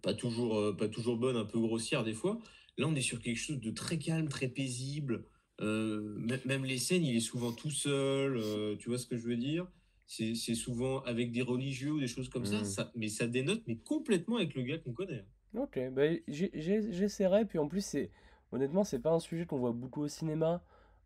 pas, 0.02 0.16
toujours, 0.16 0.58
euh, 0.58 0.76
pas 0.76 0.88
toujours 0.88 1.18
bonnes, 1.18 1.38
un 1.38 1.46
peu 1.46 1.60
grossières 1.60 2.04
des 2.04 2.14
fois. 2.14 2.40
Là, 2.78 2.88
on 2.88 2.96
est 2.96 3.02
sur 3.02 3.20
quelque 3.20 3.38
chose 3.38 3.60
de 3.60 3.70
très 3.72 4.00
calme, 4.00 4.28
très 4.30 4.48
paisible. 4.48 5.26
Euh, 5.62 6.18
même- 6.46 6.66
les 6.66 6.78
scènes, 6.78 7.04
il 7.04 7.16
est 7.16 7.20
souvent 7.22 7.52
tout 7.54 7.72
seul. 7.72 8.38
euh, 8.38 8.76
tu 8.78 8.90
vois 8.90 8.98
ce 8.98 9.08
que 9.08 9.18
je 9.18 9.28
veux 9.28 9.38
dire? 9.38 9.68
C'est 10.08 10.36
souvent 10.36 11.00
avec 11.02 11.32
des 11.32 11.42
religieux 11.42 11.94
ou 11.94 12.00
des 12.00 12.08
choses 12.08 12.30
comme 12.30 12.46
ça, 12.46 12.62
Mm. 12.62 12.66
ça. 12.66 12.92
Mais 12.96 13.10
ça 13.10 13.26
dénote, 13.28 13.64
mais 13.68 13.78
complètement 13.78 14.36
avec 14.38 14.54
le 14.54 14.62
gars 14.64 14.78
qu'on 14.78 14.94
connaît. 14.94 15.26
Ok, 15.56 15.80
ben 15.94 16.20
j'ai- 16.28 16.52
j'ai- 16.54 16.92
j'essaierai, 16.92 17.46
puis 17.46 17.58
en 17.60 17.68
plus, 17.68 17.84
c'est 17.84 18.12
honnêtement, 18.52 18.84
c'est 18.84 19.00
pas 19.00 19.12
un 19.14 19.20
sujet 19.20 19.46
qu'on 19.46 19.58
voit 19.58 19.72
beaucoup 19.72 20.02
au 20.02 20.08
cinéma, 20.08 20.62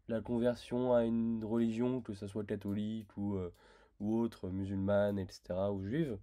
la 0.07 0.21
conversion 0.21 0.93
à 0.93 1.05
une 1.05 1.43
religion, 1.45 2.01
que 2.01 2.13
ce 2.15 2.27
soit 2.27 2.43
catholique 2.43 3.15
ou, 3.15 3.35
euh, 3.37 3.53
ou 3.99 4.17
autre, 4.17 4.49
musulmane, 4.49 5.19
etc., 5.19 5.71
ou 5.71 5.83
juive. 5.83 6.17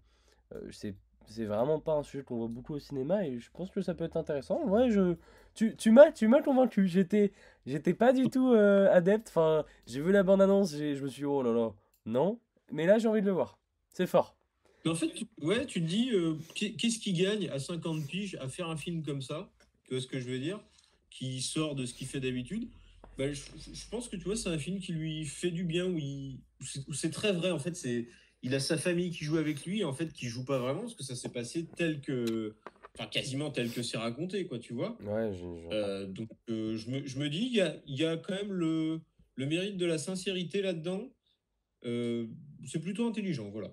Euh, 0.54 0.68
c'est 0.72 0.96
c'est 1.28 1.44
vraiment 1.44 1.80
pas 1.80 1.94
un 1.94 2.02
sujet 2.02 2.22
qu'on 2.22 2.36
voit 2.36 2.48
beaucoup 2.48 2.74
au 2.74 2.78
cinéma, 2.78 3.26
et 3.26 3.38
je 3.38 3.50
pense 3.52 3.70
que 3.70 3.80
ça 3.82 3.94
peut 3.94 4.04
être 4.04 4.16
intéressant. 4.16 4.62
Ouais, 4.66 4.90
je, 4.90 5.16
tu, 5.54 5.76
tu 5.76 5.90
m'as 5.90 6.12
tu 6.12 6.28
m'as 6.28 6.42
convaincu, 6.42 6.86
j'étais 6.88 7.32
j'étais 7.66 7.94
pas 7.94 8.12
du 8.12 8.28
tout 8.30 8.52
euh, 8.52 8.88
adepte, 8.92 9.28
enfin, 9.28 9.64
j'ai 9.86 10.00
vu 10.00 10.12
la 10.12 10.22
bande-annonce, 10.22 10.72
j'ai- 10.76 10.94
je 10.96 11.02
me 11.04 11.08
suis 11.08 11.20
dit, 11.20 11.24
oh 11.26 11.42
là 11.42 11.52
là, 11.52 11.72
non, 12.06 12.38
mais 12.72 12.86
là 12.86 12.98
j'ai 12.98 13.08
envie 13.08 13.20
de 13.22 13.26
le 13.26 13.32
voir, 13.32 13.58
c'est 13.90 14.06
fort. 14.06 14.36
En 14.86 14.94
fait, 14.94 15.12
tu- 15.12 15.26
ouais, 15.42 15.66
tu 15.66 15.80
te 15.82 15.86
dis, 15.86 16.10
euh, 16.12 16.34
qu'est- 16.54 16.72
qu'est-ce 16.74 16.98
qui 16.98 17.12
gagne 17.12 17.48
à 17.48 17.58
50 17.58 18.06
piges 18.06 18.36
à 18.40 18.48
faire 18.48 18.68
un 18.68 18.76
film 18.76 19.02
comme 19.02 19.20
ça? 19.22 19.50
Tu 19.84 19.94
vois 19.94 20.00
ce 20.00 20.06
que 20.06 20.20
je 20.20 20.28
veux 20.28 20.38
dire? 20.38 20.60
Qui 21.10 21.40
sort 21.42 21.74
de 21.74 21.86
ce 21.86 21.94
qu'il 21.94 22.06
fait 22.06 22.20
d'habitude. 22.20 22.68
Bah, 23.18 23.32
je, 23.32 23.42
pense 23.90 24.08
que 24.08 24.16
tu 24.16 24.24
vois, 24.24 24.36
c'est 24.36 24.48
un 24.50 24.58
film 24.58 24.78
qui 24.78 24.92
lui 24.92 25.24
fait 25.24 25.50
du 25.50 25.64
bien, 25.64 25.86
où, 25.86 25.96
où 25.96 26.92
c'est 26.92 27.10
très 27.10 27.32
vrai. 27.32 27.50
En 27.50 27.58
fait, 27.58 27.74
c'est 27.74 28.08
il 28.42 28.54
a 28.54 28.60
sa 28.60 28.76
famille 28.76 29.10
qui 29.10 29.24
joue 29.24 29.38
avec 29.38 29.64
lui, 29.64 29.84
en 29.84 29.92
fait, 29.92 30.12
qui 30.12 30.26
joue 30.26 30.44
pas 30.44 30.58
vraiment, 30.58 30.82
parce 30.82 30.94
que 30.94 31.02
ça 31.04 31.16
s'est 31.16 31.30
passé 31.30 31.66
tel 31.76 32.00
que. 32.00 32.54
Enfin, 32.98 33.08
quasiment 33.08 33.50
tel 33.50 33.70
que 33.70 33.82
c'est 33.82 33.98
raconté, 33.98 34.46
quoi, 34.46 34.58
tu 34.58 34.72
vois 34.72 34.96
Ouais, 35.02 35.30
Euh, 35.70 36.06
donc, 36.06 36.30
euh, 36.48 36.76
je, 36.76 36.90
me, 36.90 37.06
je 37.06 37.18
me 37.18 37.28
dis, 37.28 37.46
il 37.46 37.54
y 37.54 37.60
a, 37.60 37.76
y 37.86 38.04
a 38.06 38.16
quand 38.16 38.32
même 38.34 38.52
le, 38.52 39.00
le 39.34 39.46
mérite 39.46 39.76
de 39.76 39.84
la 39.84 39.98
sincérité 39.98 40.62
là-dedans. 40.62 41.10
Euh, 41.84 42.26
c'est 42.64 42.80
plutôt 42.80 43.06
intelligent, 43.06 43.50
voilà. 43.50 43.68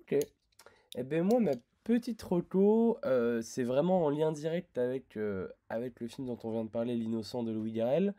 Ok. 0.00 0.18
Eh 0.96 1.02
ben 1.04 1.22
moi, 1.22 1.40
ma 1.40 1.52
petite 1.84 2.20
reco, 2.22 2.98
c'est 3.40 3.64
vraiment 3.64 4.04
en 4.04 4.10
lien 4.10 4.30
direct 4.30 4.76
avec, 4.76 5.18
avec 5.70 6.00
le 6.00 6.08
film 6.08 6.26
dont 6.26 6.38
on 6.44 6.50
vient 6.50 6.64
de 6.64 6.70
parler, 6.70 6.96
L'innocent 6.96 7.42
de 7.44 7.52
Louis 7.52 7.72
Garrel. 7.72 8.14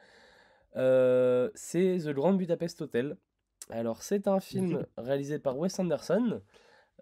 C'est 0.73 1.97
The 1.99 2.09
Grand 2.09 2.33
Budapest 2.33 2.81
Hotel. 2.81 3.15
Alors, 3.69 4.01
c'est 4.01 4.27
un 4.27 4.39
film 4.39 4.85
réalisé 4.97 5.39
par 5.39 5.57
Wes 5.57 5.77
Anderson, 5.79 6.41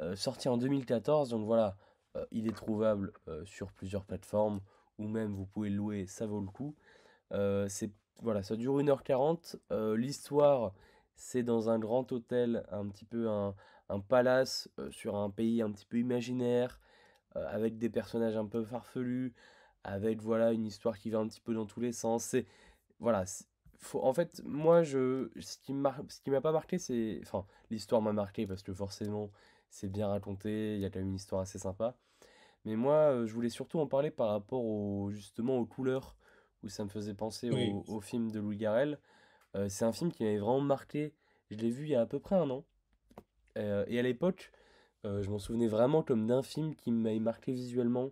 euh, 0.02 0.16
sorti 0.16 0.50
en 0.50 0.58
2014. 0.58 1.30
Donc 1.30 1.46
voilà, 1.46 1.78
euh, 2.18 2.26
il 2.32 2.48
est 2.48 2.56
trouvable 2.56 3.14
euh, 3.28 3.46
sur 3.46 3.72
plusieurs 3.72 4.04
plateformes, 4.04 4.60
ou 4.98 5.08
même 5.08 5.34
vous 5.34 5.46
pouvez 5.46 5.70
le 5.70 5.78
louer, 5.78 6.08
ça 6.08 6.26
vaut 6.26 6.42
le 6.42 6.48
coup. 6.48 6.76
C'est, 7.32 7.92
voilà, 8.22 8.44
ça 8.44 8.56
dure 8.56 8.80
1h40. 8.80 9.58
Euh, 9.72 9.96
l'histoire, 9.96 10.74
c'est 11.16 11.44
dans 11.44 11.70
un 11.70 11.80
grand 11.80 12.12
hôtel, 12.12 12.66
un 12.72 12.88
petit 12.88 13.06
peu 13.06 13.30
un, 13.30 13.56
un 13.90 14.00
palace 14.00 14.70
sur 14.90 15.16
un 15.16 15.30
pays 15.30 15.62
un 15.62 15.72
petit 15.72 15.86
peu 15.86 15.98
imaginaire, 16.00 16.80
avec 17.36 17.78
des 17.78 17.90
personnages 17.90 18.36
un 18.36 18.48
peu 18.48 18.64
farfelus, 18.64 19.34
avec 19.84 20.22
voilà 20.22 20.54
une 20.54 20.66
histoire 20.66 20.98
qui 20.98 21.12
va 21.12 21.20
un 21.20 21.28
petit 21.28 21.42
peu 21.42 21.54
dans 21.54 21.66
tous 21.66 21.80
les 21.80 21.92
sens. 21.92 22.24
C'est 22.24 22.46
voilà, 23.00 23.26
faut, 23.80 24.04
en 24.04 24.14
fait, 24.14 24.42
moi 24.46 24.84
je 24.84 25.30
ce 25.40 25.58
qui 25.58 25.74
m'a 25.74 26.42
pas 26.42 26.52
marqué, 26.52 26.78
c'est 26.80 27.20
enfin 27.24 27.46
l'histoire 27.70 28.02
m'a 28.02 28.14
marqué 28.14 28.48
parce 28.48 28.64
que 28.64 28.74
forcément 28.74 29.32
c'est 29.70 29.90
bien 29.90 30.08
raconté, 30.08 30.76
il 30.76 30.82
y 30.82 30.86
a 30.86 30.90
quand 30.90 31.00
même 31.00 31.10
une 31.10 31.16
histoire 31.16 31.42
assez 31.42 31.60
sympa. 31.60 31.98
Mais 32.66 32.76
moi, 32.76 32.96
euh, 33.14 33.26
je 33.28 33.34
voulais 33.34 33.50
surtout 33.50 33.80
en 33.80 33.88
parler 33.88 34.12
par 34.12 34.30
rapport 34.30 34.64
au 34.66 35.12
justement 35.12 35.58
aux 35.58 35.66
couleurs 35.66 36.16
où 36.64 36.70
ça 36.70 36.84
me 36.84 36.90
faisait 36.90 37.14
penser 37.14 37.52
Oui. 37.52 37.72
au, 37.72 37.84
au 37.88 38.02
film 38.02 38.32
de 38.32 38.40
Louis 38.40 38.58
Garrel. 38.58 39.00
Euh, 39.56 39.70
c'est 39.70 39.86
un 39.86 39.92
film 39.94 40.12
qui 40.12 40.24
m'avait 40.24 40.40
vraiment 40.40 40.62
marqué. 40.62 41.14
Je 41.52 41.58
l'ai 41.58 41.70
vu 41.70 41.84
il 41.86 41.90
y 41.90 41.96
a 41.96 42.02
à 42.02 42.06
peu 42.06 42.20
près 42.20 42.36
un 42.36 42.50
an. 42.50 42.66
Euh, 43.58 43.86
et 43.88 44.00
à 44.00 44.02
l'époque, 44.02 44.52
euh, 45.06 45.22
je 45.22 45.30
m'en 45.30 45.40
souvenais 45.40 45.68
vraiment 45.68 46.04
comme 46.04 46.28
d'un 46.28 46.44
film 46.44 46.76
qui 46.76 46.92
m'avait 46.92 47.20
marqué 47.20 47.52
visuellement, 47.54 48.12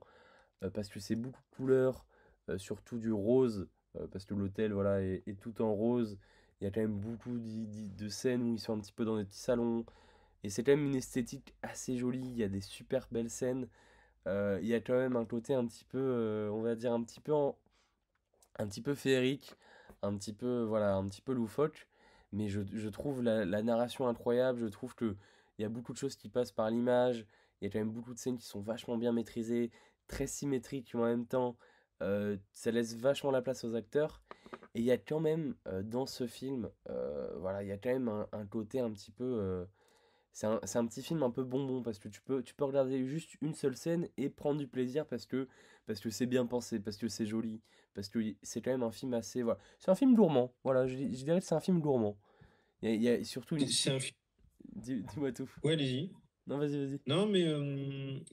parce 0.74 0.90
que 0.90 1.00
c'est 1.00 1.16
beaucoup 1.16 1.42
de 1.52 1.56
couleurs, 1.56 2.06
surtout 2.58 2.98
du 2.98 3.12
rose, 3.12 3.68
parce 4.12 4.26
que 4.26 4.34
l'hôtel 4.34 4.74
voilà, 4.74 5.02
est, 5.02 5.40
tout 5.40 5.62
en 5.62 5.74
rose. 5.74 6.18
Il 6.62 6.66
y 6.66 6.68
a 6.68 6.72
quand 6.72 6.82
même 6.82 7.00
beaucoup 7.00 7.38
de 7.38 8.10
scènes 8.10 8.44
où 8.44 8.54
ils 8.54 8.60
sont 8.60 8.74
un 8.74 8.80
petit 8.80 8.94
peu 8.94 9.06
dans 9.06 9.18
des 9.18 9.26
petits 9.26 9.40
salons. 9.40 9.86
Et 10.44 10.50
c'est 10.50 10.64
quand 10.64 10.72
même 10.72 10.86
une 10.86 10.96
esthétique 10.96 11.54
assez 11.62 11.98
jolie. 11.98 12.28
Il 12.28 12.38
y 12.38 12.44
a 12.44 12.48
des 12.50 12.62
super 12.62 13.08
belles 13.12 13.30
scènes. 13.30 13.68
Euh, 14.28 14.60
il 14.62 14.68
y 14.68 14.74
a 14.74 14.80
quand 14.80 14.94
même 14.94 15.16
un 15.16 15.26
côté 15.26 15.54
un 15.54 15.66
petit 15.66 15.86
peu, 15.86 16.00
euh, 16.00 16.50
on 16.52 16.62
va 16.62 16.76
dire, 16.76 16.94
un 16.94 17.04
petit 17.04 17.20
peu, 17.20 17.34
un 17.34 18.68
petit 18.68 18.82
peu 18.82 18.96
féerique, 18.96 19.56
un 20.02 20.16
petit 20.18 20.34
peu, 20.34 20.64
voilà, 20.64 20.96
un 20.96 21.08
petit 21.08 21.22
peu 21.22 21.34
loufoque. 21.34 21.88
Mais 22.32 22.50
je, 22.50 22.90
trouve 22.90 23.22
la, 23.24 23.46
la 23.46 23.64
narration 23.64 24.08
incroyable. 24.08 24.60
Je 24.60 24.68
trouve 24.68 24.96
que 24.96 25.16
il 25.58 25.62
y 25.62 25.66
a 25.66 25.70
beaucoup 25.70 25.94
de 25.94 25.98
choses 25.98 26.16
qui 26.16 26.30
passent 26.30 26.52
par 26.52 26.70
l'image. 26.70 27.26
Il 27.62 27.66
y 27.66 27.68
a 27.68 27.72
quand 27.72 27.80
même 27.80 27.92
beaucoup 27.92 28.14
de 28.14 28.20
scènes 28.20 28.38
qui 28.38 28.46
sont 28.46 28.62
vachement 28.62 28.98
bien 28.98 29.12
maîtrisées, 29.14 29.72
très 30.08 30.28
symétriques 30.28 30.94
en 30.96 31.06
même 31.06 31.26
temps. 31.26 31.58
Euh, 32.02 32.38
ça 32.52 32.72
laisse 32.72 32.96
vachement 32.96 33.32
la 33.32 33.42
place 33.42 33.64
aux 33.64 33.76
acteurs. 33.76 34.22
Et 34.74 34.80
il 34.80 34.86
y 34.86 34.92
a 34.92 34.98
quand 34.98 35.20
même 35.20 35.56
euh, 35.68 35.84
dans 35.84 36.06
ce 36.06 36.28
film, 36.28 36.70
euh, 36.90 37.34
voilà, 37.40 37.64
il 37.64 37.70
y 37.70 37.72
a 37.72 37.78
quand 37.78 37.92
même 37.92 38.10
un, 38.10 38.28
un 38.34 38.46
côté 38.46 38.80
un 38.80 38.92
petit 38.92 39.12
peu. 39.12 39.66
c'est 40.32 40.48
un, 40.48 40.60
c'est 40.64 40.78
un 40.78 40.86
petit 40.86 41.02
film 41.02 41.24
un 41.24 41.32
peu 41.32 41.44
bonbon 41.44 41.82
parce 41.82 41.98
que 42.00 42.10
tu 42.10 42.22
peux, 42.22 42.44
tu 42.44 42.54
peux 42.54 42.66
regarder 42.66 43.06
juste 43.08 43.36
une 43.42 43.54
seule 43.54 43.78
scène 43.78 44.10
et 44.18 44.30
prendre 44.30 44.60
du 44.60 44.68
plaisir 44.68 45.06
parce 45.06 45.26
que 45.26 45.48
parce 45.86 46.00
que 46.00 46.10
c'est 46.10 46.26
bien 46.26 46.46
pensé, 46.46 46.80
parce 46.80 46.98
que 46.98 47.08
c'est 47.08 47.26
joli, 47.26 47.62
parce 47.94 48.10
que 48.10 48.20
c'est 48.42 48.62
quand 48.62 48.72
même 48.72 48.84
un 48.84 48.92
film 48.92 49.14
assez. 49.14 49.44
Voilà. 49.44 49.60
C'est 49.80 49.92
un 49.92 49.96
film 49.96 50.16
gourmand. 50.16 50.54
Voilà, 50.64 50.88
je, 50.88 50.96
je 50.96 51.24
dirais 51.24 51.40
que 51.40 51.46
c'est 51.46 51.56
un 51.56 51.60
film 51.62 51.80
gourmand. 51.80 52.18
Il 52.82 52.90
y 52.90 52.92
a, 52.92 52.96
il 52.96 53.04
y 53.04 53.10
a 53.10 53.24
surtout 53.24 53.56
une. 53.56 53.68
C'est 53.68 53.92
un 53.92 54.00
film. 54.00 54.16
Dis- 54.76 55.04
Dis-moi 55.04 55.32
tout. 55.32 55.50
Ouais, 55.64 55.74
allez-y. 55.74 56.12
Non, 56.48 56.58
vas-y, 56.58 56.78
vas-y. 56.86 57.00
Non, 57.08 57.28
mais 57.28 57.46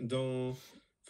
dans, 0.00 0.54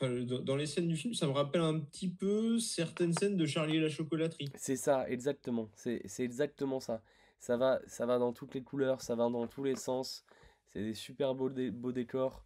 dans, 0.00 0.56
les 0.56 0.66
scènes 0.66 0.88
du 0.88 0.96
film, 0.96 1.14
ça 1.14 1.26
me 1.26 1.32
rappelle 1.32 1.60
un 1.60 1.78
petit 1.78 2.08
peu 2.08 2.58
certaines 2.58 3.12
scènes 3.12 3.36
de 3.36 3.46
Charlie 3.46 3.76
et 3.76 3.80
la 3.80 3.88
chocolaterie. 3.88 4.50
C'est 4.56 4.76
ça, 4.76 5.08
exactement. 5.08 5.68
C'est 5.74 6.02
exactement 6.18 6.80
ça. 6.80 7.02
Ça 7.38 7.56
va, 7.56 7.80
ça 7.86 8.06
va 8.06 8.18
dans 8.18 8.32
toutes 8.32 8.54
les 8.54 8.62
couleurs, 8.62 9.00
ça 9.02 9.14
va 9.14 9.28
dans 9.28 9.46
tous 9.46 9.64
les 9.64 9.76
sens. 9.76 10.24
C'est 10.72 10.82
des 10.82 10.94
super 10.94 11.34
beaux, 11.34 11.50
dé- 11.50 11.70
beaux 11.70 11.92
décors. 11.92 12.44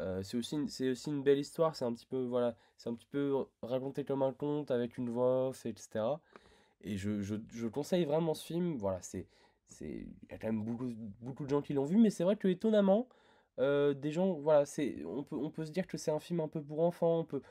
Euh, 0.00 0.22
c'est 0.22 0.36
aussi 0.36 0.56
une, 0.56 0.64
aussi 0.64 1.08
une 1.08 1.22
belle 1.22 1.38
histoire. 1.38 1.76
C'est 1.76 1.84
un 1.84 1.92
petit 1.92 2.06
peu, 2.06 2.24
voilà, 2.24 2.56
c'est 2.76 2.88
un 2.88 2.94
petit 2.94 3.06
peu 3.06 3.34
raconté 3.62 4.04
comme 4.04 4.22
un 4.22 4.32
conte 4.32 4.70
avec 4.70 4.98
une 4.98 5.08
voix 5.08 5.48
off, 5.48 5.66
etc. 5.66 6.20
Et 6.82 6.96
je, 6.96 7.22
je, 7.22 7.36
je 7.52 7.66
conseille 7.66 8.04
vraiment 8.04 8.34
ce 8.34 8.44
film. 8.44 8.76
Voilà, 8.76 9.00
c'est, 9.02 9.26
il 9.80 10.08
y 10.30 10.34
a 10.34 10.38
quand 10.38 10.48
même 10.48 10.62
beaucoup, 10.62 10.92
beaucoup 11.20 11.44
de 11.44 11.50
gens 11.50 11.62
qui 11.62 11.72
l'ont 11.72 11.84
vu, 11.84 11.96
mais 11.96 12.10
c'est 12.10 12.24
vrai 12.24 12.36
que 12.36 12.48
étonnamment, 12.48 13.08
euh, 13.58 13.94
des 13.94 14.10
gens, 14.12 14.32
voilà, 14.34 14.66
c'est, 14.66 15.04
on 15.04 15.22
peut, 15.22 15.36
on 15.36 15.50
peut 15.50 15.64
se 15.64 15.70
dire 15.70 15.86
que 15.86 15.96
c'est 15.98 16.10
un 16.10 16.18
film 16.20 16.40
un 16.40 16.48
peu 16.48 16.62
pour 16.62 16.80
enfants. 16.80 17.20
On 17.20 17.24
peut, 17.24 17.42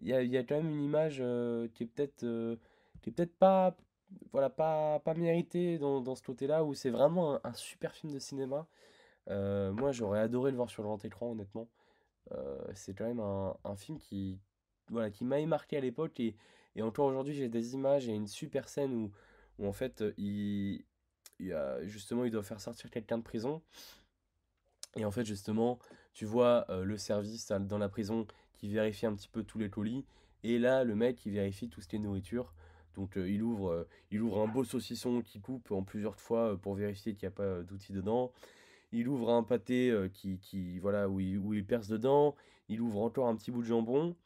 il 0.00 0.08
y 0.08 0.14
a, 0.14 0.22
y 0.22 0.36
a 0.36 0.44
quand 0.44 0.56
même 0.56 0.70
une 0.70 0.82
image 0.82 1.18
euh, 1.20 1.68
qui 1.74 1.84
est 1.84 1.86
peut-être, 1.86 2.24
euh, 2.24 2.56
qui 3.02 3.10
est 3.10 3.12
peut-être 3.12 3.36
pas, 3.36 3.76
voilà, 4.32 4.50
pas, 4.50 5.00
pas 5.00 5.14
méritée 5.14 5.78
dans, 5.78 6.00
dans 6.00 6.14
ce 6.14 6.22
côté-là, 6.22 6.64
où 6.64 6.74
c'est 6.74 6.90
vraiment 6.90 7.38
un, 7.44 7.54
super 7.54 7.92
film 7.92 8.12
de 8.12 8.18
cinéma. 8.18 8.66
Moi, 9.28 9.92
j'aurais 9.92 10.20
adoré 10.20 10.50
le 10.50 10.56
voir 10.56 10.70
sur 10.70 10.82
le 10.82 10.88
grand 10.88 11.04
écran, 11.04 11.32
honnêtement. 11.32 11.68
C'est 12.74 12.94
quand 12.94 13.06
même 13.06 13.20
un, 13.20 13.56
un 13.64 13.76
film 13.76 13.98
qui, 13.98 14.40
voilà, 14.90 15.10
qui 15.10 15.24
m'a 15.24 15.44
marqué 15.46 15.76
à 15.76 15.80
l'époque 15.80 16.18
et, 16.20 16.36
et 16.74 16.82
encore 16.82 17.06
aujourd'hui, 17.06 17.34
j'ai 17.34 17.48
des 17.48 17.74
images 17.74 18.08
et 18.08 18.12
une 18.12 18.26
super 18.26 18.68
scène 18.68 18.92
où, 18.92 19.12
où 19.58 19.68
en 19.68 19.72
fait, 19.72 20.02
il, 20.16 20.84
il 21.38 21.52
a, 21.52 21.84
justement, 21.86 22.24
il 22.24 22.30
doit 22.30 22.42
faire 22.42 22.60
sortir 22.60 22.90
quelqu'un 22.90 23.18
de 23.18 23.22
prison. 23.22 23.62
Et 24.96 25.04
en 25.04 25.10
fait, 25.10 25.24
justement, 25.24 25.78
tu 26.14 26.24
vois 26.24 26.66
euh, 26.70 26.84
le 26.84 26.96
service 26.96 27.48
dans 27.48 27.78
la 27.78 27.88
prison 27.88 28.26
qui 28.54 28.68
vérifie 28.68 29.06
un 29.06 29.14
petit 29.14 29.28
peu 29.28 29.42
tous 29.42 29.58
les 29.58 29.70
colis. 29.70 30.04
Et 30.42 30.58
là, 30.58 30.84
le 30.84 30.94
mec, 30.94 31.24
il 31.26 31.32
vérifie 31.32 31.68
tout 31.68 31.80
ce 31.80 31.88
qui 31.88 31.96
est 31.96 32.00
nourriture. 32.00 32.52
Donc, 32.96 33.16
euh, 33.16 33.28
il 33.28 33.42
ouvre, 33.42 33.70
euh, 33.70 33.88
il 34.10 34.20
ouvre 34.20 34.40
un 34.40 34.48
beau 34.48 34.64
saucisson 34.64 35.22
qui 35.22 35.40
coupe 35.40 35.70
en 35.70 35.82
plusieurs 35.82 36.16
fois 36.16 36.58
pour 36.60 36.74
vérifier 36.74 37.14
qu'il 37.14 37.26
n'y 37.28 37.32
a 37.32 37.36
pas 37.36 37.62
d'outils 37.62 37.92
dedans. 37.92 38.32
Il 38.92 39.08
ouvre 39.08 39.30
un 39.30 39.44
pâté 39.44 39.96
qui, 40.12 40.38
qui, 40.38 40.80
voilà, 40.80 41.08
où 41.08 41.20
il, 41.20 41.64
perce 41.64 41.86
dedans. 41.86 42.34
Il 42.68 42.80
ouvre 42.80 43.02
encore 43.02 43.28
un 43.28 43.36
petit 43.36 43.52
bout 43.52 43.62
de 43.62 43.68
jambon. 43.68 44.16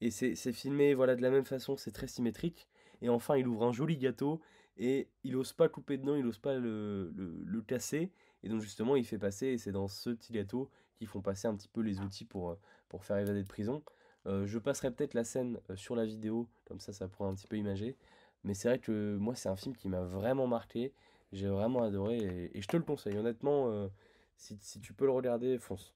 Et 0.00 0.10
c'est 0.10 0.52
filmé 0.52 0.94
voilà, 0.94 1.14
de 1.14 1.20
la 1.20 1.30
même 1.30 1.44
façon, 1.44 1.76
c'est 1.76 1.90
très 1.90 2.06
symétrique. 2.06 2.66
Et 3.02 3.10
enfin, 3.10 3.36
il 3.36 3.46
ouvre 3.46 3.64
un 3.64 3.72
joli 3.72 3.98
gâteau 3.98 4.40
et 4.78 5.08
il 5.24 5.36
ose 5.36 5.52
pas 5.52 5.68
couper 5.68 5.98
dedans, 5.98 6.16
il 6.16 6.24
ose 6.24 6.38
pas 6.38 6.54
le 6.54 7.62
casser. 7.66 8.10
Et 8.44 8.48
donc 8.48 8.60
justement, 8.60 8.94
il 8.94 9.04
fait 9.04 9.18
passer, 9.18 9.48
et 9.48 9.58
c'est 9.58 9.72
dans 9.72 9.88
ce 9.88 10.10
petit 10.10 10.32
gâteau 10.32 10.70
qu'ils 10.96 11.08
font 11.08 11.22
passer 11.22 11.48
un 11.48 11.56
petit 11.56 11.68
peu 11.68 11.80
les 11.80 12.00
outils 12.00 12.26
pour, 12.26 12.50
euh, 12.50 12.58
pour 12.88 13.02
faire 13.02 13.16
évader 13.16 13.42
de 13.42 13.48
prison. 13.48 13.82
Euh, 14.26 14.46
je 14.46 14.58
passerai 14.58 14.90
peut-être 14.90 15.14
la 15.14 15.24
scène 15.24 15.58
euh, 15.70 15.76
sur 15.76 15.96
la 15.96 16.04
vidéo, 16.04 16.46
comme 16.66 16.78
ça 16.78 16.92
ça 16.92 17.08
pourra 17.08 17.30
un 17.30 17.34
petit 17.34 17.46
peu 17.46 17.56
imager. 17.56 17.96
Mais 18.44 18.52
c'est 18.52 18.68
vrai 18.68 18.78
que 18.78 19.16
moi 19.16 19.34
c'est 19.34 19.48
un 19.48 19.56
film 19.56 19.74
qui 19.74 19.88
m'a 19.88 20.02
vraiment 20.02 20.46
marqué, 20.46 20.92
j'ai 21.32 21.48
vraiment 21.48 21.82
adoré 21.82 22.50
et, 22.54 22.60
je 22.60 22.68
te 22.68 22.76
le 22.76 22.82
conseille. 22.82 23.16
Honnêtement, 23.16 23.90
si, 24.36 24.58
tu 24.80 24.92
peux 24.92 25.06
le 25.06 25.12
regarder, 25.12 25.58
fonce. 25.58 25.94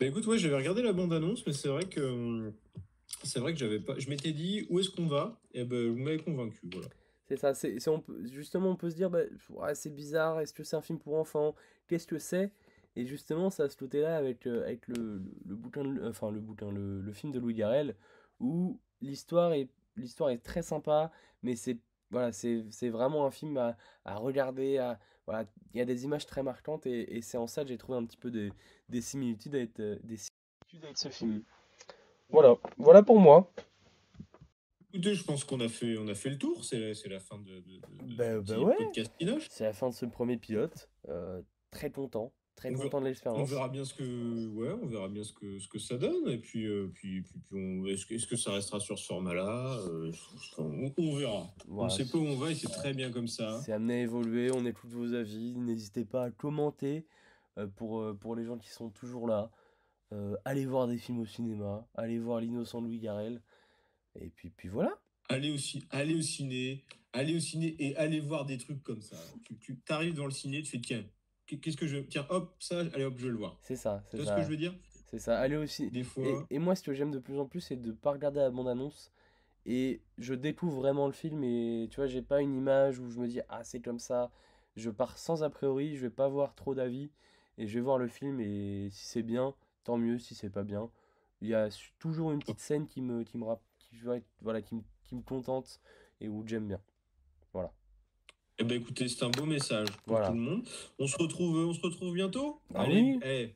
Bah 0.00 0.06
écoute, 0.06 0.26
ouais, 0.26 0.36
j'avais 0.36 0.56
regardé 0.56 0.82
la 0.82 0.92
bande-annonce, 0.92 1.46
mais 1.46 1.52
c'est 1.52 1.68
vrai 1.68 1.84
que 1.84 2.00
hum, 2.00 2.52
c'est 3.22 3.38
vrai 3.38 3.52
que 3.52 3.60
j'avais 3.60 3.78
pas. 3.78 3.96
Je 3.98 4.10
m'étais 4.10 4.32
dit 4.32 4.66
où 4.68 4.80
est-ce 4.80 4.90
qu'on 4.90 5.06
va? 5.06 5.40
Et 5.54 5.64
ben 5.64 5.90
vous 5.90 5.98
m'avez 5.98 6.18
convaincu, 6.18 6.68
voilà. 6.72 6.88
C'est 7.32 7.38
ça, 7.38 7.54
c'est, 7.54 7.78
justement 8.24 8.68
on 8.68 8.76
peut 8.76 8.90
se 8.90 8.94
dire, 8.96 9.08
bah, 9.08 9.22
c'est 9.74 9.88
bizarre, 9.88 10.40
est-ce 10.40 10.52
que 10.52 10.64
c'est 10.64 10.76
un 10.76 10.82
film 10.82 10.98
pour 10.98 11.14
enfants? 11.16 11.54
Qu'est-ce 11.86 12.06
que 12.06 12.18
c'est? 12.18 12.52
Et 12.94 13.06
justement, 13.06 13.48
ça 13.48 13.70
se 13.70 13.76
toutait 13.76 14.02
là 14.02 14.18
avec, 14.18 14.46
euh, 14.46 14.64
avec 14.64 14.86
le, 14.86 15.22
le, 15.46 15.56
bouquin, 15.56 15.82
enfin 16.06 16.30
le 16.30 16.40
bouquin, 16.40 16.70
le, 16.70 17.00
le 17.00 17.12
film 17.12 17.32
de 17.32 17.38
Louis 17.38 17.54
Garrel, 17.54 17.96
où 18.38 18.78
l'histoire 19.00 19.54
est, 19.54 19.70
est 19.98 20.42
très 20.42 20.60
sympa, 20.60 21.10
mais 21.42 21.56
c'est 21.56 21.78
voilà, 22.10 22.32
c'est 22.32 22.90
vraiment 22.90 23.24
un 23.24 23.30
film 23.30 23.56
à, 23.56 23.78
à 24.04 24.16
regarder, 24.16 24.76
à, 24.76 25.00
voilà, 25.24 25.46
il 25.72 25.78
y 25.78 25.80
a 25.80 25.86
des 25.86 26.04
images 26.04 26.26
très 26.26 26.42
marquantes 26.42 26.84
et, 26.86 27.16
et 27.16 27.22
c'est 27.22 27.38
en 27.38 27.46
ça 27.46 27.62
que 27.62 27.68
j'ai 27.68 27.78
trouvé 27.78 27.96
un 27.96 28.04
petit 28.04 28.18
peu 28.18 28.30
des, 28.30 28.52
des 28.90 29.00
similitudes 29.00 29.54
avec, 29.54 29.80
euh, 29.80 29.98
des 30.04 30.18
similitudes 30.18 30.84
avec 30.84 30.98
ce 30.98 31.08
film. 31.08 31.42
Voilà, 32.28 32.56
voilà 32.76 33.02
pour 33.02 33.18
moi. 33.18 33.50
Écoutez, 34.92 35.14
je 35.14 35.24
pense 35.24 35.44
qu'on 35.44 35.60
a 35.60 35.68
fait, 35.68 35.96
on 35.96 36.06
a 36.08 36.14
fait 36.14 36.30
le 36.30 36.38
tour. 36.38 36.64
C'est 36.64 36.78
la, 36.78 36.94
c'est 36.94 37.08
la 37.08 37.18
fin 37.20 37.38
de, 37.38 37.44
de, 37.60 37.80
de- 38.14 38.40
de 38.42 38.56
ouais, 38.56 38.76
podcast 38.76 39.12
Pinoche. 39.18 39.46
c'est 39.50 39.64
la 39.64 39.72
fin 39.72 39.88
de 39.88 39.94
ce 39.94 40.04
premier 40.06 40.36
pilote. 40.36 40.90
Euh, 41.08 41.40
très 41.70 41.90
content, 41.90 42.32
très 42.56 42.68
On 42.68 42.72
verra, 42.72 42.84
content 42.84 42.98
de 43.00 43.04
on 43.04 43.08
l'expérience. 43.08 43.48
verra 43.48 43.68
bien 43.70 43.84
ce 43.86 43.94
que, 43.94 44.46
ouais, 44.48 44.70
on 44.82 44.86
verra 44.86 45.08
bien 45.08 45.24
ce 45.24 45.32
que, 45.32 45.58
ce 45.58 45.66
que 45.68 45.78
ça 45.78 45.96
donne. 45.96 46.28
Et 46.28 46.36
puis, 46.36 46.66
euh, 46.66 46.90
puis, 46.92 47.22
puis, 47.22 47.40
puis 47.40 47.56
on- 47.58 47.86
est-ce 47.86 48.04
que, 48.04 48.14
est-ce 48.14 48.26
que 48.26 48.36
ça 48.36 48.52
restera 48.52 48.80
sur 48.80 48.98
ce 48.98 49.06
format-là? 49.06 49.78
Euh, 49.88 50.12
on, 50.58 50.92
on 50.98 51.16
verra. 51.16 51.46
On 51.66 51.70
ne 51.70 51.74
Voilà, 51.74 51.90
sait 51.90 52.04
pas 52.06 52.18
où 52.18 52.26
on 52.26 52.36
va 52.36 52.50
et 52.50 52.54
c'est 52.54 52.68
très 52.68 52.92
bien 52.92 53.10
comme 53.10 53.28
ça. 53.28 53.60
c'est 53.64 53.72
amené 53.72 53.94
à 53.94 54.00
évoluer, 54.02 54.50
on 54.52 54.66
écoute 54.66 54.90
vos 54.90 55.14
avis, 55.14 55.56
n'hésitez 55.56 56.04
pas 56.04 56.24
à 56.24 56.30
commenter 56.30 57.06
euh, 57.58 57.66
pour, 57.66 58.00
euh, 58.02 58.12
pour 58.12 58.36
les 58.36 58.44
gens 58.44 58.58
qui 58.58 58.68
sont 58.68 58.90
toujours 58.90 59.26
là. 59.26 59.50
Euh, 60.12 60.36
allez 60.44 60.66
voir 60.66 60.86
des 60.86 60.98
films 60.98 61.20
au 61.20 61.24
cinéma, 61.26 61.88
allez 61.94 62.18
voir 62.18 62.42
L'innocent 62.42 62.82
Louis 62.82 62.98
Garrel, 62.98 63.40
et 64.20 64.28
puis, 64.28 64.50
puis 64.50 64.68
voilà. 64.68 64.98
Allez 65.28 65.50
au, 65.50 65.56
allez 65.90 66.14
au 66.14 66.20
ciné, 66.22 66.84
allez 67.12 67.36
au 67.36 67.40
ciné 67.40 67.74
et 67.78 67.96
allez 67.96 68.20
voir 68.20 68.44
des 68.44 68.58
trucs 68.58 68.82
comme 68.82 69.00
ça. 69.00 69.16
Tu, 69.44 69.56
tu 69.58 69.76
t'arrives 69.80 70.14
dans 70.14 70.24
le 70.26 70.30
ciné, 70.30 70.62
tu 70.62 70.70
fais 70.70 70.80
tiens, 70.80 71.04
qu'est-ce 71.46 71.76
que 71.76 71.86
je, 71.86 71.98
tiens, 71.98 72.26
hop, 72.28 72.54
ça, 72.60 72.80
allez 72.80 73.04
hop, 73.04 73.14
je 73.18 73.24
vais 73.26 73.30
le 73.32 73.38
voir. 73.38 73.58
C'est 73.62 73.76
ça, 73.76 74.02
Tu 74.10 74.16
c'est 74.16 74.16
vois 74.16 74.26
ce 74.26 74.32
que 74.32 74.42
je 74.42 74.46
ça, 74.46 74.50
veux 74.50 74.56
dire? 74.56 74.74
c'est 75.10 75.18
ça. 75.18 75.38
Allez 75.38 75.56
aussi. 75.56 75.90
Des 75.90 76.00
Et, 76.00 76.04
fois, 76.04 76.46
et 76.50 76.58
moi, 76.58 76.74
ce 76.74 76.82
que 76.82 76.92
j'aime 76.92 77.10
de 77.10 77.18
plus 77.18 77.38
en 77.38 77.46
plus, 77.46 77.60
c'est 77.60 77.76
de 77.76 77.88
ne 77.88 77.92
pas 77.92 78.12
regarder 78.12 78.40
la 78.40 78.50
bande-annonce, 78.50 79.10
et 79.66 80.00
je 80.18 80.34
découvre 80.34 80.76
vraiment 80.80 81.06
le 81.06 81.12
film, 81.12 81.44
et 81.44 81.88
tu 81.90 81.96
vois, 81.96 82.06
j'ai 82.06 82.22
pas 82.22 82.40
une 82.42 82.54
image 82.54 82.98
où 82.98 83.10
je 83.10 83.18
me 83.20 83.28
dis, 83.28 83.40
ah, 83.48 83.64
c'est 83.64 83.80
comme 83.80 83.98
ça. 84.00 84.30
Je 84.76 84.90
pars 84.90 85.18
sans 85.18 85.42
a 85.44 85.50
priori, 85.50 85.96
je 85.96 86.02
vais 86.02 86.10
pas 86.10 86.28
voir 86.28 86.54
trop 86.54 86.74
d'avis, 86.74 87.10
et 87.58 87.66
je 87.66 87.74
vais 87.74 87.80
voir 87.82 87.98
le 87.98 88.08
film, 88.08 88.40
et 88.40 88.88
si 88.90 89.06
c'est 89.06 89.22
bien, 89.22 89.54
tant 89.84 89.98
mieux, 89.98 90.18
si 90.18 90.34
c'est 90.34 90.50
pas 90.50 90.64
bien. 90.64 90.90
Il 91.42 91.48
y 91.48 91.54
a 91.54 91.68
toujours 91.98 92.32
une 92.32 92.40
petite 92.40 92.60
scène 92.60 92.86
qui 92.86 93.02
me, 93.02 93.24
qui 93.24 93.38
me, 93.38 93.44
rapp- 93.44 93.62
qui, 94.00 94.26
voilà, 94.40 94.62
qui 94.62 94.74
me, 94.74 94.82
qui 95.04 95.14
me 95.14 95.22
contente, 95.22 95.80
et 96.20 96.28
où 96.28 96.44
j'aime 96.46 96.68
bien. 96.68 96.80
Voilà. 97.52 97.72
eh 98.58 98.64
ben 98.64 98.80
écoutez, 98.80 99.08
c'est 99.08 99.24
un 99.24 99.30
beau 99.30 99.44
message 99.44 99.88
pour 99.88 99.96
tout 99.96 100.02
Voilà. 100.10 100.28
le 100.30 100.34
monde. 100.36 100.66
On 100.98 101.06
se 101.06 101.16
retrouve, 101.16 101.56
on 101.68 101.74
se 101.74 101.80
retrouve 101.80 102.14
bientôt. 102.14 102.60
Ah 102.74 102.82
Allez, 102.82 103.02
oui? 103.02 103.20
eh, 103.24 103.54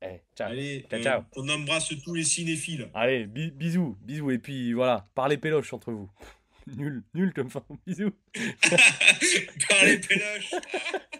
Eh, 0.00 0.20
ciao. 0.36 0.50
allez, 0.50 0.86
Ciao, 0.90 1.00
eh, 1.00 1.02
ciao. 1.02 1.22
on 1.36 1.48
embrasse 1.48 1.92
tous 2.04 2.14
les 2.14 2.22
cinéphiles. 2.24 2.88
Allez, 2.94 3.26
bi- 3.26 3.50
bisous, 3.50 3.96
bisous, 4.02 4.30
et 4.30 4.38
puis 4.38 4.72
voilà, 4.72 5.04
parlez 5.14 5.38
péloche 5.38 5.72
entre 5.72 5.90
vous. 5.92 6.10
Nul, 6.76 7.02
nul 7.14 7.32
comme 7.32 7.48
fin, 7.50 7.64
bisous. 7.86 8.12
Par 8.34 9.84
les 9.86 9.98
péloches. 9.98 10.54